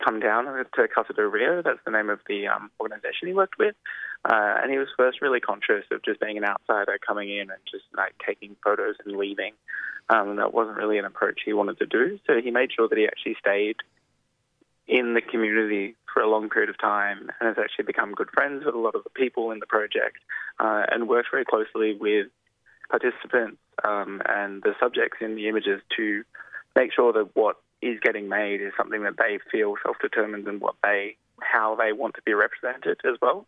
come 0.05 0.19
down 0.19 0.47
to 0.47 0.89
Casa 0.89 1.13
do 1.13 1.29
Rio. 1.29 1.63
That's 1.63 1.79
the 1.85 1.93
name 1.93 2.11
of 2.11 2.19
the 2.27 2.49
um, 2.49 2.71
organisation 2.81 3.29
he 3.29 3.35
worked 3.35 3.59
with, 3.59 3.77
uh, 4.25 4.55
and 4.63 4.71
he 4.71 4.79
was 4.79 4.89
first 4.97 5.21
really 5.21 5.41
conscious 5.41 5.85
of 5.91 6.03
just 6.05 6.21
being 6.21 6.39
an 6.39 6.45
outsider 6.45 6.99
coming 7.05 7.29
in 7.29 7.51
and 7.51 7.61
just 7.71 7.85
like 7.97 8.15
taking 8.25 8.57
photos 8.63 8.97
and 9.05 9.17
leaving. 9.17 9.53
Um, 10.09 10.37
that 10.37 10.53
wasn't 10.53 10.77
really 10.77 10.99
an 10.99 11.05
approach 11.05 11.41
he 11.45 11.53
wanted 11.53 11.79
to 11.79 11.87
do. 11.87 12.19
So 12.27 12.41
he 12.43 12.51
made 12.51 12.71
sure 12.73 12.89
that 12.89 12.99
he 12.99 13.07
actually 13.07 13.37
stayed 13.41 13.77
in 14.87 15.15
the 15.15 15.21
community 15.21 15.97
for 16.13 16.23
a 16.23 16.29
long 16.29 16.51
period 16.51 16.69
of 16.69 16.79
time 16.79 17.31
and 17.41 17.49
has 17.49 17.57
actually 17.59 17.85
become 17.85 18.13
good 18.13 18.29
friends 18.31 18.65
with 18.65 18.75
a 18.75 18.79
lot 18.79 18.95
of 18.95 19.05
the 19.05 19.11
people 19.11 19.51
in 19.51 19.59
the 19.59 19.67
project 19.67 20.19
uh, 20.59 20.85
and 20.91 21.09
works 21.09 21.29
very 21.31 21.45
closely 21.45 21.97
with 21.99 22.27
participants 22.91 23.59
um, 23.85 24.21
and 24.29 24.63
the 24.63 24.75
subjects 24.79 25.19
in 25.21 25.35
the 25.35 25.49
images 25.49 25.81
to 25.97 26.25
make 26.77 26.93
sure 26.93 27.13
that 27.13 27.35
what 27.35 27.57
is 27.81 27.99
getting 28.01 28.29
made 28.29 28.61
is 28.61 28.73
something 28.77 29.03
that 29.03 29.17
they 29.17 29.39
feel 29.51 29.75
self-determined 29.83 30.47
and 30.47 30.61
what 30.61 30.75
they 30.83 31.17
how 31.41 31.75
they 31.75 31.93
want 31.93 32.15
to 32.15 32.23
be 32.23 32.35
represented 32.35 33.01
as 33.05 33.17
well. 33.21 33.47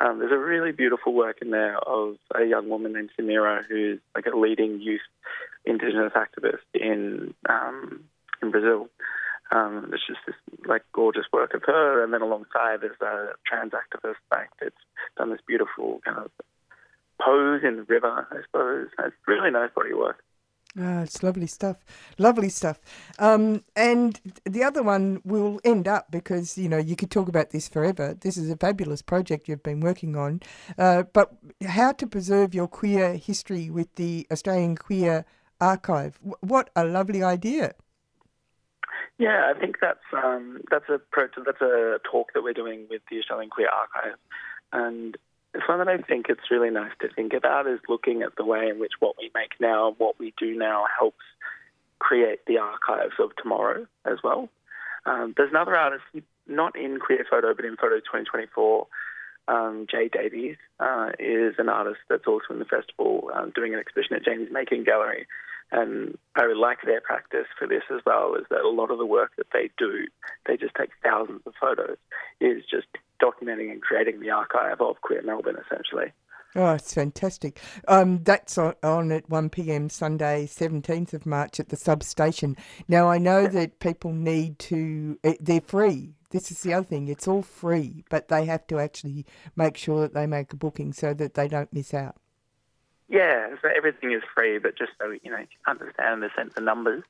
Um, 0.00 0.18
there's 0.18 0.32
a 0.32 0.38
really 0.38 0.72
beautiful 0.72 1.14
work 1.14 1.38
in 1.40 1.50
there 1.50 1.78
of 1.78 2.16
a 2.34 2.44
young 2.44 2.68
woman 2.68 2.94
named 2.94 3.10
Samira 3.18 3.62
who's 3.68 4.00
like 4.14 4.26
a 4.26 4.36
leading 4.36 4.80
youth 4.80 5.00
indigenous 5.64 6.12
activist 6.14 6.64
in 6.74 7.34
um, 7.48 8.04
in 8.42 8.50
Brazil, 8.50 8.88
um, 9.52 9.90
it's 9.92 10.06
just 10.06 10.20
this 10.26 10.36
like 10.66 10.82
gorgeous 10.92 11.26
work 11.32 11.54
of 11.54 11.62
her, 11.64 12.02
and 12.02 12.12
then 12.12 12.22
alongside 12.22 12.80
there's 12.80 13.00
a 13.00 13.34
trans 13.46 13.72
activist 13.72 14.16
like 14.30 14.50
that's 14.60 14.74
done 15.16 15.30
this 15.30 15.40
beautiful 15.46 16.00
kind 16.04 16.18
of 16.18 16.30
pose 17.20 17.62
in 17.62 17.76
the 17.76 17.82
river. 17.84 18.26
I 18.30 18.36
suppose 18.46 18.88
it's 18.98 19.16
really 19.26 19.50
nice 19.50 19.70
body 19.74 19.94
work. 19.94 20.22
Ah, 20.78 21.02
it's 21.02 21.22
lovely 21.22 21.46
stuff. 21.46 21.76
Lovely 22.18 22.48
stuff. 22.48 22.80
Um, 23.20 23.62
and 23.76 24.20
the 24.44 24.64
other 24.64 24.82
one 24.82 25.20
will 25.24 25.60
end 25.64 25.86
up 25.86 26.10
because, 26.10 26.58
you 26.58 26.68
know, 26.68 26.78
you 26.78 26.96
could 26.96 27.12
talk 27.12 27.28
about 27.28 27.50
this 27.50 27.68
forever. 27.68 28.14
This 28.20 28.36
is 28.36 28.50
a 28.50 28.56
fabulous 28.56 29.00
project 29.00 29.48
you've 29.48 29.62
been 29.62 29.80
working 29.80 30.16
on. 30.16 30.40
Uh, 30.76 31.04
but 31.12 31.32
how 31.64 31.92
to 31.92 32.06
preserve 32.08 32.54
your 32.54 32.66
queer 32.66 33.14
history 33.14 33.70
with 33.70 33.94
the 33.94 34.26
Australian 34.32 34.74
Queer 34.76 35.24
Archive. 35.60 36.18
What 36.40 36.70
a 36.74 36.84
lovely 36.84 37.22
idea. 37.22 37.74
Yeah, 39.16 39.52
I 39.54 39.58
think 39.58 39.76
that's 39.80 40.02
um, 40.12 40.60
that's 40.72 40.88
a 40.88 41.00
that's 41.46 41.60
a 41.60 42.00
talk 42.10 42.32
that 42.34 42.42
we're 42.42 42.52
doing 42.52 42.86
with 42.90 43.02
the 43.08 43.20
Australian 43.20 43.48
Queer 43.48 43.68
Archive, 43.68 44.18
and 44.72 45.16
it's 45.54 45.68
one 45.68 45.78
that 45.78 45.88
I 45.88 45.98
think 45.98 46.26
it's 46.28 46.50
really 46.50 46.70
nice 46.70 46.92
to 47.00 47.08
think 47.08 47.32
about 47.32 47.66
is 47.66 47.78
looking 47.88 48.22
at 48.22 48.36
the 48.36 48.44
way 48.44 48.68
in 48.68 48.80
which 48.80 48.92
what 48.98 49.16
we 49.18 49.30
make 49.34 49.52
now 49.60 49.88
and 49.88 49.96
what 49.98 50.18
we 50.18 50.34
do 50.38 50.56
now 50.56 50.86
helps 50.98 51.24
create 52.00 52.40
the 52.46 52.58
archives 52.58 53.14
of 53.18 53.30
tomorrow 53.36 53.86
as 54.04 54.18
well. 54.22 54.48
Um, 55.06 55.34
there's 55.36 55.50
another 55.50 55.76
artist, 55.76 56.04
not 56.46 56.76
in 56.76 56.98
Queer 56.98 57.24
Photo, 57.30 57.54
but 57.54 57.64
in 57.64 57.76
Photo 57.76 57.96
2024, 57.96 58.86
um, 59.46 59.86
Jay 59.90 60.08
Davies 60.08 60.56
uh, 60.80 61.10
is 61.18 61.54
an 61.58 61.68
artist 61.68 62.00
that's 62.08 62.26
also 62.26 62.46
in 62.50 62.58
the 62.58 62.64
festival 62.64 63.30
um, 63.34 63.52
doing 63.54 63.74
an 63.74 63.80
exhibition 63.80 64.16
at 64.16 64.24
Janie's 64.24 64.52
Making 64.52 64.84
Gallery. 64.84 65.26
And 65.70 66.18
I 66.36 66.42
really 66.42 66.60
like 66.60 66.78
their 66.84 67.00
practice 67.00 67.46
for 67.58 67.66
this 67.66 67.82
as 67.94 68.00
well, 68.04 68.34
is 68.34 68.44
that 68.50 68.60
a 68.60 68.68
lot 68.68 68.90
of 68.90 68.98
the 68.98 69.06
work 69.06 69.32
that 69.36 69.48
they 69.52 69.70
do, 69.78 70.06
they 70.46 70.56
just 70.56 70.74
take 70.74 70.90
thousands 71.02 71.42
of 71.46 71.54
photos, 71.60 71.96
is 72.40 72.62
just 72.70 72.86
documenting 73.24 73.70
and 73.70 73.80
creating 73.80 74.20
the 74.20 74.30
archive 74.30 74.80
of 74.80 75.00
queer 75.00 75.22
Melbourne, 75.22 75.56
essentially. 75.64 76.12
Oh, 76.56 76.74
it's 76.74 76.94
fantastic. 76.94 77.58
Um, 77.88 78.22
that's 78.22 78.56
on, 78.58 78.74
on, 78.84 79.10
at 79.10 79.28
1 79.28 79.50
p.m. 79.50 79.90
Sunday, 79.90 80.46
17th 80.46 81.12
of 81.12 81.26
March 81.26 81.58
at 81.58 81.70
the 81.70 81.76
substation. 81.76 82.56
Now, 82.86 83.10
I 83.10 83.18
know 83.18 83.48
that 83.48 83.80
people 83.80 84.12
need 84.12 84.60
to, 84.60 85.18
eh, 85.24 85.34
they're 85.40 85.60
free. 85.60 86.14
This 86.30 86.52
is 86.52 86.60
the 86.60 86.74
other 86.74 86.86
thing, 86.86 87.08
it's 87.08 87.28
all 87.28 87.42
free, 87.42 88.04
but 88.08 88.28
they 88.28 88.44
have 88.44 88.66
to 88.68 88.78
actually 88.78 89.24
make 89.56 89.76
sure 89.76 90.00
that 90.00 90.14
they 90.14 90.26
make 90.26 90.52
a 90.52 90.56
booking 90.56 90.92
so 90.92 91.14
that 91.14 91.34
they 91.34 91.48
don't 91.48 91.72
miss 91.72 91.94
out. 91.94 92.16
Yeah, 93.08 93.50
so 93.60 93.68
everything 93.76 94.12
is 94.12 94.22
free, 94.34 94.58
but 94.58 94.76
just 94.76 94.92
so 95.00 95.10
you 95.10 95.30
know, 95.30 95.38
you 95.38 95.46
understand 95.66 96.22
the 96.22 96.30
sense 96.36 96.54
of 96.56 96.64
numbers. 96.64 97.04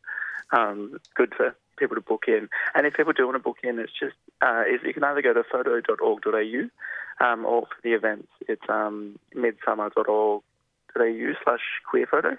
Um, 0.52 0.98
good 1.14 1.34
for 1.34 1.54
people 1.76 1.94
to 1.96 2.00
book 2.00 2.24
in. 2.28 2.48
And 2.74 2.86
if 2.86 2.94
people 2.94 3.12
do 3.12 3.24
want 3.26 3.36
to 3.36 3.42
book 3.42 3.58
in, 3.62 3.78
it's 3.78 3.92
just 3.98 4.16
uh, 4.42 4.62
is 4.62 4.80
you 4.84 4.94
can 4.94 5.04
either 5.04 5.22
go 5.22 5.32
to 5.32 5.44
photo.org.au 5.44 6.68
um, 7.20 7.44
or 7.44 7.62
for 7.62 7.76
the 7.82 7.92
events, 7.92 8.28
it's 8.48 8.62
um, 8.68 9.18
midsummer.org.au 9.34 10.42
slash 11.44 11.60
queer 11.88 12.06
photo. 12.06 12.36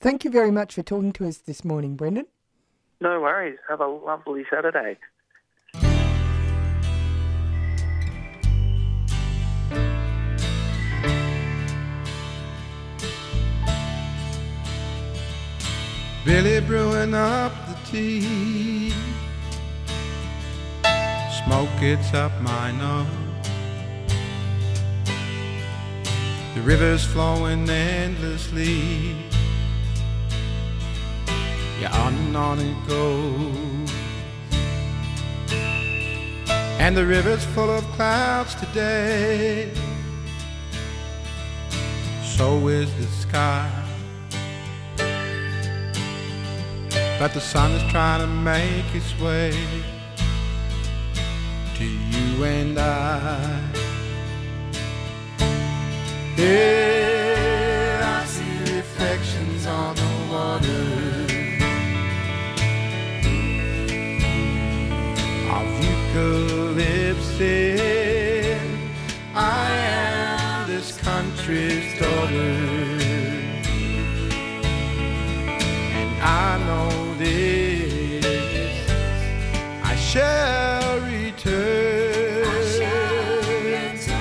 Thank 0.00 0.24
you 0.24 0.30
very 0.30 0.50
much 0.50 0.74
for 0.74 0.82
talking 0.82 1.12
to 1.12 1.26
us 1.26 1.38
this 1.38 1.64
morning, 1.64 1.96
Brendan. 1.96 2.26
No 3.00 3.20
worries. 3.20 3.58
Have 3.68 3.80
a 3.80 3.86
lovely 3.86 4.44
Saturday. 4.50 4.98
Billy 16.24 16.60
brewing 16.60 17.14
up 17.14 17.52
Smoke 17.92 18.08
gets 21.78 22.14
up 22.14 22.32
my 22.40 22.72
nose. 22.72 23.06
The 26.54 26.62
river's 26.62 27.04
flowing 27.04 27.68
endlessly. 27.68 29.14
Yeah, 31.82 31.90
on 31.92 32.14
and 32.14 32.34
on 32.34 32.60
it 32.60 32.88
goes. 32.88 33.92
And 36.80 36.96
the 36.96 37.04
river's 37.04 37.44
full 37.44 37.68
of 37.68 37.84
clouds 37.92 38.54
today. 38.54 39.70
So 42.22 42.68
is 42.68 42.90
the 42.94 43.06
sky. 43.06 43.81
But 47.22 47.34
the 47.34 47.40
sun 47.40 47.70
is 47.70 47.84
trying 47.88 48.20
to 48.20 48.26
make 48.26 48.92
its 48.96 49.16
way 49.20 49.52
to 51.76 51.84
you 51.84 52.44
and 52.44 52.76
I. 52.76 53.60
Yeah, 56.36 58.22
I 58.22 58.24
see 58.24 58.74
reflections 58.74 59.66
on 59.68 59.94
the 59.94 60.02
water 60.32 60.82
of 65.56 65.66
eucalyptus. 65.84 67.38
I 69.32 69.70
am 69.70 70.66
this 70.66 70.98
country's. 70.98 71.81
shall 80.12 81.00
return. 81.00 82.44
I 82.44 82.60
shall 82.76 83.36
return. 83.64 84.12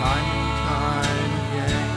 Time 0.00 0.28
and 0.40 0.56
time 0.64 1.32
again. 1.42 1.92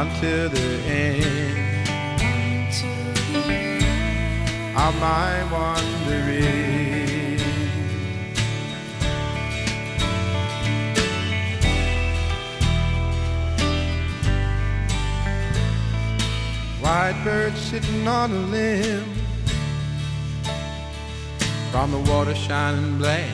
Until 0.00 0.44
the 0.50 0.70
end. 0.84 1.56
Until 2.20 3.12
the 3.32 3.40
end. 3.54 4.76
Of 4.76 4.92
my 5.00 5.32
wandering. 5.50 6.60
White 16.82 17.18
bird 17.24 17.54
sitting 17.56 18.06
on 18.06 18.32
a 18.32 18.34
limb 18.34 19.19
from 21.70 21.92
the 21.92 22.10
water 22.10 22.34
shining 22.34 22.98
black. 22.98 23.30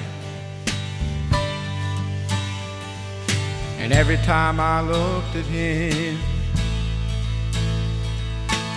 And 3.79 3.93
every 3.95 4.19
time 4.19 4.61
I 4.61 4.83
looked 4.83 5.35
at 5.37 5.47
him, 5.47 6.19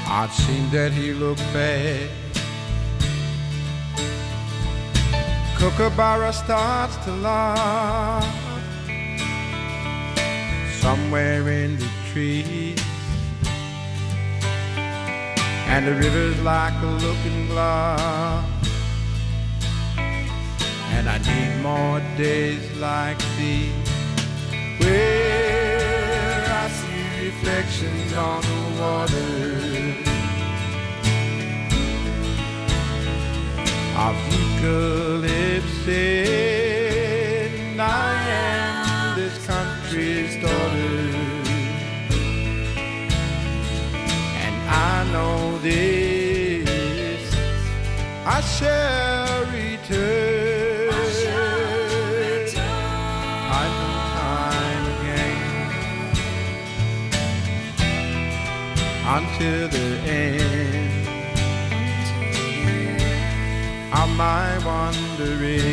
I'd 0.08 0.32
seen 0.32 0.70
that 0.70 0.94
he 0.94 1.14
looked 1.14 1.44
bad. 1.52 2.10
Kookaburra 5.58 6.32
starts 6.32 6.96
to 7.04 7.12
laugh 7.12 8.24
somewhere 10.80 11.50
in 11.50 11.78
the 11.78 11.90
trees. 12.14 12.82
And 15.68 15.86
the 15.86 15.96
river's 15.96 16.40
like 16.44 16.82
a 16.82 16.86
looking 16.86 17.48
glass. 17.48 18.59
And 21.00 21.08
I 21.08 21.18
need 21.18 21.62
more 21.62 22.02
days 22.18 22.66
like 22.76 23.18
these 23.38 23.72
where 24.80 26.44
I 26.46 26.68
see 26.68 27.28
reflections 27.28 28.12
on 28.14 28.42
the 28.42 28.62
water 28.82 29.30
of 34.06 34.16
eucalyptus. 34.34 35.88
And 37.70 37.82
I 37.82 38.12
am 38.44 39.16
this 39.16 39.36
country's 39.48 40.36
daughter, 40.44 41.00
and 44.44 44.56
I 44.70 45.08
know 45.14 45.58
this 45.60 47.24
I 48.26 48.42
shall 48.42 49.19
again 59.20 59.30
until 59.34 59.68
the 59.70 59.98
end 60.10 61.08
of 63.94 64.10
my 64.18 64.58
wandering. 64.66 65.70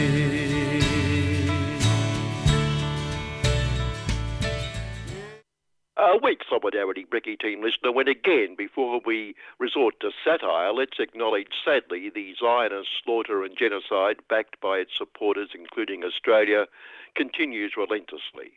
A 5.99 6.18
weak 6.22 6.40
solidarity, 6.49 7.07
Bricky 7.09 7.36
team 7.36 7.62
listener, 7.62 7.90
when 7.92 8.09
again, 8.09 8.55
before 8.57 9.01
we 9.05 9.34
resort 9.59 9.94
to 10.01 10.11
satire, 10.24 10.72
let's 10.72 10.99
acknowledge 10.99 11.49
sadly 11.64 12.11
the 12.14 12.34
Zionist 12.38 12.88
slaughter 13.03 13.44
and 13.44 13.57
genocide 13.57 14.16
backed 14.28 14.61
by 14.61 14.76
its 14.78 14.92
supporters, 14.97 15.51
including 15.55 16.05
Australia, 16.05 16.66
continues 17.14 17.72
relentlessly. 17.76 18.53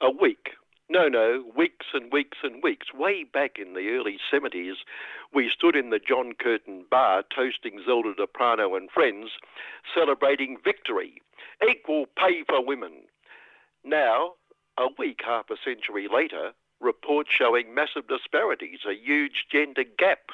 A 0.00 0.10
week, 0.10 0.50
no, 0.88 1.08
no, 1.08 1.44
weeks 1.56 1.86
and 1.92 2.12
weeks 2.12 2.38
and 2.42 2.62
weeks. 2.62 2.94
Way 2.94 3.24
back 3.24 3.56
in 3.58 3.74
the 3.74 3.88
early 3.90 4.18
70s, 4.32 4.74
we 5.34 5.50
stood 5.52 5.74
in 5.74 5.90
the 5.90 5.98
John 5.98 6.32
Curtin 6.38 6.84
bar 6.90 7.24
toasting 7.34 7.80
Zelda 7.84 8.14
D'Aprano 8.14 8.76
and 8.76 8.90
friends, 8.90 9.30
celebrating 9.92 10.58
victory, 10.62 11.20
equal 11.68 12.06
pay 12.16 12.44
for 12.46 12.64
women. 12.64 12.92
Now, 13.84 14.34
a 14.78 14.86
week, 14.98 15.20
half 15.24 15.50
a 15.50 15.56
century 15.62 16.08
later, 16.12 16.52
reports 16.80 17.30
showing 17.36 17.74
massive 17.74 18.06
disparities, 18.08 18.80
a 18.88 18.94
huge 18.94 19.46
gender 19.50 19.84
gap. 19.98 20.30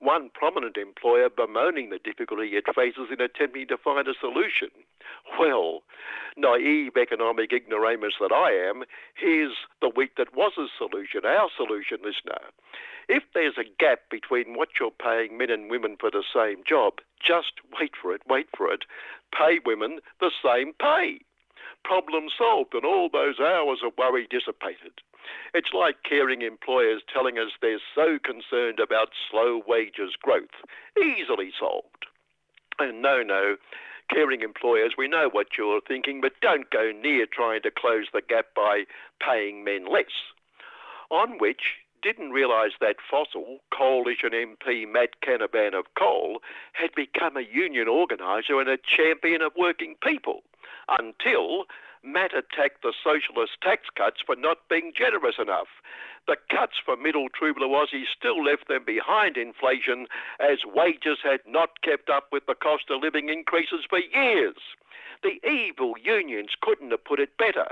One 0.00 0.30
prominent 0.32 0.76
employer 0.76 1.28
bemoaning 1.28 1.90
the 1.90 1.98
difficulty 1.98 2.56
it 2.56 2.64
faces 2.72 3.08
in 3.10 3.20
attempting 3.20 3.66
to 3.68 3.76
find 3.76 4.06
a 4.06 4.14
solution. 4.20 4.68
Well, 5.38 5.82
naive 6.36 6.96
economic 6.96 7.52
ignoramus 7.52 8.14
that 8.20 8.32
I 8.32 8.52
am, 8.52 8.84
here's 9.14 9.56
the 9.80 9.90
week 9.94 10.16
that 10.16 10.36
was 10.36 10.52
a 10.56 10.66
solution, 10.78 11.24
our 11.24 11.48
solution, 11.56 11.98
listener. 12.04 12.38
If 13.08 13.24
there's 13.34 13.58
a 13.58 13.68
gap 13.78 14.00
between 14.10 14.56
what 14.56 14.68
you're 14.78 14.90
paying 14.90 15.36
men 15.36 15.50
and 15.50 15.70
women 15.70 15.96
for 15.98 16.10
the 16.10 16.24
same 16.32 16.62
job, 16.68 16.94
just 17.20 17.54
wait 17.80 17.92
for 18.00 18.14
it, 18.14 18.22
wait 18.28 18.48
for 18.56 18.72
it. 18.72 18.84
Pay 19.32 19.58
women 19.64 20.00
the 20.20 20.30
same 20.42 20.74
pay 20.74 21.20
problem 21.84 22.24
solved 22.36 22.74
and 22.74 22.84
all 22.84 23.08
those 23.10 23.40
hours 23.40 23.80
of 23.84 23.92
worry 23.96 24.26
dissipated. 24.30 25.00
It's 25.54 25.72
like 25.72 26.02
caring 26.08 26.42
employers 26.42 27.02
telling 27.12 27.38
us 27.38 27.50
they're 27.60 27.78
so 27.94 28.18
concerned 28.22 28.80
about 28.80 29.10
slow 29.30 29.62
wages 29.66 30.14
growth. 30.20 30.64
Easily 30.98 31.52
solved. 31.58 32.06
And 32.78 33.02
no, 33.02 33.22
no, 33.22 33.56
caring 34.12 34.42
employers, 34.42 34.92
we 34.96 35.08
know 35.08 35.28
what 35.30 35.58
you're 35.58 35.80
thinking, 35.80 36.20
but 36.20 36.40
don't 36.40 36.70
go 36.70 36.92
near 36.92 37.26
trying 37.26 37.62
to 37.62 37.70
close 37.70 38.06
the 38.12 38.22
gap 38.26 38.46
by 38.54 38.84
paying 39.20 39.64
men 39.64 39.86
less. 39.90 40.32
On 41.10 41.38
which, 41.38 41.76
didn't 42.02 42.30
realise 42.30 42.72
that 42.80 42.96
fossil 43.10 43.58
coalition 43.76 44.30
MP 44.30 44.90
Matt 44.90 45.20
Canavan 45.20 45.74
of 45.74 45.86
Coal 45.98 46.40
had 46.72 46.94
become 46.94 47.36
a 47.36 47.42
union 47.42 47.88
organiser 47.88 48.60
and 48.60 48.68
a 48.68 48.78
champion 48.78 49.42
of 49.42 49.52
working 49.56 49.96
people 50.02 50.42
until 50.88 51.64
Matt 52.02 52.32
attacked 52.32 52.82
the 52.82 52.92
socialist 53.02 53.60
tax 53.62 53.88
cuts 53.96 54.20
for 54.24 54.36
not 54.36 54.68
being 54.68 54.92
generous 54.96 55.36
enough. 55.38 55.68
The 56.26 56.36
cuts 56.50 56.74
for 56.84 56.96
middle 56.96 57.28
true 57.28 57.54
blue 57.54 57.68
Aussies 57.68 58.08
still 58.16 58.44
left 58.44 58.68
them 58.68 58.84
behind 58.84 59.36
inflation 59.36 60.06
as 60.38 60.58
wages 60.64 61.18
had 61.22 61.40
not 61.46 61.80
kept 61.82 62.10
up 62.10 62.28
with 62.30 62.46
the 62.46 62.54
cost 62.54 62.90
of 62.90 63.02
living 63.02 63.28
increases 63.28 63.84
for 63.88 63.98
years. 63.98 64.56
The 65.22 65.40
evil 65.48 65.94
unions 66.02 66.50
couldn't 66.60 66.90
have 66.90 67.04
put 67.04 67.18
it 67.18 67.36
better. 67.38 67.68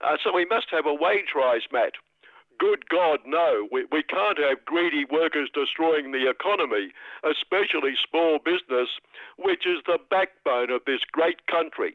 Uh, 0.00 0.16
so 0.22 0.32
we 0.32 0.44
must 0.44 0.70
have 0.70 0.86
a 0.86 0.94
wage 0.94 1.34
rise, 1.34 1.66
Matt. 1.72 1.94
Good 2.58 2.88
God, 2.88 3.20
no. 3.26 3.68
We, 3.70 3.86
we 3.92 4.02
can't 4.02 4.38
have 4.38 4.64
greedy 4.64 5.04
workers 5.04 5.50
destroying 5.52 6.10
the 6.10 6.28
economy, 6.28 6.90
especially 7.22 7.94
small 8.08 8.38
business, 8.38 8.88
which 9.36 9.66
is 9.66 9.78
the 9.86 9.98
backbone 10.10 10.70
of 10.70 10.82
this 10.84 11.00
great 11.12 11.46
country. 11.46 11.94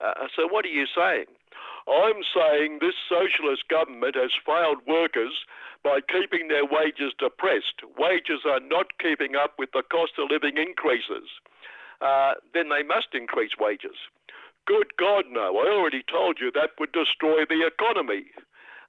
Uh, 0.00 0.26
so 0.34 0.46
what 0.46 0.64
are 0.64 0.74
you 0.74 0.86
saying? 0.86 1.26
I'm 1.88 2.20
saying 2.34 2.78
this 2.80 2.94
socialist 3.08 3.64
government 3.68 4.14
has 4.14 4.30
failed 4.44 4.84
workers 4.86 5.32
by 5.82 6.00
keeping 6.04 6.48
their 6.48 6.64
wages 6.64 7.14
depressed. 7.18 7.80
Wages 7.96 8.44
are 8.44 8.60
not 8.60 8.98
keeping 9.00 9.36
up 9.36 9.54
with 9.58 9.70
the 9.72 9.82
cost 9.82 10.12
of 10.18 10.30
living 10.30 10.58
increases. 10.58 11.30
Uh, 12.00 12.34
then 12.52 12.68
they 12.68 12.82
must 12.82 13.14
increase 13.14 13.52
wages. 13.58 13.96
Good 14.66 14.96
God, 14.98 15.24
no. 15.30 15.56
I 15.56 15.72
already 15.72 16.04
told 16.04 16.38
you 16.40 16.52
that 16.52 16.76
would 16.78 16.92
destroy 16.92 17.48
the 17.48 17.66
economy. 17.66 18.26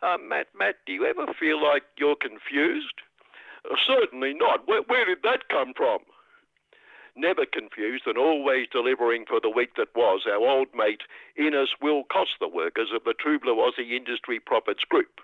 Uh, 0.03 0.17
Matt, 0.19 0.47
Matt, 0.57 0.75
do 0.85 0.91
you 0.91 1.05
ever 1.05 1.31
feel 1.39 1.61
like 1.61 1.83
you're 1.97 2.19
confused? 2.19 2.99
Uh, 3.63 3.75
certainly 3.87 4.33
not. 4.33 4.67
Where, 4.67 4.81
where 4.83 5.05
did 5.05 5.23
that 5.23 5.47
come 5.49 5.73
from? 5.75 5.99
Never 7.15 7.45
confused 7.45 8.03
and 8.05 8.17
always 8.17 8.67
delivering 8.71 9.25
for 9.25 9.39
the 9.39 9.49
week 9.49 9.75
that 9.75 9.95
was, 9.95 10.25
our 10.27 10.37
old 10.37 10.67
mate 10.73 11.01
Innes 11.35 11.69
Willox 11.81 12.29
the 12.39 12.47
workers 12.47 12.89
of 12.93 13.03
the 13.03 13.13
True 13.13 13.39
Blue 13.39 13.55
Aussie 13.55 13.91
Industry 13.91 14.39
Profits 14.39 14.83
Group. 14.83 15.21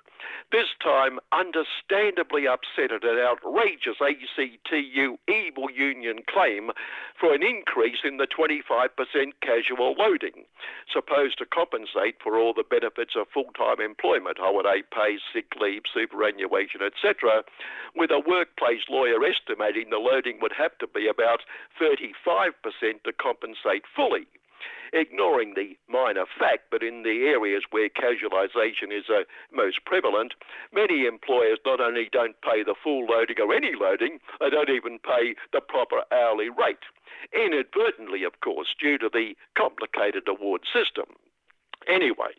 This 0.51 0.69
time, 0.81 1.19
understandably 1.31 2.47
upset 2.47 2.91
at 2.91 3.03
an 3.03 3.19
outrageous 3.19 3.97
ACTU 4.01 5.17
evil 5.27 5.71
union 5.71 6.19
claim 6.27 6.71
for 7.19 7.33
an 7.33 7.43
increase 7.43 7.99
in 8.03 8.17
the 8.17 8.27
25% 8.27 8.89
casual 9.41 9.95
loading, 9.97 10.45
supposed 10.91 11.37
to 11.39 11.45
compensate 11.45 12.21
for 12.21 12.37
all 12.37 12.53
the 12.53 12.63
benefits 12.63 13.15
of 13.15 13.27
full-time 13.33 13.81
employment, 13.81 14.37
holiday 14.37 14.83
pay, 14.93 15.17
sick 15.33 15.55
leave, 15.59 15.83
superannuation, 15.93 16.81
etc., 16.81 17.43
with 17.95 18.11
a 18.11 18.19
workplace 18.19 18.83
lawyer 18.89 19.23
estimating 19.23 19.89
the 19.89 19.97
loading 19.97 20.39
would 20.41 20.53
have 20.53 20.77
to 20.79 20.87
be 20.87 21.07
about 21.07 21.41
35% 21.79 22.51
to 23.03 23.13
compensate 23.13 23.83
fully 23.95 24.27
ignoring 24.93 25.53
the 25.55 25.77
minor 25.89 26.25
fact 26.39 26.71
that 26.71 26.83
in 26.83 27.03
the 27.03 27.25
areas 27.27 27.63
where 27.71 27.89
casualisation 27.89 28.91
is 28.91 29.05
uh, 29.09 29.23
most 29.51 29.83
prevalent, 29.85 30.33
many 30.73 31.05
employers 31.05 31.59
not 31.65 31.81
only 31.81 32.09
don't 32.11 32.39
pay 32.41 32.63
the 32.63 32.75
full 32.81 33.05
loading 33.05 33.37
or 33.39 33.53
any 33.53 33.73
loading, 33.79 34.19
they 34.39 34.49
don't 34.49 34.69
even 34.69 34.99
pay 34.99 35.35
the 35.51 35.61
proper 35.61 36.03
hourly 36.11 36.49
rate. 36.49 36.85
Inadvertently, 37.33 38.23
of 38.23 38.39
course, 38.41 38.73
due 38.79 38.97
to 38.97 39.09
the 39.11 39.35
complicated 39.57 40.27
award 40.27 40.61
system. 40.71 41.05
Anyway, 41.87 42.33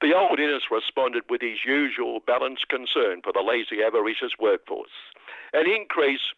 The 0.00 0.14
old 0.14 0.40
Innes 0.40 0.70
responded 0.70 1.24
with 1.30 1.40
his 1.40 1.64
usual 1.64 2.20
balanced 2.26 2.68
concern 2.68 3.22
for 3.22 3.32
the 3.32 3.42
lazy 3.42 3.82
avaricious 3.82 4.32
workforce. 4.38 4.90
An 5.52 5.70
increase 5.70 6.32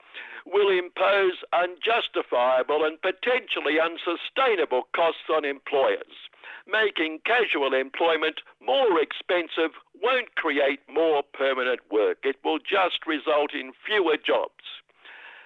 will 0.45 0.68
impose 0.68 1.41
unjustifiable 1.53 2.85
and 2.85 3.01
potentially 3.01 3.81
unsustainable 3.81 4.89
costs 4.95 5.31
on 5.33 5.45
employers. 5.45 6.29
Making 6.66 7.20
casual 7.25 7.75
employment 7.75 8.41
more 8.61 9.01
expensive 9.01 9.72
won't 10.03 10.35
create 10.35 10.81
more 10.89 11.22
permanent 11.22 11.81
work. 11.91 12.18
It 12.22 12.37
will 12.45 12.59
just 12.59 13.07
result 13.07 13.55
in 13.55 13.72
fewer 13.87 14.16
jobs. 14.16 14.83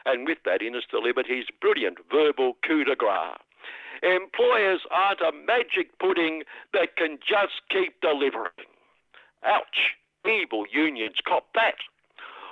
And 0.06 0.26
with 0.26 0.38
that, 0.44 0.62
Innes 0.62 0.84
delivered 0.90 1.26
his 1.26 1.46
brilliant 1.60 1.98
verbal 2.10 2.56
coup 2.66 2.84
de 2.84 2.96
grace. 2.96 3.38
Employers 4.02 4.80
aren't 4.90 5.20
a 5.20 5.32
magic 5.32 5.98
pudding 5.98 6.42
that 6.72 6.96
can 6.96 7.18
just 7.18 7.62
keep 7.70 8.00
delivering. 8.00 8.68
Ouch! 9.44 9.96
Evil 10.26 10.64
unions 10.72 11.16
cop 11.24 11.46
that 11.54 11.76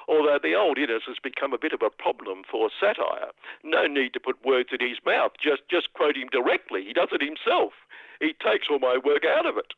although 0.08 0.38
the 0.42 0.54
old 0.54 0.78
Innes 0.78 1.02
has 1.06 1.16
become 1.22 1.52
a 1.52 1.58
bit 1.58 1.72
of 1.72 1.82
a 1.82 1.90
problem 1.90 2.42
for 2.50 2.70
satire. 2.80 3.30
No 3.64 3.86
need 3.86 4.12
to 4.14 4.20
put 4.20 4.44
words 4.44 4.70
in 4.72 4.86
his 4.86 4.98
mouth, 5.04 5.32
just, 5.42 5.62
just 5.70 5.92
quote 5.94 6.16
him 6.16 6.28
directly. 6.30 6.84
He 6.84 6.92
does 6.92 7.08
it 7.12 7.22
himself. 7.22 7.72
He 8.20 8.32
takes 8.32 8.68
all 8.70 8.78
my 8.78 8.98
work 9.02 9.24
out 9.26 9.46
of 9.46 9.56
it. 9.58 9.74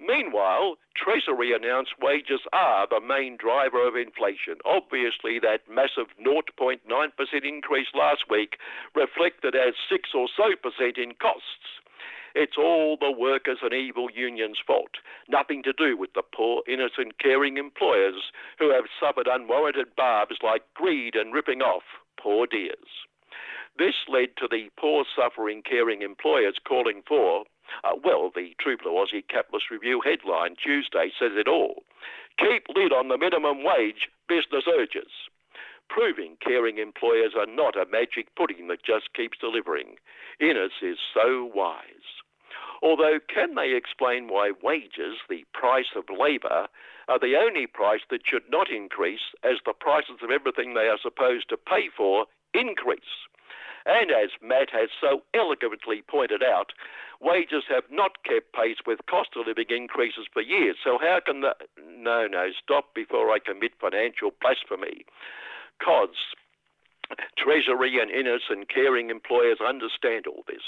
Meanwhile, 0.00 0.76
Treasury 0.96 1.52
announced 1.52 1.94
wages 2.00 2.40
are 2.52 2.86
the 2.88 3.00
main 3.00 3.36
driver 3.36 3.86
of 3.86 3.96
inflation. 3.96 4.56
Obviously, 4.64 5.38
that 5.40 5.68
massive 5.68 6.08
0.9% 6.24 6.78
increase 7.42 7.88
last 7.94 8.24
week 8.30 8.56
reflected 8.94 9.54
as 9.54 9.74
6 9.88 10.10
or 10.14 10.28
so 10.36 10.54
percent 10.60 10.98
in 10.98 11.14
costs. 11.14 11.80
It's 12.34 12.58
all 12.58 12.96
the 12.98 13.12
workers 13.12 13.58
and 13.62 13.72
evil 13.72 14.10
unions' 14.10 14.58
fault. 14.66 14.98
Nothing 15.28 15.62
to 15.62 15.72
do 15.72 15.96
with 15.96 16.14
the 16.14 16.22
poor, 16.22 16.62
innocent, 16.66 17.18
caring 17.20 17.56
employers 17.58 18.32
who 18.58 18.70
have 18.70 18.90
suffered 18.98 19.28
unwarranted 19.30 19.94
barbs 19.96 20.38
like 20.42 20.62
greed 20.74 21.14
and 21.14 21.32
ripping 21.32 21.62
off. 21.62 21.84
Poor 22.20 22.46
dears. 22.48 23.06
This 23.78 23.94
led 24.08 24.36
to 24.38 24.48
the 24.50 24.70
poor, 24.78 25.04
suffering, 25.14 25.62
caring 25.62 26.02
employers 26.02 26.58
calling 26.66 27.02
for, 27.06 27.44
uh, 27.82 27.96
well, 28.02 28.30
the 28.34 28.54
True 28.60 28.76
Blue 28.76 28.92
Aussie 28.92 29.26
Capitalist 29.26 29.70
Review 29.70 30.00
headline 30.04 30.56
Tuesday 30.56 31.10
says 31.18 31.32
it 31.34 31.48
all. 31.48 31.82
Keep 32.38 32.66
lid 32.74 32.92
on 32.92 33.08
the 33.08 33.18
minimum 33.18 33.64
wage, 33.64 34.08
business 34.28 34.64
urges. 34.66 35.30
Proving 35.88 36.36
caring 36.40 36.78
employers 36.78 37.34
are 37.38 37.46
not 37.46 37.76
a 37.76 37.86
magic 37.86 38.34
pudding 38.34 38.68
that 38.68 38.82
just 38.82 39.12
keeps 39.14 39.38
delivering. 39.38 39.96
Innes 40.40 40.72
is 40.82 40.98
so 41.12 41.50
wise. 41.54 42.22
Although, 42.82 43.18
can 43.32 43.54
they 43.54 43.74
explain 43.74 44.28
why 44.28 44.52
wages, 44.62 45.18
the 45.28 45.44
price 45.52 45.94
of 45.96 46.04
labour, 46.10 46.68
are 47.08 47.18
the 47.18 47.36
only 47.36 47.66
price 47.66 48.00
that 48.10 48.26
should 48.26 48.44
not 48.50 48.70
increase 48.70 49.32
as 49.42 49.58
the 49.64 49.72
prices 49.72 50.20
of 50.22 50.30
everything 50.30 50.74
they 50.74 50.88
are 50.88 50.98
supposed 51.00 51.48
to 51.50 51.56
pay 51.56 51.88
for 51.94 52.26
increase? 52.52 53.28
And 53.86 54.10
as 54.10 54.30
Matt 54.40 54.70
has 54.70 54.88
so 54.98 55.22
elegantly 55.34 56.02
pointed 56.08 56.42
out, 56.42 56.72
wages 57.20 57.64
have 57.68 57.84
not 57.90 58.22
kept 58.24 58.52
pace 58.52 58.78
with 58.86 59.06
cost 59.08 59.30
of 59.36 59.46
living 59.46 59.66
increases 59.68 60.26
for 60.32 60.42
years. 60.42 60.76
So 60.82 60.98
how 61.00 61.20
can 61.24 61.42
the. 61.42 61.54
No, 61.96 62.26
no, 62.26 62.48
stop 62.62 62.94
before 62.94 63.30
I 63.30 63.38
commit 63.38 63.72
financial 63.80 64.30
blasphemy. 64.40 65.04
CODS, 65.82 66.16
Treasury 67.36 68.00
and 68.00 68.10
Innes 68.10 68.42
and 68.48 68.68
caring 68.68 69.10
employers 69.10 69.58
understand 69.60 70.26
all 70.26 70.44
this. 70.46 70.62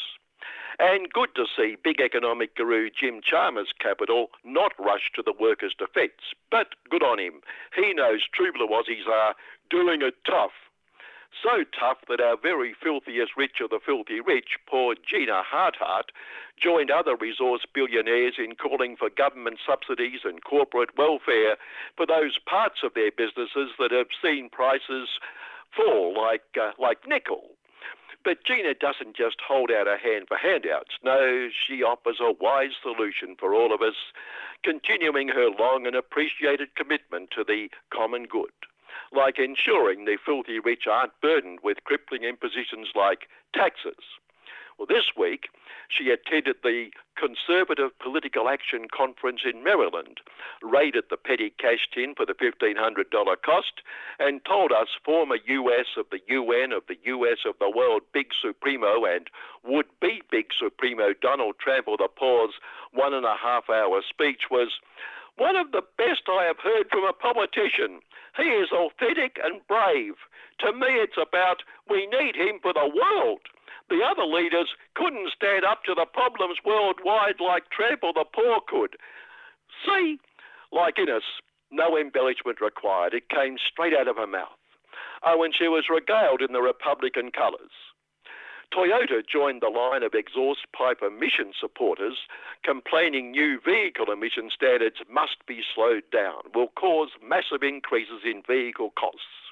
And 0.79 1.11
good 1.11 1.31
to 1.37 1.47
see 1.57 1.77
big 1.83 2.01
economic 2.01 2.55
guru 2.55 2.91
Jim 2.91 3.21
Chalmers' 3.25 3.73
capital 3.81 4.29
not 4.45 4.73
rush 4.79 5.11
to 5.14 5.23
the 5.23 5.33
workers' 5.33 5.75
defence. 5.79 6.37
But 6.51 6.75
good 6.91 7.03
on 7.03 7.19
him. 7.19 7.41
He 7.75 7.95
knows 7.95 8.29
true 8.33 8.53
Aussies 8.53 9.09
are 9.11 9.35
doing 9.71 10.03
it 10.03 10.17
tough. 10.27 10.53
So 11.43 11.64
tough 11.78 11.99
that 12.09 12.20
our 12.20 12.37
very 12.37 12.74
filthiest 12.82 13.37
rich 13.37 13.61
of 13.61 13.70
the 13.70 13.80
filthy 13.84 14.20
rich, 14.20 14.57
poor 14.66 14.95
Gina 14.95 15.43
Hartart, 15.43 16.11
joined 16.61 16.91
other 16.91 17.14
resource 17.14 17.62
billionaires 17.72 18.34
in 18.39 18.55
calling 18.55 18.97
for 18.97 19.11
government 19.11 19.59
subsidies 19.66 20.20
and 20.24 20.43
corporate 20.43 20.97
welfare 20.97 21.57
for 21.97 22.07
those 22.07 22.39
parts 22.39 22.80
of 22.82 22.95
their 22.95 23.11
businesses 23.11 23.70
that 23.78 23.93
have 23.93 24.09
seen 24.22 24.49
prices 24.49 25.09
fall, 25.76 26.14
like, 26.16 26.57
uh, 26.61 26.72
like 26.78 27.07
nickel. 27.07 27.51
But 28.24 28.43
Gina 28.45 28.74
doesn't 28.74 29.14
just 29.14 29.37
hold 29.47 29.70
out 29.70 29.87
her 29.87 29.99
hand 29.99 30.26
for 30.26 30.37
handouts. 30.37 30.99
No, 31.05 31.49
she 31.49 31.82
offers 31.82 32.18
a 32.20 32.32
wise 32.32 32.74
solution 32.82 33.37
for 33.39 33.55
all 33.55 33.72
of 33.72 33.82
us, 33.82 33.95
continuing 34.64 35.28
her 35.28 35.49
long 35.49 35.87
and 35.87 35.95
appreciated 35.95 36.74
commitment 36.74 37.30
to 37.37 37.45
the 37.45 37.68
common 37.93 38.24
good, 38.24 38.51
like 39.13 39.39
ensuring 39.39 40.05
the 40.05 40.19
filthy 40.25 40.59
rich 40.59 40.87
aren't 40.87 41.21
burdened 41.21 41.61
with 41.63 41.85
crippling 41.85 42.25
impositions 42.25 42.89
like 42.95 43.29
taxes. 43.55 43.95
Well, 44.79 44.87
this 44.87 45.17
week, 45.17 45.49
she 45.89 46.11
attended 46.11 46.57
the 46.63 46.91
Conservative 47.17 47.99
Political 47.99 48.49
Action 48.49 48.89
Conference 48.95 49.41
in 49.51 49.65
Maryland, 49.65 50.21
raided 50.63 51.05
the 51.09 51.17
petty 51.17 51.51
cash 51.59 51.89
tin 51.93 52.15
for 52.15 52.27
the 52.27 52.35
$1,500 52.35 53.43
cost, 53.43 53.81
and 54.19 54.45
told 54.45 54.73
us 54.73 54.89
former 55.03 55.37
US 55.47 55.97
of 55.97 56.07
the 56.11 56.21
UN, 56.29 56.73
of 56.73 56.83
the 56.89 56.99
US 57.05 57.39
of 57.47 57.55
the 57.59 57.71
world 57.71 58.03
Big 58.13 58.33
Supremo, 58.39 59.07
and 59.07 59.31
would 59.65 59.87
be 60.01 60.23
Big 60.31 60.53
Supremo 60.53 61.15
Donald 61.15 61.59
Trump 61.59 61.89
or 61.89 61.97
the 61.97 62.09
pause 62.09 62.55
one 62.93 63.15
and 63.15 63.25
a 63.25 63.37
half 63.37 63.71
hour 63.71 64.03
speech 64.07 64.51
was 64.51 64.79
one 65.37 65.57
of 65.57 65.72
the 65.72 65.82
best 65.97 66.28
I 66.28 66.45
have 66.45 66.59
heard 66.59 66.89
from 66.91 67.05
a 67.05 67.12
politician. 67.12 68.01
He 68.37 68.45
is 68.45 68.72
authentic 68.72 69.39
and 69.43 69.61
brave. 69.68 70.14
To 70.61 70.72
me, 70.72 71.01
it's 71.01 71.20
about 71.20 71.62
we 71.89 72.07
need 72.07 72.37
him 72.37 72.61
for 72.61 72.72
the 72.72 72.89
world. 72.89 73.41
The 73.89 74.03
other 74.03 74.24
leaders 74.24 74.74
couldn't 74.95 75.30
stand 75.37 75.64
up 75.64 75.84
to 75.84 75.95
the 75.95 76.07
problems 76.07 76.59
worldwide 76.64 77.41
like 77.41 77.70
Trump 77.70 78.03
or 78.03 78.12
the 78.12 78.24
poor 78.24 78.61
could. 78.66 78.97
See, 79.87 80.18
like 80.72 80.99
Innes, 80.99 81.22
no 81.70 81.97
embellishment 81.97 82.61
required. 82.61 83.14
It 83.14 83.28
came 83.28 83.57
straight 83.59 83.95
out 83.95 84.09
of 84.09 84.16
her 84.16 84.26
mouth. 84.26 84.59
Oh, 85.22 85.43
and 85.43 85.55
she 85.57 85.68
was 85.68 85.84
regaled 85.89 86.43
in 86.43 86.53
the 86.53 86.62
Republican 86.62 87.30
colours. 87.30 87.72
Toyota 88.73 89.23
joined 89.27 89.62
the 89.62 89.69
line 89.69 90.03
of 90.03 90.14
exhaust 90.14 90.67
pipe 90.77 91.01
emission 91.03 91.53
supporters, 91.59 92.19
complaining 92.64 93.31
new 93.31 93.61
vehicle 93.64 94.12
emission 94.12 94.51
standards 94.55 94.97
must 95.11 95.47
be 95.47 95.62
slowed 95.75 96.05
down, 96.12 96.43
will 96.55 96.69
cause 96.77 97.11
massive 97.23 97.62
increases 97.62 98.23
in 98.25 98.43
vehicle 98.47 98.93
costs 98.99 99.47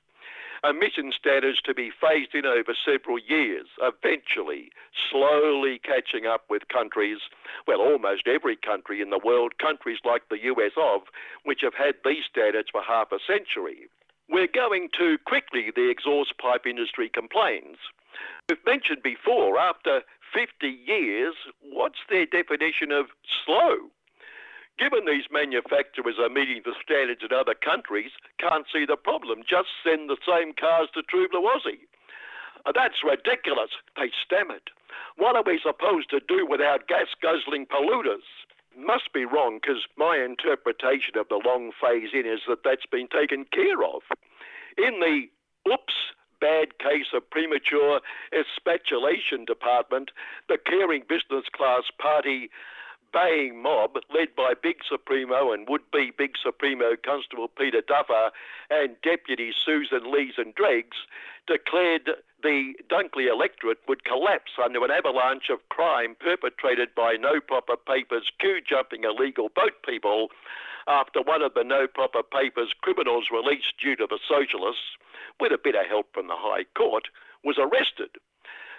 emission 0.65 1.13
standards 1.13 1.61
to 1.61 1.75
be 1.75 1.91
phased 1.91 2.35
in 2.35 2.47
over 2.47 2.75
several 2.75 3.19
years, 3.19 3.67
eventually 3.81 4.71
slowly 5.11 5.79
catching 5.79 6.27
up 6.27 6.45
with 6.49 6.69
countries, 6.69 7.19
well, 7.67 7.81
almost 7.81 8.27
every 8.27 8.57
country 8.57 9.01
in 9.01 9.11
the 9.11 9.21
world, 9.23 9.59
countries 9.59 9.99
like 10.05 10.29
the 10.31 10.43
US 10.45 10.73
of, 10.77 11.03
which 11.45 11.61
have 11.61 11.75
had 11.75 11.97
these 12.05 12.25
standards 12.31 12.69
for 12.73 12.83
half 12.83 13.13
a 13.13 13.19
century. 13.27 13.89
We're 14.29 14.49
going 14.49 14.89
too 14.97 15.19
quickly, 15.27 15.71
the 15.75 15.91
exhaust 15.91 16.39
pipe 16.39 16.67
industry 16.67 17.11
complains. 17.13 17.77
We've 18.49 18.59
mentioned 18.67 19.03
before, 19.03 19.59
after 19.59 20.03
50 20.35 20.67
years, 20.67 21.35
what's 21.63 22.01
their 22.11 22.27
definition 22.27 22.93
of 22.93 23.07
slow? 23.45 23.91
Given 24.79 25.07
these 25.07 25.31
manufacturers 25.31 26.19
are 26.19 26.29
meeting 26.29 26.63
the 26.65 26.75
standards 26.83 27.23
in 27.23 27.33
other 27.33 27.55
countries, 27.55 28.11
can't 28.39 28.67
see 28.73 28.85
the 28.85 28.97
problem. 28.97 29.43
Just 29.49 29.69
send 29.85 30.11
the 30.11 30.19
same 30.27 30.53
cars 30.53 30.89
to. 30.95 31.03
Uh, 32.67 32.73
that's 32.75 33.05
ridiculous, 33.05 33.71
they 33.97 34.11
stammered. 34.25 34.71
What 35.17 35.37
are 35.37 35.45
we 35.47 35.61
supposed 35.63 36.11
to 36.11 36.21
do 36.27 36.47
without 36.49 36.89
gas 36.89 37.07
guzzling 37.23 37.67
polluters? 37.67 38.27
Must 38.77 39.13
be 39.13 39.25
wrong 39.25 39.61
because 39.63 39.87
my 39.97 40.19
interpretation 40.19 41.17
of 41.17 41.29
the 41.29 41.41
long 41.45 41.71
phase 41.81 42.11
in 42.13 42.27
is 42.27 42.41
that 42.49 42.65
that's 42.65 42.87
been 42.91 43.07
taken 43.07 43.45
care 43.53 43.85
of. 43.85 44.03
In 44.77 44.99
the 44.99 45.29
oops, 45.71 45.95
bad 46.45 46.79
case 46.79 47.07
of 47.15 47.31
premature 47.31 48.03
expatulation 48.31 49.47
department, 49.47 50.11
the 50.47 50.59
caring 50.59 51.03
business 51.09 51.45
class 51.57 51.85
party 51.99 52.51
baying 53.15 53.63
mob 53.63 53.97
led 54.13 54.37
by 54.37 54.53
Big 54.61 54.77
Supremo 54.87 55.53
and 55.53 55.67
would-be 55.67 56.13
Big 56.19 56.33
Supremo 56.37 56.97
Constable 57.03 57.49
Peter 57.49 57.81
Duffer 57.81 58.31
and 58.69 58.97
Deputy 59.03 59.53
Susan 59.65 60.13
Lees 60.13 60.35
and 60.37 60.55
Dregs 60.55 60.99
declared 61.47 62.11
the 62.45 62.75
Dunkley 62.93 63.27
electorate 63.27 63.81
would 63.89 64.05
collapse 64.05 64.53
under 64.63 64.85
an 64.85 64.93
avalanche 64.93 65.49
of 65.51 65.67
crime 65.71 66.15
perpetrated 66.21 66.95
by 66.95 67.17
no 67.17 67.41
proper 67.41 67.75
papers 67.77 68.31
queue 68.39 68.61
jumping 68.61 69.03
illegal 69.03 69.49
boat 69.49 69.81
people 69.85 70.29
after 70.87 71.23
one 71.23 71.41
of 71.41 71.55
the 71.55 71.65
no 71.65 71.89
proper 71.89 72.23
papers 72.23 72.77
criminals 72.83 73.33
released 73.33 73.81
due 73.83 73.97
to 73.97 74.07
the 74.07 74.21
socialists, 74.29 75.01
with 75.41 75.51
a 75.51 75.59
bit 75.59 75.75
of 75.75 75.89
help 75.89 76.13
from 76.13 76.29
the 76.29 76.37
High 76.37 76.69
Court, 76.77 77.09
was 77.43 77.57
arrested. 77.57 78.21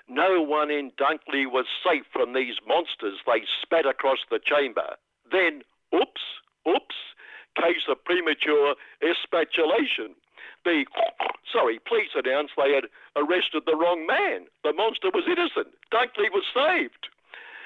No 0.07 0.39
one 0.41 0.69
in 0.69 0.91
Dunkley 0.91 1.49
was 1.49 1.65
safe 1.83 2.05
from 2.13 2.33
these 2.33 2.61
monsters 2.67 3.17
they 3.25 3.41
spat 3.61 3.87
across 3.87 4.19
the 4.29 4.39
chamber. 4.39 4.95
Then, 5.31 5.63
Oops, 5.93 6.21
oops, 6.67 6.95
case 7.55 7.87
of 7.89 8.03
premature 8.03 8.75
expatulation. 9.01 10.13
The, 10.63 10.85
sorry, 11.51 11.79
police 11.87 12.13
announced 12.15 12.53
they 12.57 12.73
had 12.73 12.85
arrested 13.15 13.63
the 13.65 13.75
wrong 13.75 14.05
man. 14.05 14.47
The 14.63 14.73
monster 14.73 15.09
was 15.13 15.25
innocent. 15.27 15.75
Dunkley 15.91 16.29
was 16.31 16.45
saved 16.53 17.07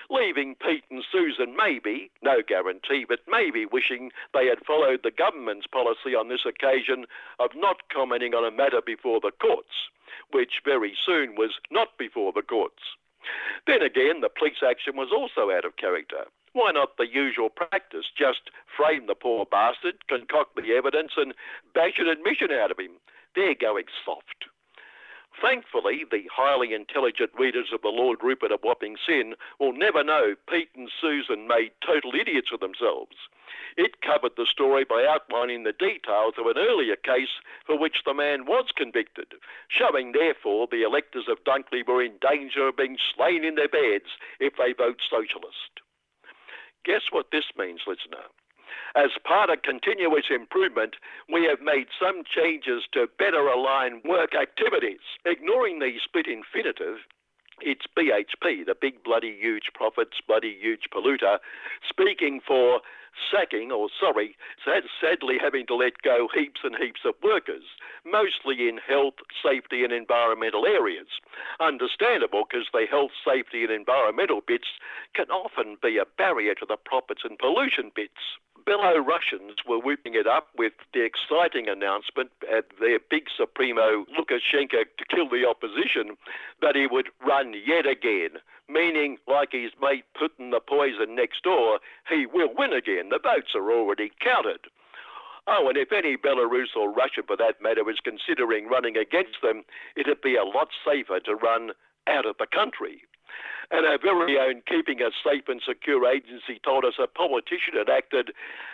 leaving 0.09 0.55
Pete 0.55 0.83
and 0.89 1.03
Susan 1.11 1.55
maybe, 1.55 2.11
no 2.21 2.41
guarantee, 2.45 3.05
but 3.07 3.19
maybe 3.27 3.65
wishing 3.65 4.11
they 4.33 4.47
had 4.47 4.65
followed 4.65 5.01
the 5.03 5.11
government's 5.11 5.67
policy 5.67 6.15
on 6.17 6.29
this 6.29 6.45
occasion 6.45 7.05
of 7.39 7.51
not 7.55 7.77
commenting 7.93 8.33
on 8.33 8.45
a 8.45 8.55
matter 8.55 8.81
before 8.85 9.19
the 9.21 9.31
courts, 9.39 9.89
which 10.31 10.61
very 10.65 10.97
soon 11.05 11.35
was 11.35 11.51
not 11.71 11.97
before 11.97 12.33
the 12.33 12.41
courts. 12.41 12.97
Then 13.67 13.81
again, 13.81 14.21
the 14.21 14.29
police 14.29 14.63
action 14.65 14.95
was 14.95 15.13
also 15.13 15.51
out 15.51 15.65
of 15.65 15.77
character. 15.77 16.25
Why 16.53 16.71
not 16.71 16.97
the 16.97 17.07
usual 17.07 17.49
practice? 17.49 18.05
Just 18.17 18.49
frame 18.75 19.07
the 19.07 19.15
poor 19.15 19.45
bastard, 19.45 20.07
concoct 20.07 20.55
the 20.55 20.73
evidence, 20.73 21.13
and 21.15 21.33
bash 21.73 21.99
an 21.99 22.07
admission 22.07 22.51
out 22.51 22.71
of 22.71 22.79
him. 22.79 22.99
They're 23.35 23.55
going 23.55 23.85
soft. 24.03 24.45
Thankfully, 25.41 26.03
the 26.09 26.27
highly 26.33 26.73
intelligent 26.73 27.31
readers 27.37 27.71
of 27.71 27.81
the 27.81 27.89
Lord 27.89 28.19
Rupert 28.23 28.51
of 28.51 28.63
Wapping 28.63 28.97
Sin 28.97 29.35
will 29.59 29.71
never 29.71 30.03
know 30.03 30.35
Pete 30.49 30.71
and 30.75 30.91
Susan 30.99 31.47
made 31.47 31.71
total 31.85 32.13
idiots 32.13 32.51
of 32.51 32.59
themselves. 32.59 33.15
It 33.77 34.01
covered 34.01 34.35
the 34.35 34.45
story 34.45 34.83
by 34.83 35.05
outlining 35.05 35.63
the 35.63 35.71
details 35.71 36.33
of 36.37 36.47
an 36.47 36.57
earlier 36.57 36.97
case 36.97 37.39
for 37.65 37.77
which 37.77 38.03
the 38.03 38.13
man 38.13 38.45
was 38.45 38.71
convicted, 38.75 39.35
showing 39.69 40.11
therefore 40.11 40.67
the 40.67 40.83
electors 40.83 41.29
of 41.29 41.43
Dunkley 41.45 41.87
were 41.87 42.03
in 42.03 42.17
danger 42.19 42.67
of 42.67 42.77
being 42.77 42.97
slain 43.15 43.45
in 43.45 43.55
their 43.55 43.69
beds 43.69 44.17
if 44.39 44.57
they 44.57 44.73
vote 44.73 44.99
socialist. 45.09 45.79
Guess 46.89 47.13
what 47.13 47.29
this 47.31 47.45
means, 47.55 47.81
listener? 47.85 48.25
As 48.95 49.11
part 49.21 49.51
of 49.51 49.61
continuous 49.61 50.25
improvement, 50.33 50.95
we 51.31 51.45
have 51.45 51.61
made 51.61 51.85
some 52.01 52.23
changes 52.25 52.81
to 52.93 53.05
better 53.19 53.45
align 53.45 54.01
work 54.03 54.33
activities. 54.33 55.05
Ignoring 55.23 55.77
the 55.77 55.93
split 56.03 56.25
infinitive, 56.25 57.05
it's 57.61 57.85
BHP, 57.97 58.65
the 58.65 58.75
big 58.79 59.03
bloody 59.03 59.35
huge 59.39 59.71
profits, 59.73 60.17
bloody 60.25 60.57
huge 60.59 60.87
polluter, 60.93 61.39
speaking 61.87 62.39
for 62.45 62.81
sacking, 63.31 63.71
or 63.71 63.89
sorry, 63.99 64.37
sadly 65.01 65.37
having 65.41 65.65
to 65.67 65.75
let 65.75 66.01
go 66.03 66.29
heaps 66.33 66.61
and 66.63 66.75
heaps 66.75 67.01
of 67.05 67.15
workers, 67.23 67.63
mostly 68.05 68.69
in 68.69 68.77
health, 68.77 69.15
safety, 69.43 69.83
and 69.83 69.91
environmental 69.91 70.65
areas. 70.65 71.07
Understandable 71.59 72.45
because 72.49 72.67
the 72.71 72.85
health, 72.89 73.11
safety, 73.25 73.63
and 73.63 73.71
environmental 73.71 74.41
bits 74.45 74.67
can 75.13 75.29
often 75.29 75.77
be 75.81 75.97
a 75.97 76.05
barrier 76.17 76.55
to 76.55 76.65
the 76.67 76.77
profits 76.77 77.21
and 77.23 77.37
pollution 77.37 77.91
bits. 77.95 78.39
Belarusians 78.69 79.65
were 79.67 79.79
whooping 79.79 80.13
it 80.13 80.27
up 80.27 80.49
with 80.55 80.73
the 80.93 81.03
exciting 81.03 81.67
announcement 81.67 82.29
at 82.55 82.65
their 82.79 82.99
big 83.09 83.23
Supremo 83.35 84.05
Lukashenko 84.13 84.85
to 84.95 85.05
kill 85.09 85.27
the 85.27 85.43
opposition 85.43 86.15
that 86.61 86.75
he 86.75 86.85
would 86.85 87.07
run 87.25 87.55
yet 87.65 87.87
again, 87.87 88.37
meaning, 88.67 89.17
like 89.27 89.53
his 89.53 89.71
mate 89.81 90.05
Putin 90.15 90.51
the 90.51 90.59
poison 90.59 91.15
next 91.15 91.41
door, 91.41 91.79
he 92.07 92.27
will 92.27 92.53
win 92.55 92.71
again. 92.71 93.09
The 93.09 93.17
votes 93.17 93.55
are 93.55 93.71
already 93.71 94.11
counted. 94.23 94.69
Oh, 95.47 95.67
and 95.67 95.75
if 95.75 95.91
any 95.91 96.15
Belarus 96.15 96.77
or 96.77 96.91
Russia, 96.91 97.23
for 97.25 97.35
that 97.37 97.59
matter, 97.59 97.83
was 97.83 97.97
considering 98.03 98.67
running 98.67 98.97
against 98.97 99.41
them, 99.41 99.63
it'd 99.95 100.21
be 100.21 100.35
a 100.35 100.43
lot 100.43 100.67
safer 100.85 101.19
to 101.21 101.33
run 101.33 101.71
out 102.05 102.27
of 102.27 102.37
the 102.37 102.45
country. 102.45 103.01
And 103.71 103.85
our 103.85 103.99
very 104.01 104.37
own 104.39 104.61
Keeping 104.67 105.01
Us 105.01 105.13
Safe 105.23 105.47
and 105.47 105.61
Secure 105.65 106.05
agency 106.09 106.59
told 106.63 106.85
us 106.85 106.95
a 106.97 107.07
politician 107.07 107.77
had 107.77 107.89
acted 107.89 108.31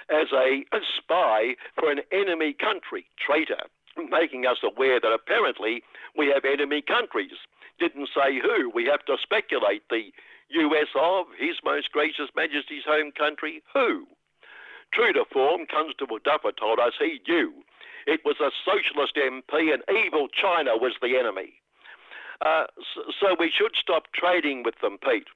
as 0.09 0.31
a, 0.31 0.63
a 0.71 0.79
spy 0.97 1.55
for 1.75 1.91
an 1.91 1.99
enemy 2.11 2.53
country, 2.53 3.05
traitor, 3.19 3.67
making 4.09 4.45
us 4.45 4.57
aware 4.63 4.99
that 4.99 5.11
apparently 5.11 5.83
we 6.17 6.31
have 6.33 6.45
enemy 6.45 6.81
countries. 6.81 7.35
Didn't 7.77 8.09
say 8.15 8.39
who. 8.39 8.69
We 8.73 8.85
have 8.85 9.03
to 9.05 9.17
speculate. 9.21 9.83
The 9.89 10.11
US 10.49 10.87
of 10.95 11.25
His 11.37 11.57
Most 11.63 11.91
Gracious 11.91 12.29
Majesty's 12.35 12.85
home 12.87 13.11
country, 13.11 13.63
who? 13.73 14.07
True 14.93 15.11
to 15.11 15.25
form, 15.31 15.65
Constable 15.69 16.19
Duffer 16.23 16.53
told 16.53 16.79
us 16.79 16.93
he 16.99 17.19
knew. 17.27 17.51
It 18.07 18.21
was 18.23 18.37
a 18.39 18.51
socialist 18.63 19.15
MP 19.15 19.73
and 19.73 19.83
evil 19.89 20.27
China 20.29 20.77
was 20.77 20.93
the 21.01 21.17
enemy. 21.17 21.59
Uh, 22.41 22.65
so, 22.93 23.01
so 23.19 23.27
we 23.39 23.51
should 23.51 23.75
stop 23.79 24.11
trading 24.13 24.63
with 24.63 24.75
them, 24.81 24.97
Pete. 24.97 25.27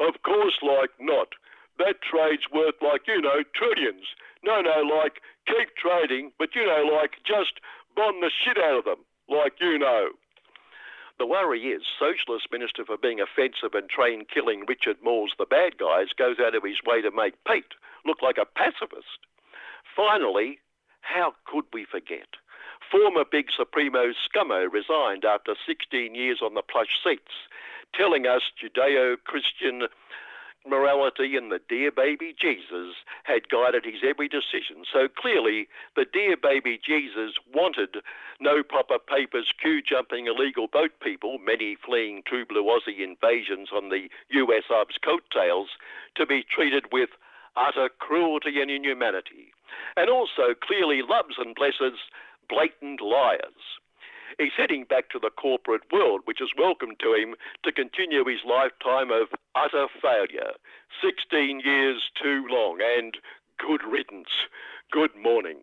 Of 0.00 0.22
course, 0.22 0.58
like 0.62 0.90
not. 0.98 1.36
That 1.78 2.00
trade's 2.02 2.48
worth 2.52 2.80
like, 2.80 3.02
you 3.06 3.20
know, 3.20 3.42
trillions. 3.54 4.06
No, 4.42 4.60
no, 4.60 4.80
like 4.80 5.20
keep 5.46 5.76
trading, 5.76 6.32
but 6.38 6.54
you 6.54 6.64
know, 6.64 6.84
like 6.84 7.20
just 7.26 7.60
bomb 7.96 8.20
the 8.20 8.30
shit 8.30 8.56
out 8.56 8.78
of 8.78 8.84
them, 8.84 9.04
like 9.28 9.54
you 9.60 9.78
know. 9.78 10.10
The 11.18 11.26
worry 11.26 11.68
is, 11.68 11.82
Socialist 11.98 12.48
Minister 12.50 12.84
for 12.86 12.96
being 12.96 13.20
offensive 13.20 13.74
and 13.74 13.90
train 13.90 14.24
killing 14.32 14.64
Richard 14.66 14.96
Marles, 15.04 15.36
the 15.38 15.44
bad 15.44 15.76
guys 15.76 16.16
goes 16.16 16.36
out 16.40 16.54
of 16.54 16.64
his 16.64 16.80
way 16.86 17.02
to 17.02 17.10
make 17.10 17.34
Pete 17.44 17.76
look 18.06 18.22
like 18.22 18.38
a 18.40 18.46
pacifist. 18.48 19.20
Finally, 19.94 20.60
how 21.02 21.34
could 21.44 21.64
we 21.74 21.84
forget? 21.84 22.40
Former 22.90 23.24
Big 23.30 23.46
Supremo 23.56 24.12
Scummo 24.18 24.66
resigned 24.70 25.24
after 25.24 25.54
16 25.66 26.14
years 26.14 26.40
on 26.42 26.54
the 26.54 26.62
plush 26.62 26.98
seats, 27.04 27.46
telling 27.94 28.26
us 28.26 28.42
Judeo 28.58 29.16
Christian 29.24 29.86
morality 30.68 31.36
and 31.36 31.50
the 31.50 31.60
dear 31.68 31.90
baby 31.90 32.34
Jesus 32.38 32.94
had 33.24 33.48
guided 33.48 33.84
his 33.84 34.02
every 34.06 34.28
decision. 34.28 34.84
So 34.92 35.06
clearly, 35.08 35.68
the 35.94 36.04
dear 36.04 36.36
baby 36.36 36.80
Jesus 36.84 37.38
wanted 37.54 38.02
no 38.40 38.62
proper 38.62 38.98
papers, 38.98 39.52
queue 39.60 39.80
jumping 39.82 40.26
illegal 40.26 40.66
boat 40.66 40.92
people, 41.00 41.38
many 41.38 41.76
fleeing 41.76 42.22
true 42.26 42.44
blue 42.44 42.64
Aussie 42.64 43.02
invasions 43.02 43.68
on 43.72 43.88
the 43.88 44.08
US 44.30 44.64
Arabs 44.68 44.98
coattails, 44.98 45.68
to 46.16 46.26
be 46.26 46.42
treated 46.42 46.86
with 46.92 47.10
utter 47.56 47.88
cruelty 47.98 48.60
and 48.60 48.70
inhumanity. 48.70 49.52
And 49.96 50.10
also 50.10 50.54
clearly 50.60 51.02
loves 51.02 51.36
and 51.38 51.54
blesses 51.54 51.98
blatant 52.50 53.00
liars. 53.00 53.78
He's 54.38 54.52
heading 54.56 54.84
back 54.88 55.10
to 55.10 55.18
the 55.18 55.30
corporate 55.30 55.82
world, 55.92 56.22
which 56.24 56.40
is 56.40 56.50
welcome 56.58 56.90
to 57.00 57.14
him 57.14 57.34
to 57.64 57.72
continue 57.72 58.24
his 58.24 58.40
lifetime 58.46 59.10
of 59.10 59.28
utter 59.54 59.86
failure. 60.00 60.52
16 61.02 61.60
years 61.64 62.10
too 62.20 62.46
long, 62.48 62.78
and 62.80 63.16
good 63.58 63.82
riddance. 63.90 64.28
Good 64.90 65.10
morning. 65.20 65.58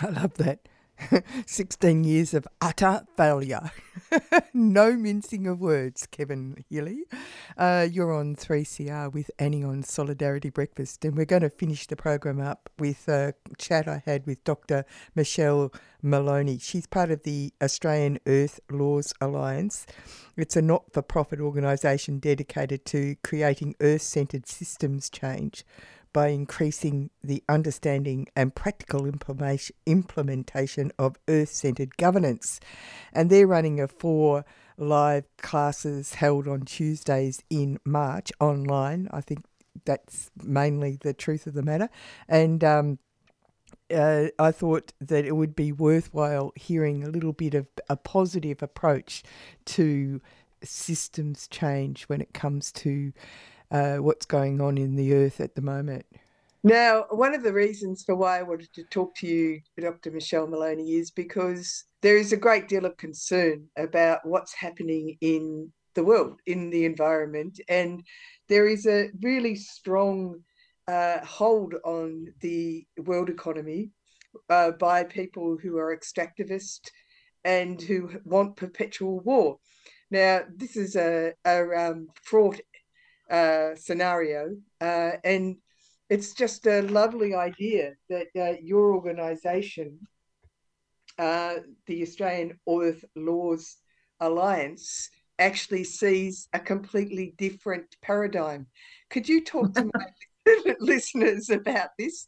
I 0.00 0.08
love 0.08 0.34
that. 0.34 0.68
16 1.46 2.04
years 2.04 2.34
of 2.34 2.46
utter 2.60 3.02
failure. 3.16 3.70
no 4.54 4.92
mincing 4.94 5.46
of 5.46 5.60
words, 5.60 6.06
Kevin 6.06 6.64
Healy. 6.68 7.04
Uh, 7.56 7.86
you're 7.90 8.12
on 8.12 8.36
3CR 8.36 9.12
with 9.12 9.30
Annie 9.38 9.64
on 9.64 9.82
Solidarity 9.82 10.50
Breakfast, 10.50 11.04
and 11.04 11.16
we're 11.16 11.24
going 11.24 11.42
to 11.42 11.50
finish 11.50 11.86
the 11.86 11.96
program 11.96 12.40
up 12.40 12.70
with 12.78 13.08
a 13.08 13.34
chat 13.58 13.88
I 13.88 14.02
had 14.04 14.26
with 14.26 14.42
Dr. 14.44 14.84
Michelle 15.14 15.72
Maloney. 16.02 16.58
She's 16.58 16.86
part 16.86 17.10
of 17.10 17.22
the 17.24 17.52
Australian 17.62 18.18
Earth 18.26 18.60
Laws 18.70 19.12
Alliance. 19.20 19.86
It's 20.36 20.56
a 20.56 20.62
not 20.62 20.92
for 20.92 21.02
profit 21.02 21.40
organisation 21.40 22.18
dedicated 22.18 22.84
to 22.86 23.16
creating 23.24 23.74
earth 23.80 24.02
centred 24.02 24.46
systems 24.46 25.10
change 25.10 25.64
by 26.16 26.28
increasing 26.28 27.10
the 27.22 27.44
understanding 27.46 28.26
and 28.34 28.54
practical 28.54 29.04
implementation 29.04 30.90
of 30.98 31.18
earth 31.28 31.50
centered 31.50 31.94
governance. 31.98 32.58
And 33.12 33.28
they're 33.28 33.46
running 33.46 33.80
a 33.80 33.86
four 33.86 34.46
live 34.78 35.24
classes 35.36 36.14
held 36.14 36.48
on 36.48 36.62
Tuesdays 36.62 37.42
in 37.50 37.78
March 37.84 38.32
online. 38.40 39.08
I 39.10 39.20
think 39.20 39.44
that's 39.84 40.30
mainly 40.42 40.96
the 40.98 41.12
truth 41.12 41.46
of 41.46 41.52
the 41.52 41.62
matter. 41.62 41.90
And 42.26 42.64
um, 42.64 42.98
uh, 43.94 44.28
I 44.38 44.52
thought 44.52 44.94
that 45.02 45.26
it 45.26 45.36
would 45.36 45.54
be 45.54 45.70
worthwhile 45.70 46.54
hearing 46.56 47.04
a 47.04 47.10
little 47.10 47.34
bit 47.34 47.52
of 47.52 47.66
a 47.90 47.96
positive 47.96 48.62
approach 48.62 49.22
to 49.66 50.22
systems 50.62 51.46
change 51.46 52.04
when 52.04 52.22
it 52.22 52.32
comes 52.32 52.72
to 52.72 53.12
uh, 53.70 53.96
what's 53.96 54.26
going 54.26 54.60
on 54.60 54.78
in 54.78 54.96
the 54.96 55.14
earth 55.14 55.40
at 55.40 55.54
the 55.54 55.62
moment. 55.62 56.06
Now, 56.62 57.04
one 57.10 57.34
of 57.34 57.44
the 57.44 57.52
reasons 57.52 58.02
for 58.02 58.16
why 58.16 58.40
I 58.40 58.42
wanted 58.42 58.72
to 58.72 58.84
talk 58.84 59.14
to 59.16 59.26
you, 59.26 59.60
Dr. 59.80 60.10
Michelle 60.10 60.48
Maloney, 60.48 60.94
is 60.94 61.10
because 61.10 61.84
there 62.02 62.16
is 62.16 62.32
a 62.32 62.36
great 62.36 62.66
deal 62.66 62.84
of 62.84 62.96
concern 62.96 63.66
about 63.76 64.20
what's 64.24 64.52
happening 64.52 65.16
in 65.20 65.70
the 65.94 66.02
world, 66.02 66.40
in 66.46 66.70
the 66.70 66.84
environment, 66.84 67.60
and 67.68 68.02
there 68.48 68.66
is 68.66 68.86
a 68.86 69.10
really 69.22 69.54
strong 69.54 70.40
uh, 70.88 71.24
hold 71.24 71.74
on 71.84 72.26
the 72.40 72.86
world 73.04 73.28
economy 73.28 73.90
uh, 74.50 74.72
by 74.72 75.04
people 75.04 75.56
who 75.60 75.78
are 75.78 75.96
extractivist 75.96 76.90
and 77.44 77.80
who 77.80 78.10
want 78.24 78.56
perpetual 78.56 79.20
war. 79.20 79.58
Now, 80.10 80.42
this 80.54 80.76
is 80.76 80.96
a, 80.96 81.32
a 81.44 81.90
um, 81.90 82.08
fraught 82.22 82.60
uh, 83.30 83.74
scenario, 83.74 84.56
uh, 84.80 85.12
and 85.24 85.56
it's 86.08 86.34
just 86.34 86.66
a 86.66 86.82
lovely 86.82 87.34
idea 87.34 87.94
that 88.08 88.28
uh, 88.36 88.54
your 88.62 88.94
organisation, 88.94 89.98
uh, 91.18 91.56
the 91.86 92.02
Australian 92.02 92.58
Earth 92.68 93.04
Laws 93.16 93.76
Alliance, 94.20 95.10
actually 95.38 95.84
sees 95.84 96.48
a 96.52 96.58
completely 96.58 97.34
different 97.36 97.96
paradigm. 98.02 98.66
Could 99.10 99.28
you 99.28 99.44
talk 99.44 99.74
to 99.74 99.90
my 99.92 100.06
listeners 100.80 101.50
about 101.50 101.90
this? 101.98 102.26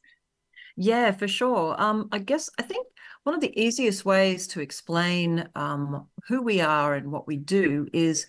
Yeah, 0.76 1.10
for 1.10 1.26
sure. 1.26 1.80
Um, 1.80 2.08
I 2.12 2.18
guess 2.18 2.48
I 2.58 2.62
think 2.62 2.86
one 3.24 3.34
of 3.34 3.40
the 3.40 3.60
easiest 3.60 4.04
ways 4.04 4.46
to 4.48 4.60
explain 4.60 5.48
um, 5.54 6.06
who 6.28 6.42
we 6.42 6.60
are 6.60 6.94
and 6.94 7.10
what 7.10 7.26
we 7.26 7.36
do 7.36 7.88
is 7.92 8.26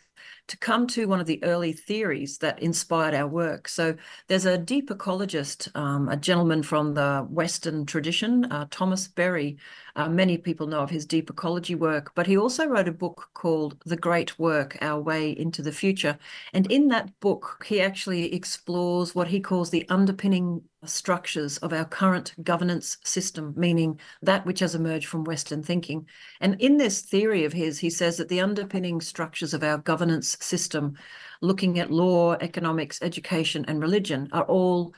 to 0.50 0.58
come 0.58 0.88
to 0.88 1.08
one 1.08 1.20
of 1.20 1.28
the 1.28 1.42
early 1.44 1.72
theories 1.72 2.40
that 2.40 2.62
inspired 2.62 3.14
our 3.14 3.28
work. 3.28 3.68
So 3.68 3.96
there's 4.28 4.46
a 4.46 4.58
deep 4.58 4.90
ecologist, 4.90 5.74
um, 5.76 6.10
a 6.10 6.18
gentleman 6.18 6.64
from 6.64 6.96
the 6.96 7.26
Western 7.30 7.86
tradition, 7.86 8.46
uh, 8.52 8.66
Thomas 8.72 9.08
Berry. 9.08 9.58
Uh, 9.96 10.10
many 10.10 10.38
people 10.38 10.66
know 10.68 10.80
of 10.80 10.90
his 10.90 11.06
deep 11.06 11.30
ecology 11.30 11.76
work, 11.76 12.12
but 12.16 12.26
he 12.26 12.38
also 12.38 12.66
wrote 12.66 12.88
a 12.88 12.92
book 12.92 13.30
called 13.34 13.78
The 13.86 13.98
Great 13.98 14.40
Work 14.40 14.78
Our 14.82 15.02
Way 15.02 15.32
into 15.32 15.62
the 15.62 15.72
Future. 15.72 16.18
And 16.54 16.72
in 16.72 16.88
that 16.88 17.20
book, 17.20 17.64
he 17.68 17.82
actually 17.82 18.34
explores 18.34 19.14
what 19.14 19.28
he 19.28 19.40
calls 19.40 19.70
the 19.70 19.88
underpinning 19.90 20.62
structures 20.86 21.58
of 21.58 21.74
our 21.74 21.86
current 21.86 22.34
governance 22.44 22.98
system, 23.04 23.54
meaning 23.58 24.00
that 24.22 24.46
which 24.46 24.60
has 24.60 24.76
emerged 24.76 25.08
from 25.08 25.26
Western 25.26 25.62
thinking. 25.62 26.08
And 26.40 26.60
in 26.62 26.78
this 26.78 27.02
theory 27.02 27.44
of 27.44 27.54
his, 27.54 27.80
he 27.80 27.90
says 27.90 28.18
that 28.18 28.30
the 28.30 28.40
underpinning 28.40 29.02
structures 29.02 29.54
of 29.54 29.64
our 29.64 29.78
governance 29.78 30.38
system, 30.42 30.96
looking 31.42 31.80
at 31.80 31.92
law, 31.92 32.34
economics, 32.42 33.02
education, 33.02 33.66
and 33.68 33.82
religion, 33.82 34.30
are 34.32 34.44
all 34.44 34.94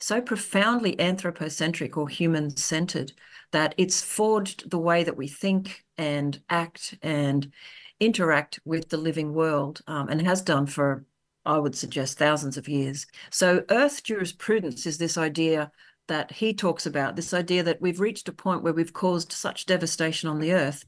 so 0.00 0.20
profoundly 0.20 0.98
anthropocentric 0.98 1.96
or 1.96 2.08
human 2.08 2.56
centered 2.56 3.12
that 3.52 3.74
it's 3.78 4.02
forged 4.02 4.68
the 4.70 4.78
way 4.78 5.04
that 5.04 5.16
we 5.16 5.28
think 5.28 5.84
and 5.96 6.40
act 6.50 6.96
and 7.02 7.52
interact 8.00 8.58
with 8.64 8.88
the 8.88 8.96
living 8.96 9.32
world 9.32 9.80
um, 9.86 10.08
and 10.08 10.20
has 10.26 10.42
done 10.42 10.66
for 10.66 11.04
I 11.46 11.58
would 11.58 11.76
suggest 11.76 12.18
thousands 12.18 12.56
of 12.56 12.68
years. 12.68 13.06
So, 13.30 13.64
Earth 13.70 14.02
jurisprudence 14.02 14.86
is 14.86 14.96
this 14.96 15.18
idea 15.18 15.70
that 16.08 16.32
he 16.32 16.52
talks 16.52 16.86
about 16.86 17.16
this 17.16 17.32
idea 17.32 17.62
that 17.62 17.80
we've 17.80 18.00
reached 18.00 18.28
a 18.28 18.32
point 18.32 18.62
where 18.62 18.72
we've 18.72 18.92
caused 18.92 19.32
such 19.32 19.66
devastation 19.66 20.28
on 20.28 20.38
the 20.38 20.52
earth 20.52 20.84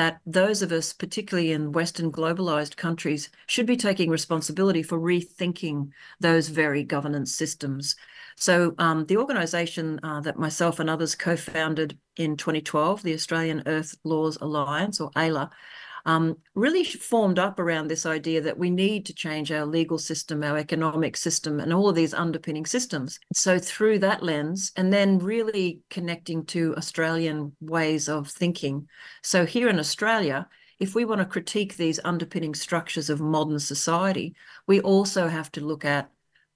that 0.00 0.18
those 0.24 0.62
of 0.62 0.72
us, 0.72 0.94
particularly 0.94 1.52
in 1.52 1.72
Western 1.72 2.10
globalized 2.10 2.74
countries, 2.74 3.28
should 3.46 3.66
be 3.66 3.76
taking 3.76 4.08
responsibility 4.08 4.82
for 4.82 4.98
rethinking 4.98 5.90
those 6.20 6.48
very 6.48 6.82
governance 6.82 7.34
systems. 7.34 7.96
So, 8.34 8.74
um, 8.78 9.04
the 9.04 9.18
organization 9.18 10.00
uh, 10.02 10.22
that 10.22 10.38
myself 10.38 10.80
and 10.80 10.88
others 10.88 11.14
co 11.14 11.36
founded 11.36 11.98
in 12.16 12.38
2012, 12.38 13.02
the 13.02 13.12
Australian 13.12 13.62
Earth 13.66 13.94
Laws 14.02 14.38
Alliance, 14.40 15.02
or 15.02 15.10
AELA, 15.10 15.50
um, 16.06 16.36
really 16.54 16.84
formed 16.84 17.38
up 17.38 17.58
around 17.58 17.88
this 17.88 18.06
idea 18.06 18.40
that 18.40 18.58
we 18.58 18.70
need 18.70 19.06
to 19.06 19.14
change 19.14 19.52
our 19.52 19.66
legal 19.66 19.98
system, 19.98 20.42
our 20.42 20.56
economic 20.56 21.16
system, 21.16 21.60
and 21.60 21.72
all 21.72 21.88
of 21.88 21.94
these 21.94 22.14
underpinning 22.14 22.66
systems. 22.66 23.18
So, 23.32 23.58
through 23.58 24.00
that 24.00 24.22
lens, 24.22 24.72
and 24.76 24.92
then 24.92 25.18
really 25.18 25.80
connecting 25.90 26.44
to 26.46 26.74
Australian 26.76 27.52
ways 27.60 28.08
of 28.08 28.28
thinking. 28.28 28.88
So, 29.22 29.46
here 29.46 29.68
in 29.68 29.78
Australia, 29.78 30.48
if 30.78 30.94
we 30.94 31.04
want 31.04 31.20
to 31.20 31.26
critique 31.26 31.76
these 31.76 32.00
underpinning 32.04 32.54
structures 32.54 33.10
of 33.10 33.20
modern 33.20 33.58
society, 33.58 34.34
we 34.66 34.80
also 34.80 35.28
have 35.28 35.52
to 35.52 35.60
look 35.60 35.84
at 35.84 36.10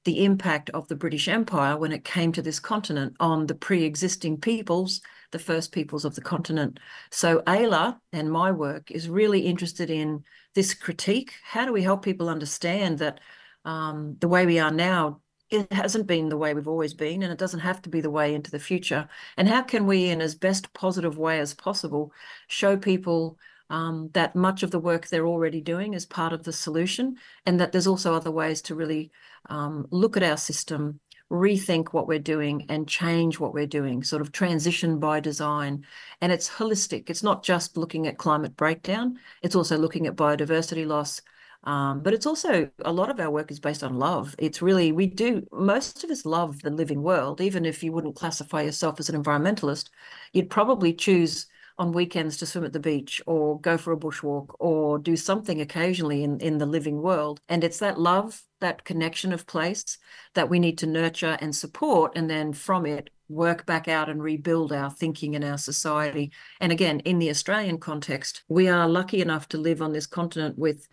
the 0.05 0.25
impact 0.25 0.71
of 0.71 0.89
the 0.89 0.97
British 0.97 1.29
Empire 1.29 1.77
when 1.77 1.93
it 1.93 2.05
came 2.05 2.33
to 2.33 2.43
this 2.43 2.61
continent 2.61 3.17
on 3.21 3.47
the 3.47 3.55
pre 3.55 3.85
existing 3.85 4.41
peoples 4.41 5.01
the 5.35 5.39
first 5.41 5.73
peoples 5.73 6.05
of 6.05 6.15
the 6.15 6.21
continent. 6.21 6.79
So 7.11 7.41
AELA 7.41 7.99
and 8.13 8.31
my 8.31 8.53
work 8.53 8.93
is 8.93 9.09
really 9.09 9.41
interested 9.41 9.91
in 9.91 10.23
this 10.55 10.75
critique. 10.75 11.35
How 11.43 11.67
do 11.67 11.73
we 11.73 11.83
help 11.83 12.05
people 12.05 12.29
understand 12.29 13.01
that 13.01 13.19
um, 13.65 14.17
the 14.21 14.29
way 14.29 14.47
we 14.47 14.61
are 14.61 14.71
now 14.71 15.21
it 15.51 15.71
hasn't 15.73 16.07
been 16.07 16.29
the 16.29 16.37
way 16.37 16.55
we've 16.55 16.69
always 16.69 16.95
been 16.95 17.23
and 17.23 17.33
it 17.33 17.39
doesn't 17.39 17.61
have 17.61 17.83
to 17.83 17.89
be 17.89 18.01
the 18.01 18.11
way 18.11 18.35
into 18.35 18.51
the 18.51 18.59
future 18.59 19.07
and 19.37 19.47
how 19.47 19.63
can 19.63 19.87
we 19.87 20.09
in 20.09 20.23
as 20.23 20.35
best 20.35 20.73
positive 20.73 21.19
way 21.19 21.39
as 21.39 21.53
possible 21.53 22.13
show 22.49 22.77
people 22.77 23.39
um, 23.71 24.11
that 24.13 24.37
much 24.37 24.63
of 24.63 24.71
the 24.71 24.79
work 24.79 25.09
they're 25.09 25.27
already 25.27 25.61
doing 25.61 25.95
is 25.95 26.07
part 26.07 26.33
of 26.33 26.45
the 26.45 26.53
solution 26.53 27.17
and 27.47 27.59
that 27.61 27.73
there's 27.73 27.87
also 27.87 28.15
other 28.15 28.31
ways 28.31 28.63
to 28.63 28.75
really 28.75 29.11
um, 29.49 29.87
look 29.91 30.17
at 30.17 30.23
our 30.23 30.37
system 30.37 31.01
rethink 31.31 31.89
what 31.93 32.07
we're 32.07 32.19
doing 32.19 32.67
and 32.69 32.89
change 32.89 33.39
what 33.41 33.55
we're 33.55 33.67
doing, 33.67 34.03
sort 34.03 34.23
of 34.23 34.33
transition 34.33 34.99
by 34.99 35.21
design. 35.21 35.85
And 36.21 36.33
it's 36.33 36.49
holistic. 36.49 37.11
It's 37.11 37.23
not 37.23 37.43
just 37.43 37.77
looking 37.77 38.07
at 38.07 38.19
climate 38.19 38.57
breakdown, 38.57 39.19
it's 39.43 39.57
also 39.57 39.77
looking 39.77 40.07
at 40.07 40.17
biodiversity 40.17 40.87
loss. 40.87 41.21
Um, 41.65 42.01
but 42.03 42.13
it's 42.13 42.27
also 42.27 42.69
a 42.85 42.93
lot 42.93 43.09
of 43.09 43.19
our 43.19 43.31
work 43.31 43.51
is 43.51 43.59
based 43.59 43.83
on 43.83 43.95
love. 43.95 44.35
It's 44.39 44.61
really, 44.61 44.93
we 44.93 45.07
do, 45.07 45.47
most 45.51 46.05
of 46.05 46.11
us 46.11 46.27
love 46.27 46.61
the 46.61 46.71
living 46.71 47.03
world. 47.03 47.41
Even 47.41 47.65
if 47.65 47.83
you 47.83 47.91
wouldn't 47.91 48.17
classify 48.17 48.61
yourself 48.61 49.01
as 49.01 49.09
an 49.09 49.23
environmentalist, 49.23 49.89
you'd 50.35 50.51
probably 50.51 50.93
choose 50.93 51.47
on 51.79 51.93
weekends 51.93 52.37
to 52.37 52.47
swim 52.47 52.65
at 52.65 52.73
the 52.73 52.81
beach 52.81 53.21
or 53.27 53.61
go 53.61 53.77
for 53.77 53.93
a 53.93 53.97
bushwalk 53.97 54.55
or 54.59 54.99
do 54.99 55.17
something 55.17 55.61
occasionally 55.61 56.23
in, 56.23 56.39
in 56.41 56.59
the 56.59 56.67
living 56.67 57.03
world. 57.03 57.41
And 57.49 57.65
it's 57.65 57.79
that 57.79 57.99
love, 57.99 58.43
that 58.61 58.85
connection 58.85 59.33
of 59.33 59.47
place 59.47 59.99
that 60.35 60.49
we 60.49 60.59
need 60.59 60.79
to 60.79 60.87
nurture 60.87 61.37
and 61.41 61.55
support. 61.55 62.13
And 62.17 62.31
then 62.31 62.53
from 62.53 62.87
it, 62.87 63.11
work 63.29 63.67
back 63.67 63.89
out 63.89 64.09
and 64.09 64.23
rebuild 64.23 64.73
our 64.73 64.91
thinking 64.91 65.35
and 65.35 65.45
our 65.45 65.59
society. 65.59 66.31
And 66.61 66.71
again, 66.71 67.01
in 67.01 67.19
the 67.19 67.31
Australian 67.31 67.79
context, 67.79 68.45
we 68.49 68.69
are 68.69 68.89
lucky 68.89 69.21
enough 69.21 69.49
to 69.49 69.59
live 69.59 69.83
on 69.83 69.93
this 69.93 70.07
continent 70.07 70.59
with 70.59 70.87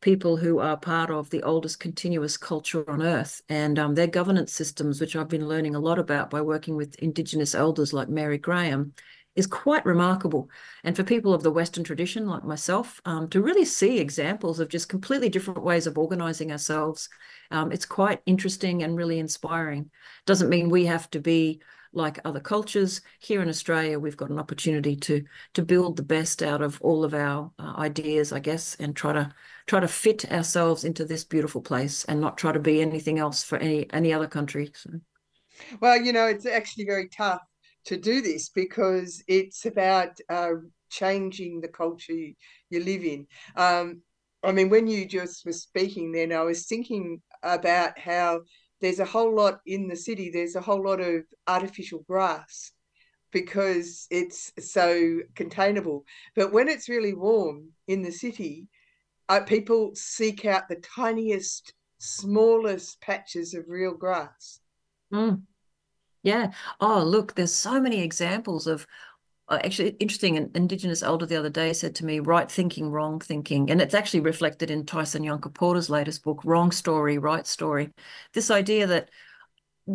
people 0.00 0.36
who 0.36 0.58
are 0.58 0.76
part 0.76 1.10
of 1.10 1.30
the 1.30 1.42
oldest 1.42 1.80
continuous 1.80 2.36
culture 2.36 2.88
on 2.90 3.02
earth 3.02 3.40
and 3.48 3.78
um, 3.78 3.94
their 3.94 4.06
governance 4.06 4.52
systems, 4.52 5.00
which 5.00 5.16
I've 5.16 5.30
been 5.30 5.48
learning 5.48 5.74
a 5.74 5.80
lot 5.80 5.98
about 5.98 6.28
by 6.28 6.42
working 6.42 6.76
with 6.76 6.94
Indigenous 6.96 7.54
elders 7.54 7.94
like 7.94 8.08
Mary 8.08 8.36
Graham, 8.36 8.92
is 9.36 9.46
quite 9.46 9.84
remarkable. 9.84 10.48
And 10.84 10.94
for 10.94 11.02
people 11.02 11.34
of 11.34 11.42
the 11.42 11.50
Western 11.50 11.84
tradition, 11.84 12.26
like 12.26 12.44
myself, 12.44 13.00
um, 13.04 13.28
to 13.30 13.42
really 13.42 13.64
see 13.64 13.98
examples 13.98 14.60
of 14.60 14.68
just 14.68 14.88
completely 14.88 15.28
different 15.28 15.62
ways 15.62 15.86
of 15.86 15.98
organizing 15.98 16.52
ourselves, 16.52 17.08
um, 17.50 17.72
it's 17.72 17.86
quite 17.86 18.22
interesting 18.26 18.82
and 18.82 18.96
really 18.96 19.18
inspiring. 19.18 19.90
Doesn't 20.26 20.50
mean 20.50 20.68
we 20.68 20.86
have 20.86 21.10
to 21.10 21.20
be 21.20 21.60
like 21.92 22.18
other 22.24 22.40
cultures. 22.40 23.00
Here 23.20 23.40
in 23.40 23.48
Australia, 23.48 23.98
we've 23.98 24.16
got 24.16 24.30
an 24.30 24.38
opportunity 24.38 24.96
to 24.96 25.24
to 25.54 25.62
build 25.62 25.96
the 25.96 26.02
best 26.02 26.42
out 26.42 26.60
of 26.60 26.80
all 26.80 27.04
of 27.04 27.14
our 27.14 27.52
uh, 27.58 27.74
ideas, 27.78 28.32
I 28.32 28.40
guess, 28.40 28.76
and 28.76 28.94
try 28.94 29.12
to 29.12 29.32
try 29.66 29.80
to 29.80 29.88
fit 29.88 30.30
ourselves 30.32 30.84
into 30.84 31.04
this 31.04 31.24
beautiful 31.24 31.60
place 31.60 32.04
and 32.04 32.20
not 32.20 32.36
try 32.36 32.52
to 32.52 32.58
be 32.58 32.82
anything 32.82 33.18
else 33.18 33.42
for 33.42 33.58
any 33.58 33.90
any 33.92 34.12
other 34.12 34.26
country. 34.26 34.72
So. 34.74 34.90
Well, 35.80 36.00
you 36.00 36.12
know, 36.12 36.26
it's 36.26 36.46
actually 36.46 36.84
very 36.84 37.08
tough 37.08 37.42
to 37.86 37.96
do 37.96 38.20
this 38.20 38.48
because 38.48 39.22
it's 39.28 39.66
about 39.66 40.18
uh, 40.28 40.54
changing 40.90 41.60
the 41.60 41.68
culture 41.68 42.12
you, 42.12 42.34
live 42.70 43.04
in. 43.04 43.26
Um, 43.56 44.02
I 44.42 44.52
mean, 44.52 44.68
when 44.68 44.86
you 44.86 45.06
just 45.06 45.46
were 45.46 45.52
speaking 45.52 46.12
then, 46.12 46.32
I 46.32 46.42
was 46.42 46.66
thinking 46.66 47.22
about 47.42 47.98
how 47.98 48.40
there's 48.80 49.00
a 49.00 49.04
whole 49.04 49.34
lot 49.34 49.60
in 49.66 49.86
the 49.88 49.96
city, 49.96 50.30
there's 50.30 50.56
a 50.56 50.60
whole 50.60 50.84
lot 50.84 51.00
of 51.00 51.22
artificial 51.46 52.04
grass 52.08 52.72
because 53.32 54.06
it's 54.10 54.52
so 54.58 55.20
containable. 55.34 56.04
But 56.36 56.52
when 56.52 56.68
it's 56.68 56.88
really 56.88 57.14
warm 57.14 57.70
in 57.88 58.02
the 58.02 58.12
city, 58.12 58.68
uh, 59.28 59.40
people 59.40 59.92
seek 59.94 60.44
out 60.44 60.68
the 60.68 60.76
tiniest, 60.76 61.72
smallest 61.98 63.00
patches 63.00 63.54
of 63.54 63.64
real 63.68 63.94
grass. 63.94 64.60
Mm. 65.12 65.42
Yeah. 66.24 66.52
Oh, 66.80 67.04
look, 67.04 67.34
there's 67.34 67.54
so 67.54 67.80
many 67.80 68.00
examples 68.02 68.66
of 68.66 68.86
uh, 69.48 69.58
actually 69.64 69.90
interesting. 70.00 70.36
An 70.38 70.50
Indigenous 70.54 71.02
elder 71.02 71.26
the 71.26 71.36
other 71.36 71.50
day 71.50 71.72
said 71.74 71.94
to 71.96 72.04
me, 72.04 72.20
right 72.20 72.50
thinking, 72.50 72.90
wrong 72.90 73.20
thinking. 73.20 73.70
And 73.70 73.80
it's 73.80 73.94
actually 73.94 74.20
reflected 74.20 74.70
in 74.70 74.86
Tyson 74.86 75.22
Yunkaporta's 75.22 75.90
latest 75.90 76.24
book, 76.24 76.40
Wrong 76.44 76.72
Story, 76.72 77.18
Right 77.18 77.46
Story. 77.46 77.92
This 78.32 78.50
idea 78.50 78.86
that 78.88 79.10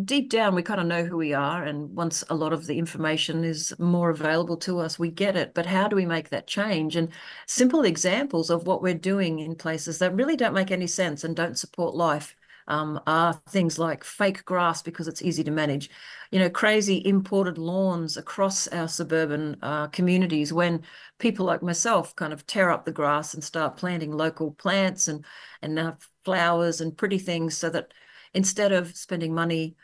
deep 0.04 0.30
down 0.30 0.54
we 0.54 0.62
kind 0.62 0.80
of 0.80 0.86
know 0.86 1.04
who 1.04 1.16
we 1.16 1.34
are. 1.34 1.64
And 1.64 1.96
once 1.96 2.24
a 2.30 2.34
lot 2.36 2.52
of 2.52 2.66
the 2.66 2.78
information 2.78 3.44
is 3.44 3.74
more 3.78 4.10
available 4.10 4.56
to 4.58 4.80
us, 4.80 4.98
we 4.98 5.10
get 5.10 5.36
it. 5.36 5.54
But 5.54 5.66
how 5.66 5.88
do 5.88 5.96
we 5.96 6.06
make 6.06 6.30
that 6.30 6.46
change? 6.46 6.96
And 6.96 7.10
simple 7.46 7.84
examples 7.84 8.50
of 8.50 8.66
what 8.66 8.82
we're 8.82 8.94
doing 8.94 9.40
in 9.40 9.56
places 9.56 9.98
that 9.98 10.14
really 10.14 10.36
don't 10.36 10.54
make 10.54 10.70
any 10.70 10.86
sense 10.88 11.24
and 11.24 11.36
don't 11.36 11.58
support 11.58 11.94
life 11.96 12.36
um, 12.70 13.00
are 13.06 13.34
things 13.50 13.78
like 13.78 14.04
fake 14.04 14.44
grass 14.44 14.80
because 14.80 15.08
it's 15.08 15.22
easy 15.22 15.44
to 15.44 15.50
manage, 15.50 15.90
you 16.30 16.38
know, 16.38 16.48
crazy 16.48 17.02
imported 17.04 17.58
lawns 17.58 18.16
across 18.16 18.68
our 18.68 18.88
suburban 18.88 19.56
uh, 19.62 19.88
communities 19.88 20.52
when 20.52 20.82
people 21.18 21.44
like 21.44 21.62
myself 21.62 22.14
kind 22.16 22.32
of 22.32 22.46
tear 22.46 22.70
up 22.70 22.84
the 22.84 22.92
grass 22.92 23.34
and 23.34 23.44
start 23.44 23.76
planting 23.76 24.12
local 24.12 24.52
plants 24.52 25.08
and 25.08 25.24
and 25.62 25.78
uh, 25.78 25.92
flowers 26.24 26.80
and 26.80 26.96
pretty 26.96 27.18
things 27.18 27.56
so 27.56 27.68
that 27.70 27.92
instead 28.34 28.72
of 28.72 28.96
spending 28.96 29.34
money 29.34 29.76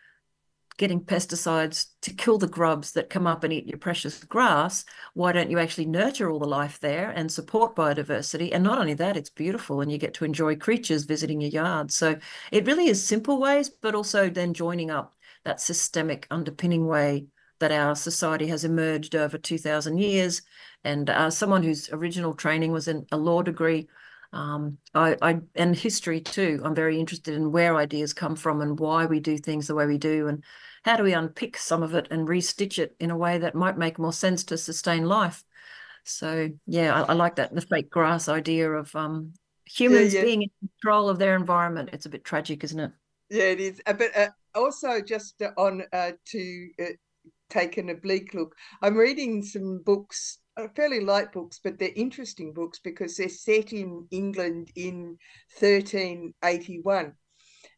getting 0.77 1.01
pesticides 1.01 1.87
to 2.03 2.13
kill 2.13 2.39
the 2.39 2.47
grubs 2.47 2.93
that 2.93 3.09
come 3.09 3.27
up 3.27 3.45
and 3.45 3.53
eat 3.53 3.67
your 3.67 3.79
precious 3.79 4.23
grass, 4.25 4.85
why 5.15 5.33
don't 5.33 5.51
you 5.51 5.59
actually 5.59 5.87
nurture 5.87 6.31
all 6.31 6.39
the 6.39 6.47
life 6.47 6.79
there 6.81 7.11
and 7.11 7.33
support 7.33 7.75
biodiversity? 7.75 8.51
And 8.53 8.63
not 8.63 8.79
only 8.79 8.95
that, 8.95 9.17
it's 9.17 9.31
beautiful 9.31 9.81
and 9.81 9.91
you 9.91 9.99
get 9.99 10.15
to 10.15 10.25
enjoy 10.25 10.57
creatures 10.57 11.05
visiting 11.05 11.41
your 11.41 11.51
yard. 11.51 11.91
So 11.91 12.17
it 12.53 12.67
really 12.67 12.89
is 12.89 13.05
simple 13.05 13.41
ways, 13.41 13.71
but 13.71 13.95
also 13.95 14.29
then 14.29 14.53
joining 14.53 14.91
up 14.91 15.15
that 15.45 15.61
systemic 15.61 16.27
underpinning 16.31 16.87
way 16.87 17.27
that 17.59 17.73
our 17.73 17.95
society 17.95 18.47
has 18.49 18.65
emerged 18.65 19.15
over 19.15 19.39
2,000 19.39 19.99
years. 19.99 20.43
And 20.85 21.09
uh, 21.09 21.31
someone 21.31 21.63
whose 21.63 21.91
original 21.91 22.35
training 22.35 22.73
was 22.73 22.87
in 22.87 23.07
a 23.13 23.17
law 23.17 23.43
degree, 23.43 23.89
um, 24.33 24.79
I, 24.95 25.17
I, 25.23 25.41
and 25.55 25.75
history 25.75 26.21
too. 26.21 26.61
I'm 26.65 26.75
very 26.75 26.99
interested 27.01 27.35
in 27.35 27.53
where 27.53 27.77
ideas 27.77 28.13
come 28.13 28.37
from 28.37 28.61
and 28.61 28.79
why 28.79 29.07
we 29.07 29.21
do 29.21 29.39
things 29.39 29.67
the 29.67 29.75
way 29.75 29.87
we 29.87 29.99
do, 29.99 30.29
and 30.29 30.45
how 30.85 30.97
do 30.97 31.03
we 31.03 31.13
unpick 31.13 31.57
some 31.57 31.83
of 31.83 31.95
it 31.95 32.09
and 32.11 32.29
restitch 32.29 32.79
it 32.79 32.95
in 33.01 33.11
a 33.11 33.17
way 33.17 33.39
that 33.39 33.55
might 33.55 33.79
make 33.79 33.99
more 33.99 34.13
sense 34.13 34.45
to 34.45 34.59
sustain 34.59 35.07
life. 35.07 35.45
So 36.05 36.51
yeah, 36.67 36.95
I, 36.95 37.11
I 37.11 37.13
like 37.15 37.37
that 37.37 37.55
the 37.55 37.61
fake 37.61 37.91
grass 37.91 38.29
idea 38.29 38.71
of 38.71 38.95
um, 38.95 39.33
humans 39.65 40.15
yeah, 40.15 40.21
yeah. 40.21 40.25
being 40.25 40.43
in 40.43 40.51
control 40.61 41.09
of 41.09 41.19
their 41.19 41.35
environment. 41.35 41.91
It's 41.93 42.07
a 42.07 42.11
bit 42.11 42.25
tragic, 42.25 42.63
isn't 42.65 42.79
it? 42.79 42.93
Yeah, 43.29 43.45
it 43.45 43.61
is. 43.61 43.83
Uh, 43.87 43.93
but 43.95 44.17
uh, 44.17 44.29
also, 44.55 45.01
just 45.01 45.43
on 45.57 45.83
uh, 45.93 46.13
to 46.27 46.69
uh, 46.81 46.85
take 47.51 47.77
an 47.77 47.91
oblique 47.91 48.35
look, 48.35 48.55
I'm 48.83 48.97
reading 48.97 49.43
some 49.43 49.83
books 49.85 50.39
fairly 50.75 51.01
light 51.01 51.33
books, 51.33 51.61
but 51.63 51.79
they're 51.79 51.91
interesting 51.95 52.53
books 52.53 52.81
because 52.83 53.17
they're 53.17 53.29
set 53.29 53.73
in 53.73 54.07
England 54.11 54.71
in 54.75 55.19
1381. 55.59 57.13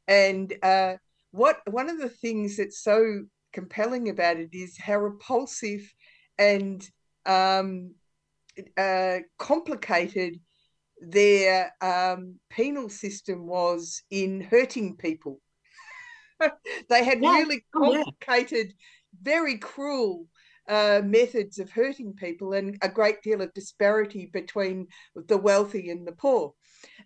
And 0.07 0.55
uh, 0.63 0.95
what 1.33 1.61
one 1.67 1.89
of 1.89 1.99
the 1.99 2.09
things 2.09 2.57
that's 2.57 2.83
so 2.83 3.25
compelling 3.53 4.09
about 4.09 4.39
it 4.39 4.51
is 4.53 4.79
how 4.79 4.99
repulsive 4.99 5.93
and 6.39 6.89
um, 7.27 7.95
uh, 8.77 9.19
complicated 9.39 10.41
their 11.01 11.73
um, 11.81 12.37
penal 12.51 12.89
system 12.89 13.47
was 13.47 14.03
in 14.11 14.41
hurting 14.41 14.97
people. 14.97 15.41
they 16.89 17.05
had 17.05 17.21
yeah. 17.21 17.33
really 17.33 17.65
complicated, 17.73 18.69
oh, 18.69 18.75
yeah. 18.79 19.23
very 19.23 19.59
cruel 19.59 20.27
uh, 20.69 21.01
methods 21.05 21.59
of 21.59 21.71
hurting 21.71 22.13
people 22.15 22.53
and 22.53 22.77
a 22.83 22.89
great 22.89 23.23
deal 23.23 23.41
of 23.41 23.53
disparity 23.55 24.31
between 24.33 24.87
the 25.15 25.39
wealthy 25.39 25.91
and 25.91 26.07
the 26.07 26.13
poor. 26.13 26.55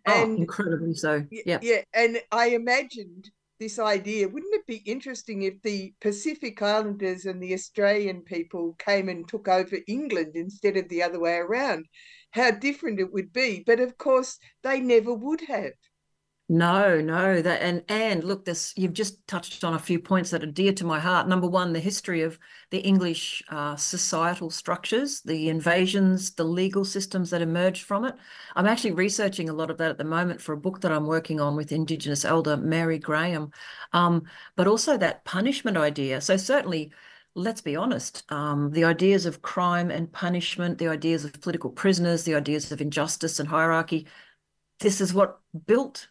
Oh, 0.07 0.23
and 0.23 0.33
oh, 0.33 0.43
incredibly 0.43 0.95
so. 0.95 1.25
Yeah. 1.31 1.59
Yeah. 1.63 1.83
And 1.95 2.21
I 2.31 2.49
imagined 2.49 3.31
this 3.61 3.79
idea 3.79 4.29
wouldn't 4.29 4.55
it 4.55 4.67
be 4.67 4.83
interesting 4.91 5.43
if 5.43 5.55
the 5.63 5.95
Pacific 6.01 6.61
Islanders 6.61 7.27
and 7.27 7.41
the 7.41 7.55
Australian 7.55 8.23
people 8.23 8.75
came 8.79 9.09
and 9.09 9.29
took 9.29 9.47
over 9.47 9.77
England 9.87 10.33
instead 10.35 10.77
of 10.77 10.89
the 10.89 11.03
other 11.03 11.21
way 11.21 11.37
around? 11.37 11.87
How 12.33 12.51
different 12.51 12.99
it 12.99 13.13
would 13.13 13.33
be. 13.33 13.63
But 13.65 13.79
of 13.79 13.97
course, 13.99 14.39
they 14.63 14.81
never 14.81 15.15
would 15.15 15.43
have. 15.43 15.73
No, 16.55 17.01
no, 17.01 17.41
that 17.41 17.63
and 17.63 17.83
and 17.89 18.23
look, 18.23 18.45
this 18.45 18.75
you've 18.77 18.93
just 18.93 19.27
touched 19.27 19.65
on 19.65 19.73
a 19.73 19.79
few 19.79 19.99
points 19.99 20.29
that 20.31 20.43
are 20.43 20.47
dear 20.47 20.75
to 20.75 20.85
my 20.85 21.01
heart. 21.01 21.27
Number 21.27 21.47
one, 21.49 21.73
the 21.73 21.81
history 21.81 22.21
of 22.21 22.39
the 22.71 22.81
English 22.81 23.43
uh, 23.49 23.75
societal 23.77 24.51
structures, 24.51 25.23
the 25.23 25.49
invasions, 25.49 26.35
the 26.35 26.45
legal 26.45 26.85
systems 26.85 27.31
that 27.31 27.41
emerged 27.41 27.85
from 27.85 28.05
it. 28.05 28.15
I'm 28.55 28.67
actually 28.67 28.93
researching 28.93 29.49
a 29.49 29.55
lot 29.55 29.71
of 29.71 29.79
that 29.79 29.93
at 29.93 29.97
the 29.97 30.05
moment 30.05 30.43
for 30.43 30.53
a 30.53 30.59
book 30.59 30.83
that 30.83 30.93
I'm 30.93 31.07
working 31.07 31.41
on 31.41 31.57
with 31.57 31.73
Indigenous 31.73 32.23
elder 32.23 32.59
Mary 32.59 32.99
Graham, 32.99 33.51
um, 33.95 34.25
but 34.55 34.67
also 34.67 34.99
that 34.99 35.25
punishment 35.25 35.79
idea. 35.79 36.21
So 36.21 36.37
certainly. 36.37 36.93
Let's 37.35 37.63
be 37.63 37.77
honest. 37.77 38.31
Um, 38.31 38.73
the 38.73 38.85
ideas 38.85 39.25
of 39.25 39.41
crime 39.41 39.91
and 39.91 40.13
punishment, 40.13 40.77
the 40.77 40.89
ideas 40.89 41.25
of 41.25 41.33
political 41.41 41.71
prisoners, 41.71 42.25
the 42.25 42.35
ideas 42.35 42.71
of 42.71 42.83
injustice 42.83 43.41
and 43.41 43.49
hierarchy, 43.49 44.07
this 44.81 45.01
is 45.01 45.15
what 45.15 45.41
built 45.67 46.09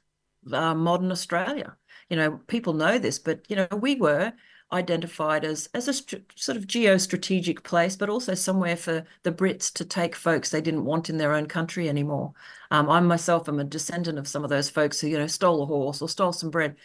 uh, 0.52 0.76
modern 0.76 1.12
Australia. 1.12 1.76
You 2.10 2.18
know, 2.18 2.40
people 2.48 2.74
know 2.74 3.00
this, 3.00 3.20
but 3.20 3.46
you 3.50 3.56
know, 3.56 3.68
we 3.72 3.96
were 3.96 4.34
identified 4.74 5.44
as 5.44 5.70
as 5.74 5.88
a 5.88 5.94
sort 5.94 6.58
of 6.58 6.68
geostrategic 6.68 7.64
place, 7.64 7.96
but 7.96 8.10
also 8.10 8.34
somewhere 8.34 8.78
for 8.78 9.06
the 9.24 9.32
Brits 9.32 9.72
to 9.74 9.86
take 9.86 10.16
folks 10.16 10.50
they 10.50 10.62
didn't 10.62 10.86
want 10.86 11.10
in 11.10 11.18
their 11.18 11.34
own 11.34 11.46
country 11.46 11.90
anymore. 11.90 12.34
Um, 12.72 12.90
I 12.90 13.00
myself 13.02 13.50
am 13.50 13.60
a 13.60 13.64
descendant 13.64 14.18
of 14.18 14.28
some 14.28 14.44
of 14.44 14.50
those 14.50 14.70
folks 14.70 15.00
who 15.00 15.08
you 15.08 15.18
know 15.18 15.28
stole 15.28 15.64
a 15.64 15.66
horse 15.66 16.02
or 16.02 16.10
stole 16.10 16.34
some 16.34 16.50
bread. 16.50 16.76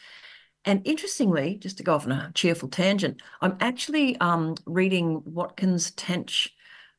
And 0.64 0.82
interestingly, 0.84 1.58
just 1.58 1.76
to 1.76 1.84
go 1.84 1.94
off 1.94 2.06
on 2.06 2.12
a 2.12 2.32
cheerful 2.34 2.68
tangent, 2.68 3.22
I'm 3.40 3.56
actually 3.60 4.18
um, 4.20 4.56
reading 4.66 5.22
Watkins 5.24 5.92
Tench, 5.92 6.50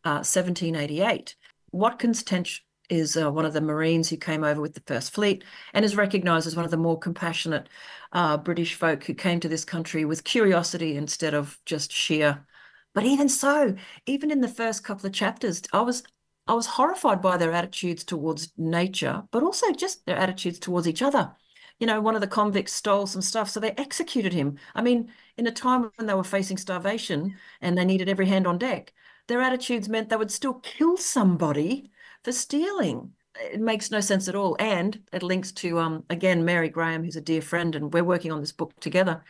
uh, 0.06 0.24
1788. 0.24 1.36
Watkins 1.74 2.24
Tench 2.24 2.66
is 2.90 3.18
uh, 3.18 3.32
one 3.32 3.46
of 3.46 3.54
the 3.54 3.62
Marines 3.62 4.10
who 4.10 4.18
came 4.18 4.44
over 4.44 4.62
with 4.62 4.74
the 4.74 4.84
First 4.88 5.14
Fleet 5.14 5.44
and 5.74 5.84
is 5.84 5.96
recognised 5.96 6.48
as 6.48 6.56
one 6.56 6.66
of 6.66 6.72
the 6.72 6.78
more 6.78 6.98
compassionate 6.98 7.68
uh, 8.14 8.38
British 8.38 8.76
folk 8.76 9.04
who 9.04 9.14
came 9.14 9.40
to 9.40 9.50
this 9.50 9.66
country 9.66 10.06
with 10.06 10.24
curiosity 10.24 10.96
instead 10.98 11.34
of 11.34 11.60
just 11.66 11.92
sheer. 11.92 12.46
But 12.94 13.06
even 13.06 13.30
so, 13.30 13.76
even 14.06 14.32
in 14.32 14.42
the 14.42 14.48
first 14.48 14.84
couple 14.84 15.06
of 15.06 15.14
chapters, 15.14 15.62
I 15.74 15.82
was 15.82 16.04
I 16.48 16.54
was 16.54 16.66
horrified 16.66 17.22
by 17.22 17.36
their 17.38 17.52
attitudes 17.52 18.04
towards 18.06 18.54
nature, 18.58 19.24
but 19.32 19.44
also 19.44 19.72
just 19.74 20.06
their 20.06 20.16
attitudes 20.18 20.60
towards 20.60 20.88
each 20.88 21.02
other. 21.02 21.36
You 21.80 21.88
know, 21.88 22.00
one 22.02 22.16
of 22.16 22.22
the 22.22 22.28
convicts 22.28 22.74
stole 22.74 23.06
some 23.06 23.22
stuff, 23.22 23.50
so 23.50 23.60
they 23.60 23.72
executed 23.72 24.34
him. 24.34 24.58
I 24.74 24.82
mean, 24.82 25.12
in 25.38 25.46
a 25.46 25.52
time 25.52 25.92
when 25.96 26.08
they 26.08 26.14
were 26.14 26.24
facing 26.24 26.58
starvation 26.58 27.36
and 27.62 27.78
they 27.78 27.86
needed 27.86 28.10
every 28.10 28.28
hand 28.28 28.48
on 28.48 28.58
deck, 28.58 28.94
their 29.28 29.42
attitudes 29.42 29.90
meant 29.90 30.10
they 30.10 30.16
would 30.16 30.32
still 30.32 30.56
kill 30.56 30.98
somebody 30.98 31.92
for 32.28 32.34
stealing. 32.34 33.10
It 33.40 33.62
makes 33.62 33.90
no 33.90 34.02
sense 34.02 34.28
at 34.28 34.36
all. 34.36 34.58
And 34.60 35.00
it 35.14 35.24
links 35.24 35.54
to, 35.54 35.80
um, 35.80 36.04
again, 36.10 36.44
Mary 36.44 36.68
Graham, 36.68 37.06
who's 37.06 37.16
a 37.16 37.22
dear 37.22 37.42
friend, 37.42 37.74
and 37.74 37.94
we're 37.94 38.04
working 38.04 38.34
on 38.34 38.42
this 38.42 38.52
book 38.52 38.78
together. 38.82 39.24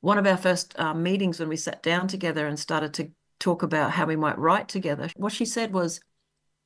One 0.00 0.16
of 0.16 0.26
our 0.26 0.38
first 0.38 0.74
uh, 0.78 0.94
meetings 0.94 1.38
when 1.38 1.50
we 1.50 1.58
sat 1.58 1.82
down 1.82 2.08
together 2.08 2.46
and 2.46 2.58
started 2.58 2.94
to 2.94 3.10
talk 3.40 3.62
about 3.62 3.90
how 3.90 4.06
we 4.06 4.16
might 4.16 4.38
write 4.38 4.68
together, 4.68 5.10
what 5.16 5.34
she 5.34 5.44
said 5.44 5.74
was, 5.74 6.00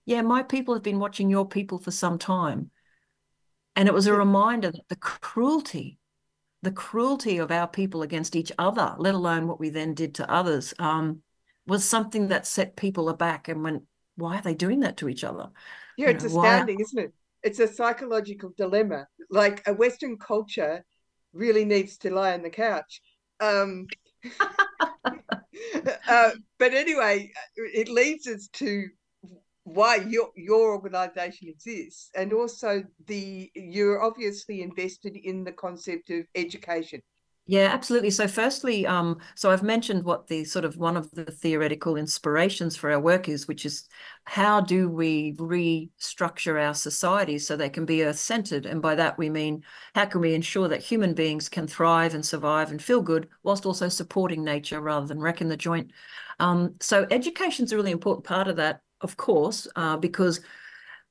Yeah, 0.06 0.22
my 0.22 0.44
people 0.44 0.74
have 0.74 0.84
been 0.84 1.00
watching 1.00 1.28
your 1.28 1.48
people 1.48 1.78
for 1.78 1.90
some 1.90 2.20
time. 2.20 2.70
And 3.74 3.88
it 3.88 3.94
was 3.94 4.06
a 4.06 4.14
reminder 4.14 4.70
that 4.70 4.88
the 4.88 4.94
cruelty, 4.94 5.98
the 6.62 6.70
cruelty 6.70 7.38
of 7.38 7.50
our 7.50 7.66
people 7.66 8.02
against 8.02 8.36
each 8.36 8.52
other, 8.60 8.94
let 8.96 9.16
alone 9.16 9.48
what 9.48 9.58
we 9.58 9.70
then 9.70 9.94
did 9.94 10.14
to 10.14 10.30
others, 10.30 10.72
um, 10.78 11.22
was 11.66 11.84
something 11.84 12.28
that 12.28 12.46
set 12.46 12.76
people 12.76 13.08
aback 13.08 13.48
and 13.48 13.64
went, 13.64 13.82
why 14.16 14.38
are 14.38 14.42
they 14.42 14.54
doing 14.54 14.80
that 14.80 14.96
to 14.98 15.08
each 15.08 15.24
other? 15.24 15.50
Yeah, 15.96 16.10
you 16.10 16.14
it's 16.16 16.24
know, 16.24 16.40
astounding, 16.40 16.76
why... 16.76 16.82
isn't 16.82 16.98
it? 16.98 17.12
It's 17.42 17.60
a 17.60 17.68
psychological 17.68 18.52
dilemma. 18.56 19.06
Like 19.30 19.66
a 19.66 19.74
Western 19.74 20.16
culture 20.16 20.84
really 21.32 21.64
needs 21.64 21.98
to 21.98 22.14
lie 22.14 22.32
on 22.32 22.42
the 22.42 22.50
couch. 22.50 23.00
Um, 23.40 23.86
uh, 26.08 26.30
but 26.58 26.74
anyway, 26.74 27.32
it 27.56 27.88
leads 27.88 28.26
us 28.26 28.48
to 28.54 28.88
why 29.64 29.96
your 29.96 30.28
your 30.36 30.72
organization 30.72 31.48
exists 31.48 32.10
and 32.14 32.34
also 32.34 32.84
the 33.06 33.50
you're 33.54 34.02
obviously 34.02 34.60
invested 34.60 35.16
in 35.16 35.42
the 35.42 35.52
concept 35.52 36.10
of 36.10 36.26
education 36.34 37.00
yeah, 37.46 37.68
absolutely. 37.72 38.10
So, 38.10 38.26
firstly, 38.26 38.86
um, 38.86 39.18
so 39.34 39.50
I've 39.50 39.62
mentioned 39.62 40.02
what 40.04 40.28
the 40.28 40.44
sort 40.44 40.64
of 40.64 40.78
one 40.78 40.96
of 40.96 41.10
the 41.10 41.26
theoretical 41.26 41.96
inspirations 41.96 42.74
for 42.74 42.90
our 42.90 42.98
work 42.98 43.28
is, 43.28 43.46
which 43.46 43.66
is 43.66 43.86
how 44.24 44.62
do 44.62 44.88
we 44.88 45.34
restructure 45.34 46.58
our 46.58 46.72
societies 46.72 47.46
so 47.46 47.54
they 47.54 47.68
can 47.68 47.84
be 47.84 48.02
earth 48.02 48.18
centered? 48.18 48.64
And 48.64 48.80
by 48.80 48.94
that, 48.94 49.18
we 49.18 49.28
mean 49.28 49.62
how 49.94 50.06
can 50.06 50.22
we 50.22 50.32
ensure 50.34 50.68
that 50.68 50.82
human 50.82 51.12
beings 51.12 51.50
can 51.50 51.66
thrive 51.66 52.14
and 52.14 52.24
survive 52.24 52.70
and 52.70 52.82
feel 52.82 53.02
good 53.02 53.28
whilst 53.42 53.66
also 53.66 53.90
supporting 53.90 54.42
nature 54.42 54.80
rather 54.80 55.06
than 55.06 55.20
wrecking 55.20 55.48
the 55.48 55.56
joint? 55.58 55.90
Um, 56.40 56.76
so, 56.80 57.06
education 57.10 57.66
is 57.66 57.72
a 57.72 57.76
really 57.76 57.90
important 57.92 58.24
part 58.24 58.48
of 58.48 58.56
that, 58.56 58.80
of 59.02 59.18
course, 59.18 59.68
uh, 59.76 59.98
because 59.98 60.40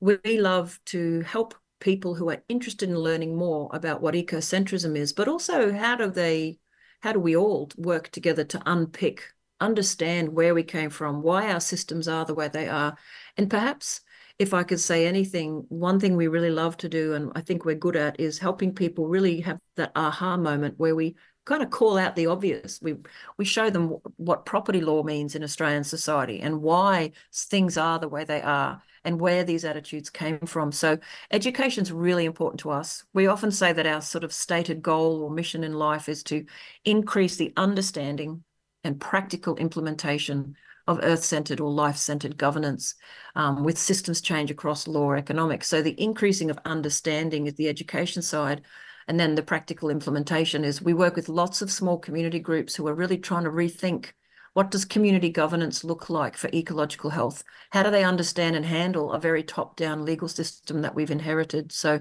we 0.00 0.18
love 0.40 0.80
to 0.86 1.20
help 1.22 1.54
people 1.80 2.14
who 2.14 2.30
are 2.30 2.42
interested 2.48 2.88
in 2.88 2.98
learning 2.98 3.36
more 3.36 3.68
about 3.72 4.00
what 4.00 4.14
ecocentrism 4.14 4.96
is, 4.96 5.12
but 5.12 5.28
also 5.28 5.72
how 5.72 5.96
do 5.96 6.10
they, 6.10 6.58
how 7.00 7.12
do 7.12 7.20
we 7.20 7.36
all 7.36 7.70
work 7.76 8.08
together 8.10 8.44
to 8.44 8.62
unpick, 8.66 9.22
understand 9.60 10.28
where 10.30 10.54
we 10.54 10.62
came 10.62 10.90
from, 10.90 11.22
why 11.22 11.50
our 11.50 11.60
systems 11.60 12.08
are 12.08 12.24
the 12.24 12.34
way 12.34 12.48
they 12.48 12.68
are, 12.68 12.96
and 13.36 13.50
perhaps 13.50 14.00
if 14.38 14.52
I 14.52 14.64
could 14.64 14.80
say 14.80 15.06
anything, 15.06 15.64
one 15.68 16.00
thing 16.00 16.16
we 16.16 16.26
really 16.26 16.50
love 16.50 16.76
to 16.78 16.88
do, 16.88 17.14
and 17.14 17.30
I 17.36 17.40
think 17.40 17.64
we're 17.64 17.76
good 17.76 17.94
at, 17.94 18.18
is 18.18 18.38
helping 18.38 18.74
people 18.74 19.06
really 19.06 19.40
have 19.42 19.60
that 19.76 19.92
aha 19.94 20.36
moment 20.36 20.74
where 20.76 20.96
we 20.96 21.14
kind 21.44 21.62
of 21.62 21.70
call 21.70 21.98
out 21.98 22.16
the 22.16 22.26
obvious. 22.26 22.80
We 22.82 22.96
we 23.38 23.44
show 23.44 23.70
them 23.70 23.96
what 24.16 24.46
property 24.46 24.80
law 24.80 25.02
means 25.02 25.34
in 25.34 25.42
Australian 25.42 25.84
society 25.84 26.40
and 26.40 26.62
why 26.62 27.12
things 27.32 27.76
are 27.76 27.98
the 27.98 28.08
way 28.08 28.24
they 28.24 28.40
are 28.40 28.82
and 29.04 29.20
where 29.20 29.44
these 29.44 29.64
attitudes 29.64 30.08
came 30.08 30.38
from. 30.40 30.72
So 30.72 30.98
education 31.30 31.82
is 31.82 31.92
really 31.92 32.24
important 32.24 32.60
to 32.60 32.70
us. 32.70 33.04
We 33.12 33.26
often 33.26 33.50
say 33.50 33.72
that 33.72 33.86
our 33.86 34.00
sort 34.00 34.24
of 34.24 34.32
stated 34.32 34.80
goal 34.80 35.22
or 35.22 35.30
mission 35.30 35.62
in 35.62 35.74
life 35.74 36.08
is 36.08 36.22
to 36.24 36.46
increase 36.84 37.36
the 37.36 37.52
understanding 37.56 38.42
and 38.82 38.98
practical 39.00 39.56
implementation 39.56 40.56
of 40.86 41.00
earth-centered 41.02 41.60
or 41.60 41.70
life-centered 41.70 42.36
governance 42.36 42.94
um, 43.34 43.64
with 43.64 43.78
systems 43.78 44.20
change 44.20 44.50
across 44.50 44.86
law 44.86 45.12
economics. 45.12 45.66
So 45.68 45.80
the 45.80 45.98
increasing 46.00 46.50
of 46.50 46.58
understanding 46.64 47.46
is 47.46 47.54
the 47.54 47.68
education 47.68 48.20
side. 48.20 48.62
And 49.06 49.20
then 49.20 49.34
the 49.34 49.42
practical 49.42 49.90
implementation 49.90 50.64
is 50.64 50.80
we 50.80 50.94
work 50.94 51.16
with 51.16 51.28
lots 51.28 51.62
of 51.62 51.70
small 51.70 51.98
community 51.98 52.38
groups 52.38 52.74
who 52.74 52.86
are 52.88 52.94
really 52.94 53.18
trying 53.18 53.44
to 53.44 53.50
rethink 53.50 54.12
what 54.54 54.70
does 54.70 54.84
community 54.84 55.30
governance 55.30 55.82
look 55.82 56.08
like 56.08 56.36
for 56.36 56.48
ecological 56.54 57.10
health? 57.10 57.42
How 57.70 57.82
do 57.82 57.90
they 57.90 58.04
understand 58.04 58.54
and 58.54 58.64
handle 58.64 59.12
a 59.12 59.18
very 59.18 59.42
top-down 59.42 60.04
legal 60.04 60.28
system 60.28 60.80
that 60.82 60.94
we've 60.94 61.10
inherited? 61.10 61.72
So, 61.72 62.00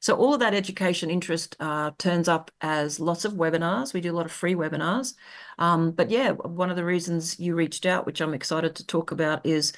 so 0.00 0.16
all 0.16 0.34
of 0.34 0.40
that 0.40 0.52
education 0.52 1.10
interest 1.10 1.56
uh, 1.60 1.92
turns 1.98 2.26
up 2.26 2.50
as 2.60 2.98
lots 2.98 3.24
of 3.24 3.34
webinars. 3.34 3.94
We 3.94 4.00
do 4.00 4.12
a 4.12 4.16
lot 4.16 4.26
of 4.26 4.32
free 4.32 4.56
webinars. 4.56 5.14
Um, 5.60 5.92
but 5.92 6.10
yeah, 6.10 6.32
one 6.32 6.70
of 6.70 6.76
the 6.76 6.84
reasons 6.84 7.38
you 7.38 7.54
reached 7.54 7.86
out, 7.86 8.04
which 8.04 8.20
I'm 8.20 8.34
excited 8.34 8.74
to 8.74 8.86
talk 8.86 9.12
about, 9.12 9.46
is 9.46 9.72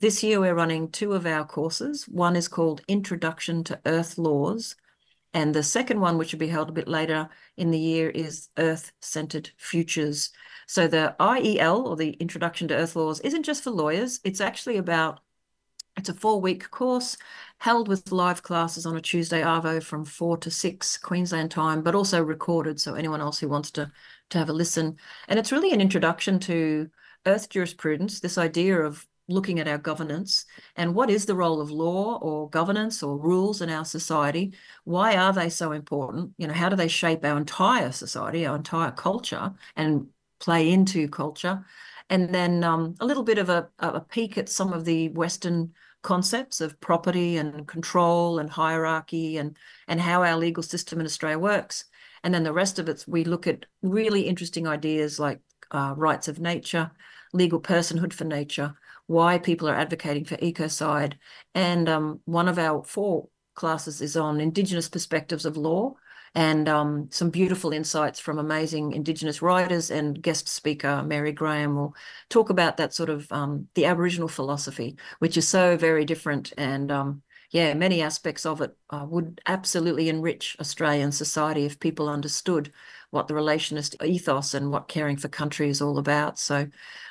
this 0.00 0.22
year 0.22 0.40
we're 0.40 0.54
running 0.54 0.90
two 0.90 1.12
of 1.12 1.26
our 1.26 1.44
courses. 1.44 2.08
One 2.08 2.36
is 2.36 2.48
called 2.48 2.80
Introduction 2.88 3.64
to 3.64 3.78
Earth 3.84 4.16
Laws, 4.16 4.76
and 5.36 5.54
the 5.54 5.62
second 5.62 6.00
one, 6.00 6.16
which 6.16 6.32
will 6.32 6.38
be 6.38 6.48
held 6.48 6.70
a 6.70 6.72
bit 6.72 6.88
later 6.88 7.28
in 7.58 7.70
the 7.70 7.78
year, 7.78 8.08
is 8.08 8.48
Earth 8.56 8.92
Centered 9.02 9.50
Futures. 9.58 10.30
So 10.66 10.88
the 10.88 11.14
IEL, 11.20 11.84
or 11.84 11.94
the 11.94 12.12
Introduction 12.12 12.68
to 12.68 12.74
Earth 12.74 12.96
Laws, 12.96 13.20
isn't 13.20 13.42
just 13.42 13.62
for 13.62 13.70
lawyers. 13.70 14.18
It's 14.24 14.40
actually 14.40 14.78
about, 14.78 15.20
it's 15.94 16.08
a 16.08 16.14
four-week 16.14 16.70
course 16.70 17.18
held 17.58 17.86
with 17.86 18.12
live 18.12 18.42
classes 18.42 18.86
on 18.86 18.96
a 18.96 19.00
Tuesday 19.02 19.42
Arvo 19.42 19.82
from 19.82 20.06
4 20.06 20.38
to 20.38 20.50
6 20.50 20.96
Queensland 20.96 21.50
time, 21.50 21.82
but 21.82 21.94
also 21.94 22.24
recorded, 22.24 22.80
so 22.80 22.94
anyone 22.94 23.20
else 23.20 23.38
who 23.38 23.50
wants 23.50 23.70
to, 23.72 23.92
to 24.30 24.38
have 24.38 24.48
a 24.48 24.54
listen. 24.54 24.96
And 25.28 25.38
it's 25.38 25.52
really 25.52 25.72
an 25.72 25.82
introduction 25.82 26.38
to 26.40 26.88
Earth 27.26 27.50
jurisprudence, 27.50 28.20
this 28.20 28.38
idea 28.38 28.80
of 28.80 29.06
looking 29.28 29.58
at 29.58 29.68
our 29.68 29.78
governance 29.78 30.44
and 30.76 30.94
what 30.94 31.10
is 31.10 31.26
the 31.26 31.34
role 31.34 31.60
of 31.60 31.70
law 31.70 32.18
or 32.18 32.48
governance 32.50 33.02
or 33.02 33.18
rules 33.18 33.60
in 33.60 33.68
our 33.68 33.84
society 33.84 34.52
why 34.84 35.16
are 35.16 35.32
they 35.32 35.48
so 35.48 35.72
important 35.72 36.32
you 36.38 36.46
know 36.46 36.54
how 36.54 36.68
do 36.68 36.76
they 36.76 36.88
shape 36.88 37.24
our 37.24 37.36
entire 37.36 37.90
society 37.90 38.46
our 38.46 38.56
entire 38.56 38.92
culture 38.92 39.52
and 39.74 40.06
play 40.38 40.70
into 40.70 41.08
culture. 41.08 41.64
And 42.10 42.34
then 42.34 42.62
um, 42.62 42.94
a 43.00 43.06
little 43.06 43.22
bit 43.22 43.38
of 43.38 43.48
a, 43.48 43.68
a 43.78 44.00
peek 44.00 44.38
at 44.38 44.48
some 44.48 44.72
of 44.72 44.84
the 44.84 45.08
Western 45.10 45.72
concepts 46.02 46.60
of 46.60 46.78
property 46.80 47.36
and 47.36 47.66
control 47.66 48.38
and 48.38 48.48
hierarchy 48.48 49.38
and, 49.38 49.56
and 49.88 50.00
how 50.00 50.22
our 50.22 50.36
legal 50.36 50.62
system 50.62 51.00
in 51.00 51.06
Australia 51.06 51.38
works. 51.38 51.84
And 52.22 52.32
then 52.32 52.44
the 52.44 52.52
rest 52.52 52.78
of 52.78 52.88
it, 52.88 53.04
we 53.08 53.24
look 53.24 53.46
at 53.46 53.66
really 53.82 54.22
interesting 54.22 54.68
ideas 54.68 55.18
like 55.18 55.40
uh, 55.72 55.94
rights 55.96 56.28
of 56.28 56.38
nature, 56.38 56.90
legal 57.32 57.60
personhood 57.60 58.12
for 58.12 58.24
nature, 58.24 58.74
why 59.06 59.38
people 59.38 59.68
are 59.68 59.76
advocating 59.76 60.24
for 60.24 60.36
ecocide. 60.36 61.14
And 61.54 61.88
um, 61.88 62.20
one 62.24 62.48
of 62.48 62.58
our 62.58 62.84
four 62.84 63.28
classes 63.54 64.00
is 64.00 64.16
on 64.16 64.40
Indigenous 64.40 64.88
perspectives 64.88 65.44
of 65.44 65.56
law, 65.56 65.94
and 66.34 66.68
um, 66.68 67.08
some 67.10 67.30
beautiful 67.30 67.72
insights 67.72 68.20
from 68.20 68.38
amazing 68.38 68.92
Indigenous 68.92 69.40
writers 69.40 69.90
and 69.90 70.20
guest 70.20 70.48
speaker 70.48 71.02
Mary 71.02 71.32
Graham 71.32 71.76
will 71.76 71.94
talk 72.28 72.50
about 72.50 72.76
that 72.76 72.92
sort 72.92 73.08
of 73.08 73.30
um, 73.32 73.68
the 73.74 73.86
Aboriginal 73.86 74.28
philosophy, 74.28 74.98
which 75.18 75.38
is 75.38 75.48
so 75.48 75.78
very 75.78 76.04
different 76.04 76.52
and 76.58 76.92
um, 76.92 77.22
yeah, 77.50 77.74
many 77.74 78.02
aspects 78.02 78.44
of 78.44 78.60
it 78.60 78.76
uh, 78.90 79.06
would 79.08 79.40
absolutely 79.46 80.08
enrich 80.08 80.56
Australian 80.60 81.12
society 81.12 81.64
if 81.64 81.78
people 81.78 82.08
understood 82.08 82.72
what 83.16 83.26
the 83.26 83.34
relationist 83.34 84.02
ethos 84.04 84.54
and 84.54 84.70
what 84.70 84.86
caring 84.86 85.16
for 85.16 85.28
country 85.28 85.68
is 85.68 85.82
all 85.82 85.98
about. 85.98 86.38
So, 86.38 86.68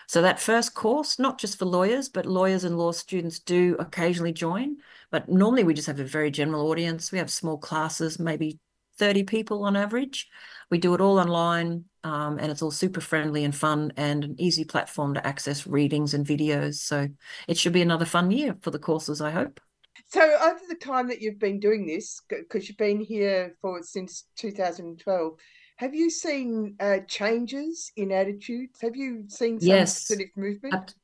so 0.07 0.21
that 0.21 0.39
first 0.39 0.73
course, 0.73 1.19
not 1.19 1.39
just 1.39 1.59
for 1.59 1.65
lawyers, 1.65 2.07
but 2.07 2.25
lawyers 2.25 2.63
and 2.63 2.77
law 2.77 2.91
students 2.91 3.39
do 3.39 3.75
occasionally 3.79 4.31
join. 4.31 4.77
But 5.11 5.27
normally 5.27 5.63
we 5.63 5.73
just 5.73 5.87
have 5.87 5.99
a 5.99 6.05
very 6.05 6.31
general 6.31 6.69
audience. 6.69 7.11
We 7.11 7.17
have 7.17 7.29
small 7.29 7.57
classes, 7.57 8.19
maybe 8.19 8.59
30 8.97 9.23
people 9.23 9.63
on 9.63 9.75
average. 9.75 10.29
We 10.69 10.77
do 10.77 10.93
it 10.93 11.01
all 11.01 11.19
online 11.19 11.85
um, 12.03 12.37
and 12.39 12.51
it's 12.51 12.61
all 12.61 12.71
super 12.71 13.01
friendly 13.01 13.43
and 13.43 13.55
fun 13.55 13.91
and 13.97 14.23
an 14.23 14.35
easy 14.39 14.63
platform 14.63 15.15
to 15.15 15.25
access 15.25 15.67
readings 15.67 16.13
and 16.13 16.25
videos. 16.25 16.75
So 16.75 17.09
it 17.47 17.57
should 17.57 17.73
be 17.73 17.81
another 17.81 18.05
fun 18.05 18.31
year 18.31 18.55
for 18.61 18.71
the 18.71 18.79
courses, 18.79 19.21
I 19.21 19.31
hope. 19.31 19.59
So 20.07 20.21
over 20.21 20.59
the 20.67 20.75
time 20.75 21.07
that 21.07 21.21
you've 21.21 21.39
been 21.39 21.59
doing 21.59 21.85
this, 21.85 22.21
because 22.29 22.67
you've 22.67 22.77
been 22.77 22.99
here 22.99 23.55
for 23.61 23.81
since 23.81 24.25
2012, 24.37 25.33
have 25.77 25.93
you 25.93 26.09
seen 26.09 26.75
uh, 26.79 26.99
changes 27.07 27.91
in 27.95 28.11
attitudes? 28.11 28.79
Have 28.81 28.95
you 28.95 29.25
seen 29.27 29.59
some 29.59 29.67
yes. 29.67 30.07
sort 30.07 30.21
of 30.21 30.27
movement? 30.35 30.95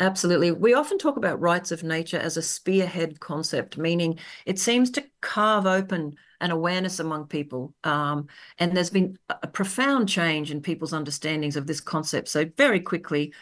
Absolutely. 0.00 0.52
We 0.52 0.74
often 0.74 0.98
talk 0.98 1.16
about 1.16 1.40
rights 1.40 1.72
of 1.72 1.82
nature 1.82 2.18
as 2.18 2.36
a 2.36 2.42
spearhead 2.42 3.18
concept, 3.18 3.78
meaning 3.78 4.18
it 4.46 4.58
seems 4.58 4.90
to 4.92 5.04
carve 5.20 5.66
open 5.66 6.14
an 6.40 6.52
awareness 6.52 7.00
among 7.00 7.26
people. 7.26 7.74
Um, 7.82 8.28
and 8.58 8.76
there's 8.76 8.90
been 8.90 9.18
a 9.28 9.48
profound 9.48 10.08
change 10.08 10.52
in 10.52 10.60
people's 10.60 10.92
understandings 10.92 11.56
of 11.56 11.66
this 11.66 11.80
concept. 11.80 12.28
So, 12.28 12.44
very 12.56 12.78
quickly, 12.78 13.32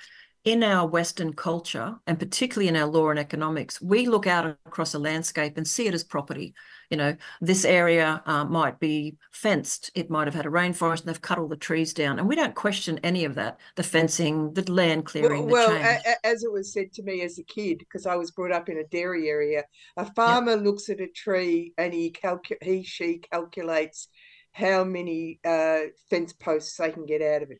in 0.44 0.62
our 0.62 0.86
Western 0.86 1.34
culture, 1.34 1.96
and 2.06 2.18
particularly 2.18 2.68
in 2.68 2.76
our 2.76 2.86
law 2.86 3.10
and 3.10 3.18
economics, 3.18 3.82
we 3.82 4.06
look 4.06 4.26
out 4.26 4.46
across 4.64 4.94
a 4.94 4.98
landscape 4.98 5.58
and 5.58 5.66
see 5.66 5.88
it 5.88 5.94
as 5.94 6.04
property. 6.04 6.54
You 6.90 6.96
know, 6.96 7.16
this 7.40 7.64
area 7.64 8.22
uh, 8.26 8.44
might 8.44 8.78
be 8.78 9.16
fenced, 9.32 9.90
it 9.94 10.10
might 10.10 10.26
have 10.26 10.34
had 10.34 10.46
a 10.46 10.50
rainforest, 10.50 11.00
and 11.00 11.08
they've 11.08 11.20
cut 11.20 11.38
all 11.38 11.48
the 11.48 11.56
trees 11.56 11.92
down. 11.92 12.18
And 12.18 12.28
we 12.28 12.36
don't 12.36 12.54
question 12.54 13.00
any 13.02 13.24
of 13.24 13.34
that 13.34 13.58
the 13.76 13.82
fencing, 13.82 14.52
the 14.54 14.70
land 14.70 15.04
clearing, 15.04 15.48
well, 15.48 15.68
well 15.68 15.98
as 16.24 16.44
it 16.44 16.52
was 16.52 16.72
said 16.72 16.92
to 16.94 17.02
me 17.02 17.22
as 17.22 17.38
a 17.38 17.44
kid, 17.44 17.78
because 17.78 18.06
I 18.06 18.16
was 18.16 18.30
brought 18.30 18.52
up 18.52 18.68
in 18.68 18.78
a 18.78 18.84
dairy 18.84 19.28
area, 19.28 19.64
a 19.96 20.12
farmer 20.14 20.52
yep. 20.52 20.62
looks 20.62 20.88
at 20.88 21.00
a 21.00 21.08
tree 21.08 21.72
and 21.78 21.92
he, 21.92 22.10
calcu- 22.10 22.62
he 22.62 22.82
she 22.82 23.18
calculates 23.18 24.08
how 24.52 24.84
many 24.84 25.38
uh, 25.44 25.80
fence 26.08 26.32
posts 26.32 26.76
they 26.76 26.90
can 26.90 27.04
get 27.04 27.20
out 27.20 27.42
of 27.42 27.50
it. 27.50 27.58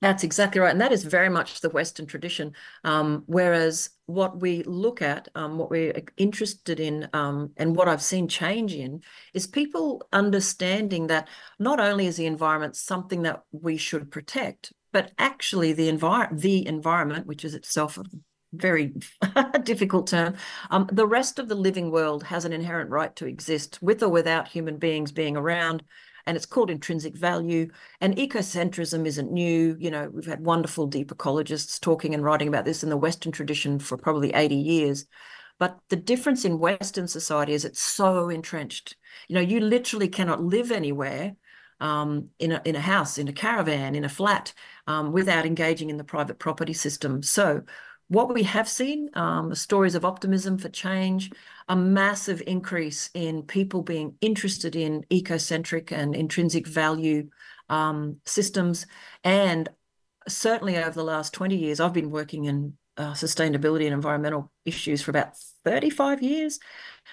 That's 0.00 0.22
exactly 0.22 0.60
right. 0.60 0.70
And 0.70 0.80
that 0.80 0.92
is 0.92 1.02
very 1.02 1.28
much 1.28 1.60
the 1.60 1.70
Western 1.70 2.06
tradition. 2.06 2.54
Um, 2.84 3.24
whereas 3.26 3.90
what 4.06 4.40
we 4.40 4.62
look 4.62 5.02
at, 5.02 5.28
um, 5.34 5.58
what 5.58 5.70
we're 5.70 5.92
interested 6.16 6.78
in, 6.78 7.08
um, 7.12 7.50
and 7.56 7.74
what 7.74 7.88
I've 7.88 8.02
seen 8.02 8.28
change 8.28 8.74
in, 8.74 9.02
is 9.34 9.48
people 9.48 10.06
understanding 10.12 11.08
that 11.08 11.28
not 11.58 11.80
only 11.80 12.06
is 12.06 12.16
the 12.16 12.26
environment 12.26 12.76
something 12.76 13.22
that 13.22 13.42
we 13.50 13.76
should 13.76 14.10
protect, 14.12 14.72
but 14.92 15.10
actually 15.18 15.72
the, 15.72 15.90
envir- 15.90 16.38
the 16.38 16.66
environment, 16.66 17.26
which 17.26 17.44
is 17.44 17.54
itself 17.54 17.98
a 17.98 18.04
very 18.52 18.94
difficult 19.64 20.06
term, 20.06 20.36
um, 20.70 20.88
the 20.92 21.06
rest 21.06 21.40
of 21.40 21.48
the 21.48 21.54
living 21.56 21.90
world 21.90 22.22
has 22.22 22.44
an 22.44 22.52
inherent 22.52 22.90
right 22.90 23.14
to 23.16 23.26
exist 23.26 23.82
with 23.82 24.02
or 24.02 24.08
without 24.08 24.46
human 24.46 24.76
beings 24.76 25.10
being 25.10 25.36
around 25.36 25.82
and 26.28 26.36
it's 26.36 26.46
called 26.46 26.70
intrinsic 26.70 27.16
value. 27.16 27.68
And 28.02 28.14
ecocentrism 28.16 29.06
isn't 29.06 29.32
new. 29.32 29.76
You 29.80 29.90
know, 29.90 30.10
we've 30.12 30.26
had 30.26 30.44
wonderful 30.44 30.86
deep 30.86 31.10
ecologists 31.10 31.80
talking 31.80 32.12
and 32.14 32.22
writing 32.22 32.48
about 32.48 32.66
this 32.66 32.82
in 32.82 32.90
the 32.90 32.98
Western 32.98 33.32
tradition 33.32 33.78
for 33.78 33.96
probably 33.96 34.34
80 34.34 34.54
years. 34.54 35.06
But 35.58 35.78
the 35.88 35.96
difference 35.96 36.44
in 36.44 36.58
Western 36.58 37.08
society 37.08 37.54
is 37.54 37.64
it's 37.64 37.80
so 37.80 38.28
entrenched. 38.28 38.94
You 39.26 39.36
know, 39.36 39.40
you 39.40 39.58
literally 39.58 40.08
cannot 40.08 40.42
live 40.42 40.70
anywhere 40.70 41.34
um, 41.80 42.28
in 42.38 42.52
a 42.52 42.60
in 42.64 42.76
a 42.76 42.80
house, 42.80 43.16
in 43.16 43.28
a 43.28 43.32
caravan, 43.32 43.94
in 43.94 44.04
a 44.04 44.08
flat, 44.08 44.52
um, 44.86 45.12
without 45.12 45.46
engaging 45.46 45.88
in 45.88 45.96
the 45.96 46.04
private 46.04 46.38
property 46.38 46.74
system. 46.74 47.22
So 47.22 47.62
what 48.08 48.32
we 48.34 48.42
have 48.42 48.68
seen, 48.68 49.10
um, 49.14 49.54
stories 49.54 49.94
of 49.94 50.04
optimism 50.04 50.58
for 50.58 50.68
change, 50.68 51.30
a 51.68 51.76
massive 51.76 52.42
increase 52.46 53.10
in 53.14 53.42
people 53.42 53.82
being 53.82 54.16
interested 54.20 54.74
in 54.74 55.04
ecocentric 55.10 55.92
and 55.92 56.14
intrinsic 56.14 56.66
value 56.66 57.28
um, 57.68 58.16
systems. 58.24 58.86
And 59.22 59.68
certainly 60.26 60.76
over 60.78 60.90
the 60.90 61.04
last 61.04 61.34
20 61.34 61.56
years, 61.56 61.80
I've 61.80 61.92
been 61.92 62.10
working 62.10 62.44
in 62.44 62.74
uh, 62.96 63.12
sustainability 63.12 63.84
and 63.84 63.94
environmental 63.94 64.50
issues 64.64 65.02
for 65.02 65.10
about 65.10 65.36
35 65.64 66.22
years. 66.22 66.58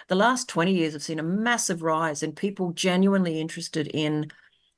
The 0.08 0.16
last 0.16 0.50
20 0.50 0.74
years 0.74 0.94
have 0.94 1.04
seen 1.04 1.20
a 1.20 1.24
massive 1.24 1.82
rise 1.82 2.24
in 2.24 2.32
people 2.32 2.72
genuinely 2.72 3.40
interested 3.40 3.88
in 3.88 4.32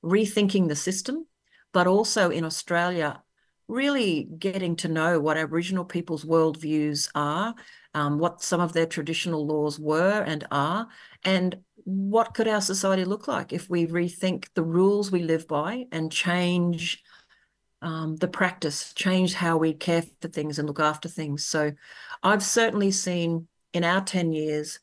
rethinking 0.04 0.68
the 0.68 0.76
system, 0.76 1.26
but 1.72 1.88
also 1.88 2.30
in 2.30 2.44
Australia, 2.44 3.22
really 3.68 4.28
getting 4.38 4.76
to 4.78 4.88
know 4.88 5.20
what 5.20 5.38
Aboriginal 5.38 5.86
people's 5.86 6.24
worldviews 6.24 7.10
are, 7.16 7.54
um, 7.98 8.19
what 8.19 8.44
some 8.44 8.61
of 8.61 8.74
their 8.74 8.86
traditional 8.86 9.44
laws 9.48 9.80
were 9.80 10.22
and 10.22 10.45
are, 10.52 10.88
and 11.24 11.57
what 11.84 12.36
could 12.36 12.48
our 12.48 12.61
society 12.61 13.06
look 13.06 13.28
like 13.28 13.52
if 13.52 13.72
we 13.72 13.88
rethink 13.88 14.45
the 14.53 14.61
rules 14.61 15.11
we 15.11 15.24
live 15.24 15.48
by 15.48 15.86
and 15.91 16.11
change 16.11 17.03
um, 17.82 18.15
the 18.18 18.28
practice, 18.28 18.94
change 18.94 19.34
how 19.34 19.57
we 19.57 19.74
care 19.74 20.03
for 20.22 20.28
things 20.28 20.60
and 20.60 20.68
look 20.68 20.80
after 20.80 21.10
things. 21.10 21.44
So 21.44 21.72
I've 22.22 22.44
certainly 22.44 22.91
seen 22.91 23.48
in 23.74 23.84
our 23.84 24.02
10 24.02 24.32
years 24.32 24.80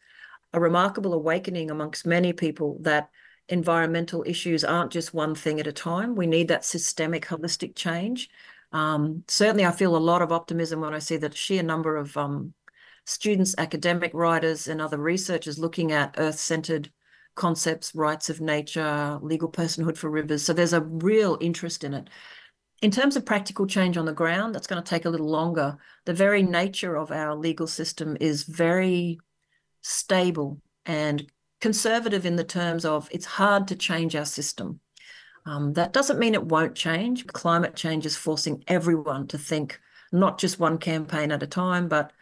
a 0.53 0.59
remarkable 0.59 1.13
awakening 1.13 1.71
amongst 1.71 2.07
many 2.07 2.33
people 2.33 2.79
that 2.81 3.11
environmental 3.49 4.25
issues 4.27 4.65
aren't 4.65 4.93
just 4.93 5.15
one 5.15 5.37
thing 5.37 5.61
at 5.61 5.69
a 5.69 5.73
time. 5.73 6.17
We 6.17 6.27
need 6.27 6.49
that 6.49 6.65
systemic, 6.65 7.27
holistic 7.27 7.77
change. 7.77 8.29
Um, 8.73 9.23
certainly, 9.29 9.65
I 9.65 9.71
feel 9.71 9.97
a 9.97 9.99
lot 9.99 10.23
of 10.23 10.33
optimism 10.33 10.81
when 10.81 10.95
I 10.95 10.99
see 10.99 11.17
the 11.17 11.33
sheer 11.33 11.63
number 11.63 11.97
of 11.97 12.17
um, 12.17 12.55
students, 13.05 13.55
academic 13.59 14.13
writers, 14.15 14.67
and 14.69 14.81
other 14.81 14.99
researchers 14.99 15.59
looking 15.59 15.93
at 15.93 16.15
earth 16.19 16.39
centered 16.39 16.91
concepts, 17.35 17.95
rights 17.95 18.31
of 18.31 18.41
nature, 18.41 19.19
legal 19.21 19.51
personhood 19.51 19.97
for 19.97 20.11
rivers. 20.11 20.45
So 20.45 20.53
there's 20.53 20.73
a 20.73 20.81
real 20.81 21.37
interest 21.41 21.85
in 21.85 21.95
it. 21.95 22.09
In 22.83 22.91
terms 22.91 23.17
of 23.17 23.25
practical 23.25 23.67
change 23.67 23.97
on 23.97 24.05
the 24.05 24.13
ground, 24.13 24.55
that's 24.55 24.67
going 24.67 24.83
to 24.83 24.89
take 24.89 25.05
a 25.05 25.11
little 25.11 25.29
longer. 25.29 25.77
The 26.05 26.13
very 26.13 26.43
nature 26.43 26.97
of 26.97 27.11
our 27.11 27.35
legal 27.35 27.67
system 27.67 28.17
is 28.21 28.45
very 28.45 29.19
stable 29.83 30.61
and 30.87 31.27
conservative 31.61 32.27
in 32.27 32.37
the 32.37 32.45
terms 32.45 32.85
of 32.85 33.09
it's 33.11 33.25
hard 33.25 33.69
to 33.69 33.77
change 33.77 34.15
our 34.15 34.25
system. 34.25 34.81
Um, 35.47 35.73
that 35.75 35.93
doesn't 35.93 36.19
mean 36.19 36.35
it 36.35 36.45
won't 36.45 36.75
change. 36.75 37.27
Climate 37.27 37.75
change 37.75 38.07
is 38.07 38.17
forcing 38.17 38.65
everyone 38.67 39.27
to 39.29 39.39
think 39.39 39.81
not 40.13 40.39
just 40.39 40.61
one 40.61 40.79
campaign 40.79 41.33
at 41.33 41.43
a 41.43 41.47
time, 41.47 41.89
but 41.89 42.13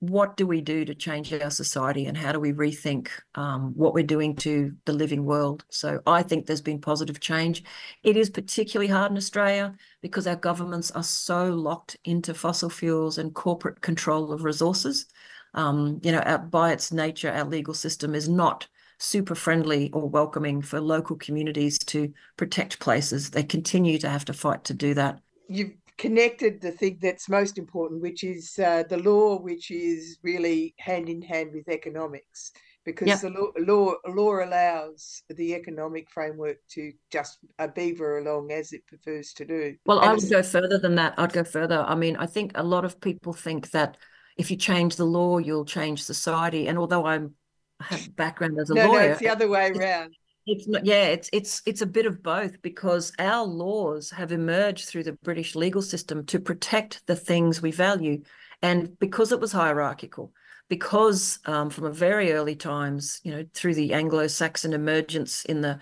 what 0.00 0.36
do 0.36 0.46
we 0.46 0.60
do 0.60 0.84
to 0.84 0.94
change 0.94 1.32
our 1.32 1.50
society 1.50 2.06
and 2.06 2.16
how 2.16 2.30
do 2.30 2.38
we 2.38 2.52
rethink 2.52 3.08
um, 3.34 3.72
what 3.74 3.94
we're 3.94 4.04
doing 4.04 4.36
to 4.36 4.72
the 4.84 4.92
living 4.92 5.24
world? 5.24 5.64
So 5.70 6.00
I 6.06 6.22
think 6.22 6.46
there's 6.46 6.60
been 6.60 6.80
positive 6.80 7.18
change. 7.20 7.64
It 8.02 8.16
is 8.16 8.28
particularly 8.28 8.88
hard 8.88 9.10
in 9.10 9.16
Australia 9.16 9.74
because 10.02 10.26
our 10.26 10.36
governments 10.36 10.90
are 10.90 11.02
so 11.02 11.46
locked 11.46 11.96
into 12.04 12.34
fossil 12.34 12.68
fuels 12.68 13.16
and 13.16 13.34
corporate 13.34 13.80
control 13.80 14.32
of 14.32 14.44
resources. 14.44 15.06
Um, 15.54 15.98
you 16.02 16.12
know, 16.12 16.46
by 16.50 16.72
its 16.72 16.92
nature, 16.92 17.30
our 17.30 17.44
legal 17.44 17.74
system 17.74 18.14
is 18.14 18.28
not 18.28 18.68
super 18.98 19.34
friendly 19.34 19.90
or 19.92 20.08
welcoming 20.08 20.60
for 20.60 20.80
local 20.80 21.16
communities 21.16 21.78
to 21.78 22.12
protect 22.36 22.78
places. 22.80 23.30
They 23.30 23.42
continue 23.42 23.98
to 23.98 24.08
have 24.08 24.24
to 24.26 24.32
fight 24.32 24.64
to 24.64 24.74
do 24.74 24.94
that. 24.94 25.20
You've 25.48 25.72
connected 25.98 26.60
the 26.60 26.70
thing 26.70 26.98
that's 27.00 27.28
most 27.28 27.58
important, 27.58 28.02
which 28.02 28.22
is 28.22 28.58
uh, 28.58 28.84
the 28.88 28.98
law, 28.98 29.38
which 29.38 29.70
is 29.70 30.18
really 30.22 30.74
hand 30.78 31.08
in 31.08 31.22
hand 31.22 31.50
with 31.54 31.68
economics, 31.68 32.52
because 32.84 33.08
yep. 33.08 33.20
the 33.20 33.30
law, 33.30 33.50
law, 33.58 33.94
law 34.08 34.44
allows 34.44 35.22
the 35.30 35.54
economic 35.54 36.10
framework 36.10 36.58
to 36.70 36.92
just 37.10 37.38
uh, 37.58 37.66
beaver 37.68 38.18
along 38.18 38.52
as 38.52 38.72
it 38.72 38.86
prefers 38.86 39.32
to 39.32 39.44
do. 39.44 39.74
Well, 39.86 40.00
and 40.00 40.10
I 40.10 40.14
would 40.14 40.30
go 40.30 40.42
further 40.42 40.78
than 40.78 40.94
that. 40.96 41.14
I'd 41.16 41.32
go 41.32 41.44
further. 41.44 41.84
I 41.86 41.94
mean, 41.94 42.16
I 42.16 42.26
think 42.26 42.52
a 42.54 42.62
lot 42.62 42.84
of 42.84 43.00
people 43.00 43.32
think 43.32 43.70
that 43.70 43.96
if 44.36 44.50
you 44.50 44.56
change 44.56 44.96
the 44.96 45.06
law, 45.06 45.38
you'll 45.38 45.64
change 45.64 46.02
society. 46.02 46.68
And 46.68 46.78
although 46.78 47.06
I'm 47.06 47.34
I 47.80 47.84
have 47.84 48.16
background 48.16 48.58
as 48.58 48.70
a 48.70 48.74
no, 48.74 48.88
lawyer, 48.88 49.00
no, 49.00 49.10
it's 49.12 49.20
the 49.20 49.28
other 49.28 49.48
way 49.48 49.70
around 49.70 50.14
it's 50.46 50.68
not 50.68 50.86
yeah 50.86 51.04
it's 51.04 51.28
it's 51.32 51.62
it's 51.66 51.82
a 51.82 51.86
bit 51.86 52.06
of 52.06 52.22
both 52.22 52.62
because 52.62 53.12
our 53.18 53.44
laws 53.44 54.10
have 54.10 54.30
emerged 54.30 54.88
through 54.88 55.02
the 55.02 55.12
british 55.24 55.54
legal 55.56 55.82
system 55.82 56.24
to 56.24 56.38
protect 56.38 57.04
the 57.06 57.16
things 57.16 57.60
we 57.60 57.70
value. 57.70 58.22
And 58.62 58.98
because 58.98 59.32
it 59.32 59.40
was 59.40 59.52
hierarchical 59.52 60.32
because 60.68 61.38
um, 61.44 61.68
from 61.68 61.84
a 61.84 61.92
very 61.92 62.32
early 62.32 62.56
times 62.56 63.20
you 63.22 63.32
know 63.32 63.44
through 63.54 63.74
the 63.74 63.92
anglo-saxon 63.92 64.72
emergence 64.72 65.44
in 65.44 65.60
the 65.60 65.78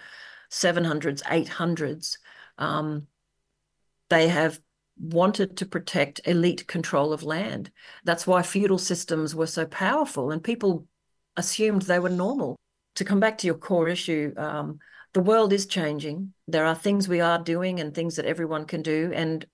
700s 0.51 1.23
800s 1.23 2.19
um, 2.59 3.07
they 4.11 4.29
have 4.29 4.59
wanted 4.99 5.57
to 5.59 5.67
protect 5.67 6.21
elite 6.25 6.67
control 6.67 7.13
of 7.13 7.23
land. 7.23 7.71
That's 8.05 8.27
why 8.27 8.43
feudal 8.43 8.79
systems 8.79 9.35
were 9.35 9.47
so 9.47 9.67
powerful 9.67 10.31
and 10.31 10.43
people 10.43 10.87
assumed 11.37 11.83
they 11.83 11.99
were 11.99 12.11
normal 12.11 12.57
to 12.97 13.05
come 13.05 13.21
back 13.21 13.39
to 13.39 13.47
your 13.47 13.57
core 13.57 13.89
issue, 13.89 14.33
um, 14.37 14.79
the 15.13 15.21
world 15.21 15.53
is 15.53 15.67
changing. 15.67 16.33
There 16.49 16.65
are 16.65 16.75
things 16.75 17.09
we 17.09 17.21
are 17.21 17.39
doing 17.39 17.81
and 17.81 17.95
things 17.95 18.17
that 18.17 18.27
everyone 18.27 18.65
can 18.65 18.83
do. 18.83 19.13
And 19.15 19.47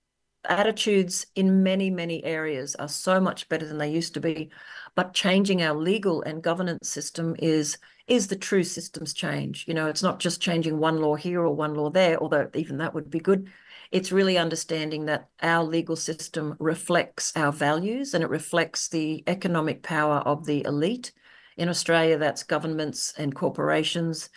attitudes 0.45 1.27
in 1.35 1.61
many, 1.63 1.89
many 1.89 2.23
areas 2.23 2.75
are 2.75 2.87
so 2.87 3.19
much 3.19 3.47
better 3.47 3.67
than 3.67 3.77
they 3.77 3.91
used 3.91 4.13
to 4.15 4.19
be. 4.19 4.49
But 4.95 5.13
changing 5.13 5.61
our 5.61 5.75
legal 5.75 6.21
and 6.23 6.41
governance 6.41 6.89
system 6.89 7.35
is 7.39 7.77
is 8.07 8.27
the 8.27 8.35
true 8.35 8.63
systems 8.63 9.13
change. 9.13 9.65
You 9.67 9.73
know, 9.73 9.87
it's 9.87 10.03
not 10.03 10.19
just 10.19 10.41
changing 10.41 10.79
one 10.79 10.99
law 10.99 11.15
here 11.15 11.41
or 11.41 11.55
one 11.55 11.75
law 11.75 11.89
there, 11.89 12.19
although 12.19 12.49
even 12.55 12.77
that 12.79 12.93
would 12.93 13.09
be 13.09 13.19
good. 13.19 13.49
It's 13.91 14.11
really 14.11 14.37
understanding 14.37 15.05
that 15.05 15.29
our 15.41 15.63
legal 15.63 15.95
system 15.95 16.55
reflects 16.59 17.31
our 17.35 17.51
values 17.51 18.13
and 18.13 18.23
it 18.23 18.29
reflects 18.29 18.87
the 18.87 19.23
economic 19.27 19.83
power 19.83 20.17
of 20.17 20.45
the 20.45 20.63
elite 20.65 21.11
in 21.57 21.69
Australia, 21.69 22.17
that's 22.17 22.43
governments 22.43 23.13
and 23.17 23.35
corporations. 23.35 24.29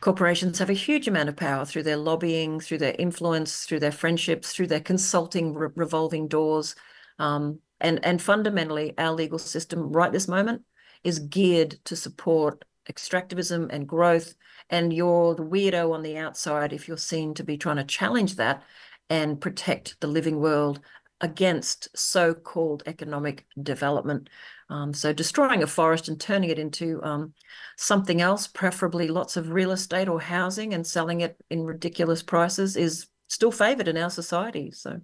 Corporations 0.00 0.58
have 0.58 0.70
a 0.70 0.74
huge 0.74 1.06
amount 1.06 1.28
of 1.28 1.36
power 1.36 1.64
through 1.64 1.84
their 1.84 1.96
lobbying, 1.96 2.60
through 2.60 2.78
their 2.78 2.96
influence, 2.98 3.64
through 3.64 3.80
their 3.80 3.92
friendships, 3.92 4.52
through 4.52 4.66
their 4.66 4.80
consulting 4.80 5.54
re 5.54 5.68
revolving 5.76 6.28
doors. 6.28 6.74
Um, 7.18 7.60
and, 7.80 8.04
and 8.04 8.20
fundamentally, 8.20 8.94
our 8.98 9.12
legal 9.12 9.38
system 9.38 9.92
right 9.92 10.12
this 10.12 10.28
moment 10.28 10.62
is 11.04 11.18
geared 11.18 11.78
to 11.84 11.96
support 11.96 12.64
extractivism 12.90 13.68
and 13.70 13.88
growth. 13.88 14.34
And 14.70 14.92
you're 14.92 15.34
the 15.34 15.44
weirdo 15.44 15.92
on 15.92 16.02
the 16.02 16.16
outside 16.16 16.72
if 16.72 16.88
you're 16.88 16.96
seen 16.96 17.34
to 17.34 17.44
be 17.44 17.56
trying 17.56 17.76
to 17.76 17.84
challenge 17.84 18.36
that 18.36 18.62
and 19.10 19.40
protect 19.40 20.00
the 20.00 20.06
living 20.06 20.40
world 20.40 20.80
against 21.20 21.96
so-called 21.96 22.82
economic 22.86 23.46
development. 23.62 24.28
Um, 24.72 24.94
so 24.94 25.12
destroying 25.12 25.62
a 25.62 25.66
forest 25.66 26.08
and 26.08 26.18
turning 26.18 26.48
it 26.48 26.58
into 26.58 27.02
um, 27.02 27.34
something 27.76 28.22
else, 28.22 28.46
preferably 28.46 29.06
lots 29.06 29.36
of 29.36 29.50
real 29.50 29.70
estate 29.70 30.08
or 30.08 30.18
housing, 30.18 30.72
and 30.72 30.86
selling 30.86 31.20
it 31.20 31.36
in 31.50 31.62
ridiculous 31.62 32.22
prices 32.22 32.74
is 32.74 33.06
still 33.28 33.52
favoured 33.52 33.88
in 33.88 33.98
our 33.98 34.08
society. 34.08 34.70
So, 34.70 34.98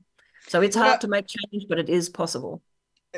so 0.47 0.62
it's 0.62 0.74
hard 0.74 1.03
to 1.03 1.09
make 1.09 1.27
change, 1.27 1.66
but 1.69 1.78
it 1.78 1.90
is 1.90 2.09
possible. 2.09 2.62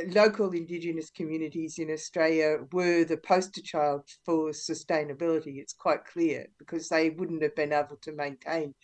Local 0.09 0.51
Indigenous 0.51 1.11
communities 1.11 1.79
in 1.79 1.89
Australia 1.89 2.59
were 2.73 3.05
the 3.05 3.19
poster 3.19 3.63
child 3.63 4.09
for 4.25 4.51
sustainability. 4.51 5.59
It's 5.59 5.73
quite 5.73 6.05
clear 6.05 6.49
because 6.59 6.89
they 6.89 7.11
wouldn't 7.11 7.45
have 7.45 7.55
been 7.55 7.73
able 7.73 7.97
to 8.03 8.13
maintain 8.13 8.75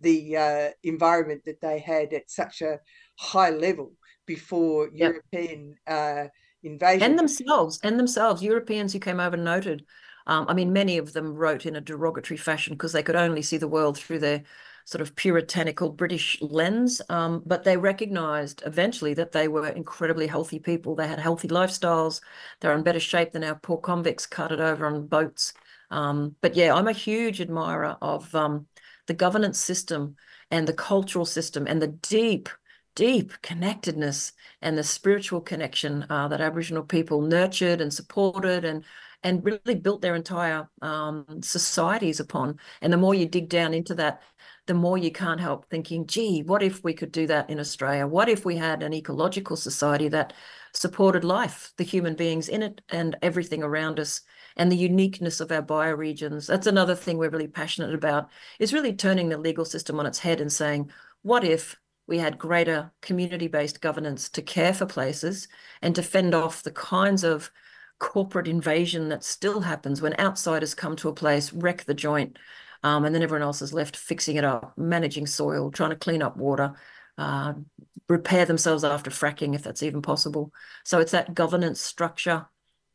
the 0.00 0.36
uh, 0.36 0.68
environment 0.84 1.42
that 1.46 1.60
they 1.60 1.80
had 1.80 2.12
at 2.12 2.30
such 2.30 2.62
a 2.62 2.78
high 3.18 3.50
level 3.50 3.94
before 4.24 4.90
yep. 4.92 5.14
European 5.32 5.74
uh, 5.88 6.26
invasion. 6.62 7.02
And 7.02 7.18
themselves, 7.18 7.80
and 7.82 7.98
themselves, 7.98 8.42
Europeans 8.42 8.92
who 8.92 8.98
came 8.98 9.20
over 9.20 9.36
noted. 9.36 9.84
Um, 10.26 10.46
I 10.48 10.54
mean, 10.54 10.72
many 10.72 10.98
of 10.98 11.12
them 11.12 11.34
wrote 11.34 11.64
in 11.64 11.76
a 11.76 11.80
derogatory 11.80 12.36
fashion 12.36 12.74
because 12.74 12.92
they 12.92 13.02
could 13.02 13.16
only 13.16 13.42
see 13.42 13.56
the 13.56 13.68
world 13.68 13.96
through 13.96 14.18
their 14.18 14.42
sort 14.84 15.02
of 15.02 15.14
puritanical 15.16 15.90
British 15.90 16.40
lens. 16.40 17.02
Um, 17.08 17.42
but 17.44 17.64
they 17.64 17.76
recognized 17.76 18.62
eventually 18.64 19.14
that 19.14 19.32
they 19.32 19.48
were 19.48 19.68
incredibly 19.68 20.26
healthy 20.26 20.58
people. 20.58 20.94
They 20.94 21.08
had 21.08 21.18
healthy 21.18 21.48
lifestyles. 21.48 22.20
They're 22.60 22.74
in 22.74 22.82
better 22.82 23.00
shape 23.00 23.32
than 23.32 23.44
our 23.44 23.54
poor 23.54 23.78
convicts 23.78 24.26
carted 24.26 24.60
over 24.60 24.86
on 24.86 25.06
boats. 25.06 25.52
Um, 25.90 26.36
but 26.40 26.54
yeah, 26.54 26.74
I'm 26.74 26.88
a 26.88 26.92
huge 26.92 27.40
admirer 27.40 27.96
of 28.00 28.34
um, 28.34 28.66
the 29.06 29.14
governance 29.14 29.58
system 29.58 30.16
and 30.50 30.66
the 30.66 30.72
cultural 30.72 31.24
system 31.24 31.66
and 31.66 31.82
the 31.82 31.88
deep, 31.88 32.48
deep 32.98 33.32
connectedness 33.42 34.32
and 34.60 34.76
the 34.76 34.82
spiritual 34.82 35.40
connection 35.40 36.04
uh, 36.10 36.26
that 36.26 36.40
Aboriginal 36.40 36.82
people 36.82 37.20
nurtured 37.22 37.80
and 37.80 37.94
supported 37.94 38.64
and 38.64 38.84
and 39.22 39.44
really 39.44 39.76
built 39.76 40.00
their 40.00 40.16
entire 40.16 40.68
um, 40.82 41.24
societies 41.40 42.18
upon. 42.18 42.58
And 42.82 42.92
the 42.92 42.96
more 42.96 43.14
you 43.14 43.26
dig 43.26 43.48
down 43.48 43.72
into 43.72 43.94
that, 43.96 44.22
the 44.66 44.74
more 44.74 44.98
you 44.98 45.12
can't 45.12 45.40
help 45.40 45.68
thinking, 45.70 46.06
gee, 46.06 46.42
what 46.42 46.62
if 46.62 46.82
we 46.82 46.92
could 46.92 47.12
do 47.12 47.26
that 47.28 47.50
in 47.50 47.60
Australia? 47.60 48.06
What 48.06 48.28
if 48.28 48.44
we 48.44 48.56
had 48.56 48.82
an 48.82 48.92
ecological 48.92 49.56
society 49.56 50.08
that 50.08 50.32
supported 50.72 51.24
life, 51.24 51.72
the 51.76 51.84
human 51.84 52.14
beings 52.14 52.48
in 52.48 52.62
it, 52.62 52.80
and 52.90 53.16
everything 53.22 53.62
around 53.62 53.98
us, 53.98 54.22
and 54.56 54.70
the 54.70 54.76
uniqueness 54.76 55.40
of 55.40 55.50
our 55.50 55.62
bioregions? 55.62 56.46
That's 56.46 56.66
another 56.68 56.94
thing 56.94 57.16
we're 57.18 57.30
really 57.30 57.48
passionate 57.48 57.94
about, 57.94 58.28
is 58.58 58.72
really 58.72 58.92
turning 58.92 59.28
the 59.28 59.38
legal 59.38 59.64
system 59.64 59.98
on 59.98 60.06
its 60.06 60.18
head 60.20 60.40
and 60.40 60.52
saying, 60.52 60.90
what 61.22 61.44
if 61.44 61.76
we 62.08 62.18
had 62.18 62.38
greater 62.38 62.90
community-based 63.02 63.80
governance 63.80 64.28
to 64.30 64.42
care 64.42 64.72
for 64.72 64.86
places 64.86 65.46
and 65.82 65.94
to 65.94 66.02
fend 66.02 66.34
off 66.34 66.62
the 66.62 66.72
kinds 66.72 67.22
of 67.22 67.50
corporate 67.98 68.48
invasion 68.48 69.10
that 69.10 69.22
still 69.22 69.60
happens 69.60 70.00
when 70.00 70.18
outsiders 70.18 70.74
come 70.74 70.96
to 70.96 71.08
a 71.08 71.14
place, 71.14 71.52
wreck 71.52 71.84
the 71.84 71.94
joint, 71.94 72.38
um, 72.82 73.04
and 73.04 73.14
then 73.14 73.22
everyone 73.22 73.42
else 73.42 73.60
is 73.60 73.74
left 73.74 73.96
fixing 73.96 74.36
it 74.36 74.44
up, 74.44 74.72
managing 74.76 75.26
soil, 75.26 75.70
trying 75.70 75.90
to 75.90 75.96
clean 75.96 76.22
up 76.22 76.36
water, 76.36 76.74
uh, 77.18 77.52
repair 78.08 78.46
themselves 78.46 78.84
after 78.84 79.10
fracking, 79.10 79.54
if 79.54 79.62
that's 79.62 79.82
even 79.82 80.00
possible. 80.00 80.52
So 80.84 81.00
it's 81.00 81.12
that 81.12 81.34
governance 81.34 81.80
structure, 81.80 82.46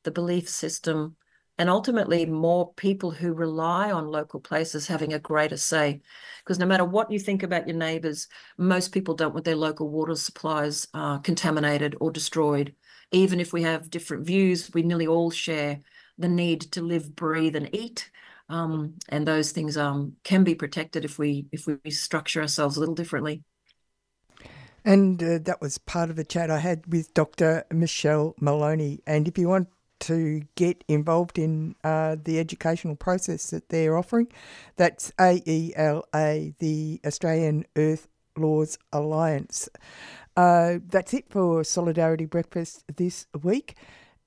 the 0.03 0.11
belief 0.11 0.49
system, 0.49 1.17
and 1.57 1.69
ultimately 1.69 2.25
more 2.25 2.73
people 2.73 3.11
who 3.11 3.33
rely 3.33 3.91
on 3.91 4.07
local 4.07 4.39
places 4.39 4.87
having 4.87 5.13
a 5.13 5.19
greater 5.19 5.57
say. 5.57 6.01
Because 6.39 6.59
no 6.59 6.65
matter 6.65 6.85
what 6.85 7.11
you 7.11 7.19
think 7.19 7.43
about 7.43 7.67
your 7.67 7.77
neighbours, 7.77 8.27
most 8.57 8.91
people 8.91 9.13
don't 9.13 9.33
want 9.33 9.45
their 9.45 9.55
local 9.55 9.89
water 9.89 10.15
supplies 10.15 10.87
uh, 10.93 11.19
contaminated 11.19 11.95
or 11.99 12.11
destroyed. 12.11 12.73
Even 13.11 13.39
if 13.39 13.53
we 13.53 13.61
have 13.61 13.91
different 13.91 14.25
views, 14.25 14.71
we 14.73 14.81
nearly 14.81 15.05
all 15.05 15.29
share 15.29 15.81
the 16.17 16.27
need 16.27 16.61
to 16.61 16.81
live, 16.81 17.15
breathe, 17.15 17.55
and 17.55 17.73
eat. 17.73 18.09
Um, 18.49 18.95
and 19.09 19.27
those 19.27 19.51
things 19.51 19.77
um, 19.77 20.13
can 20.23 20.43
be 20.43 20.55
protected 20.55 21.05
if 21.05 21.17
we 21.17 21.45
if 21.51 21.65
we 21.65 21.91
structure 21.91 22.41
ourselves 22.41 22.77
a 22.77 22.79
little 22.79 22.95
differently. 22.95 23.43
And 24.85 25.23
uh, 25.23 25.39
that 25.43 25.61
was 25.61 25.77
part 25.77 26.09
of 26.09 26.19
a 26.19 26.23
chat 26.23 26.51
I 26.51 26.59
had 26.59 26.91
with 26.91 27.13
Dr. 27.13 27.63
Michelle 27.71 28.35
Maloney. 28.41 28.99
And 29.07 29.27
if 29.27 29.37
you 29.37 29.47
want 29.47 29.69
to 30.03 30.41
get 30.55 30.83
involved 30.87 31.39
in 31.39 31.75
uh, 31.83 32.17
the 32.21 32.39
educational 32.39 32.95
process 32.95 33.49
that 33.51 33.69
they're 33.69 33.97
offering, 33.97 34.27
that's 34.75 35.11
AELA, 35.11 36.53
the 36.59 36.99
Australian 37.05 37.65
Earth 37.77 38.07
Laws 38.37 38.77
Alliance. 38.91 39.69
Uh, 40.35 40.79
that's 40.87 41.13
it 41.13 41.29
for 41.29 41.63
Solidarity 41.63 42.25
Breakfast 42.25 42.83
this 42.95 43.27
week. 43.41 43.75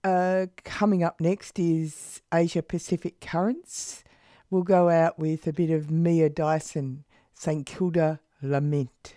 Uh, 0.03 0.47
coming 0.65 1.03
up 1.03 1.20
next 1.20 1.59
is 1.59 2.23
Asia 2.32 2.62
Pacific 2.62 3.20
Currents. 3.20 4.05
We'll 4.51 4.62
go 4.62 4.89
out 4.89 5.19
with 5.19 5.47
a 5.47 5.53
bit 5.53 5.70
of 5.70 5.90
Mia 5.90 6.31
Dyson, 6.31 7.05
St 7.35 7.66
Kilda 7.66 8.20
Lament. 8.40 9.16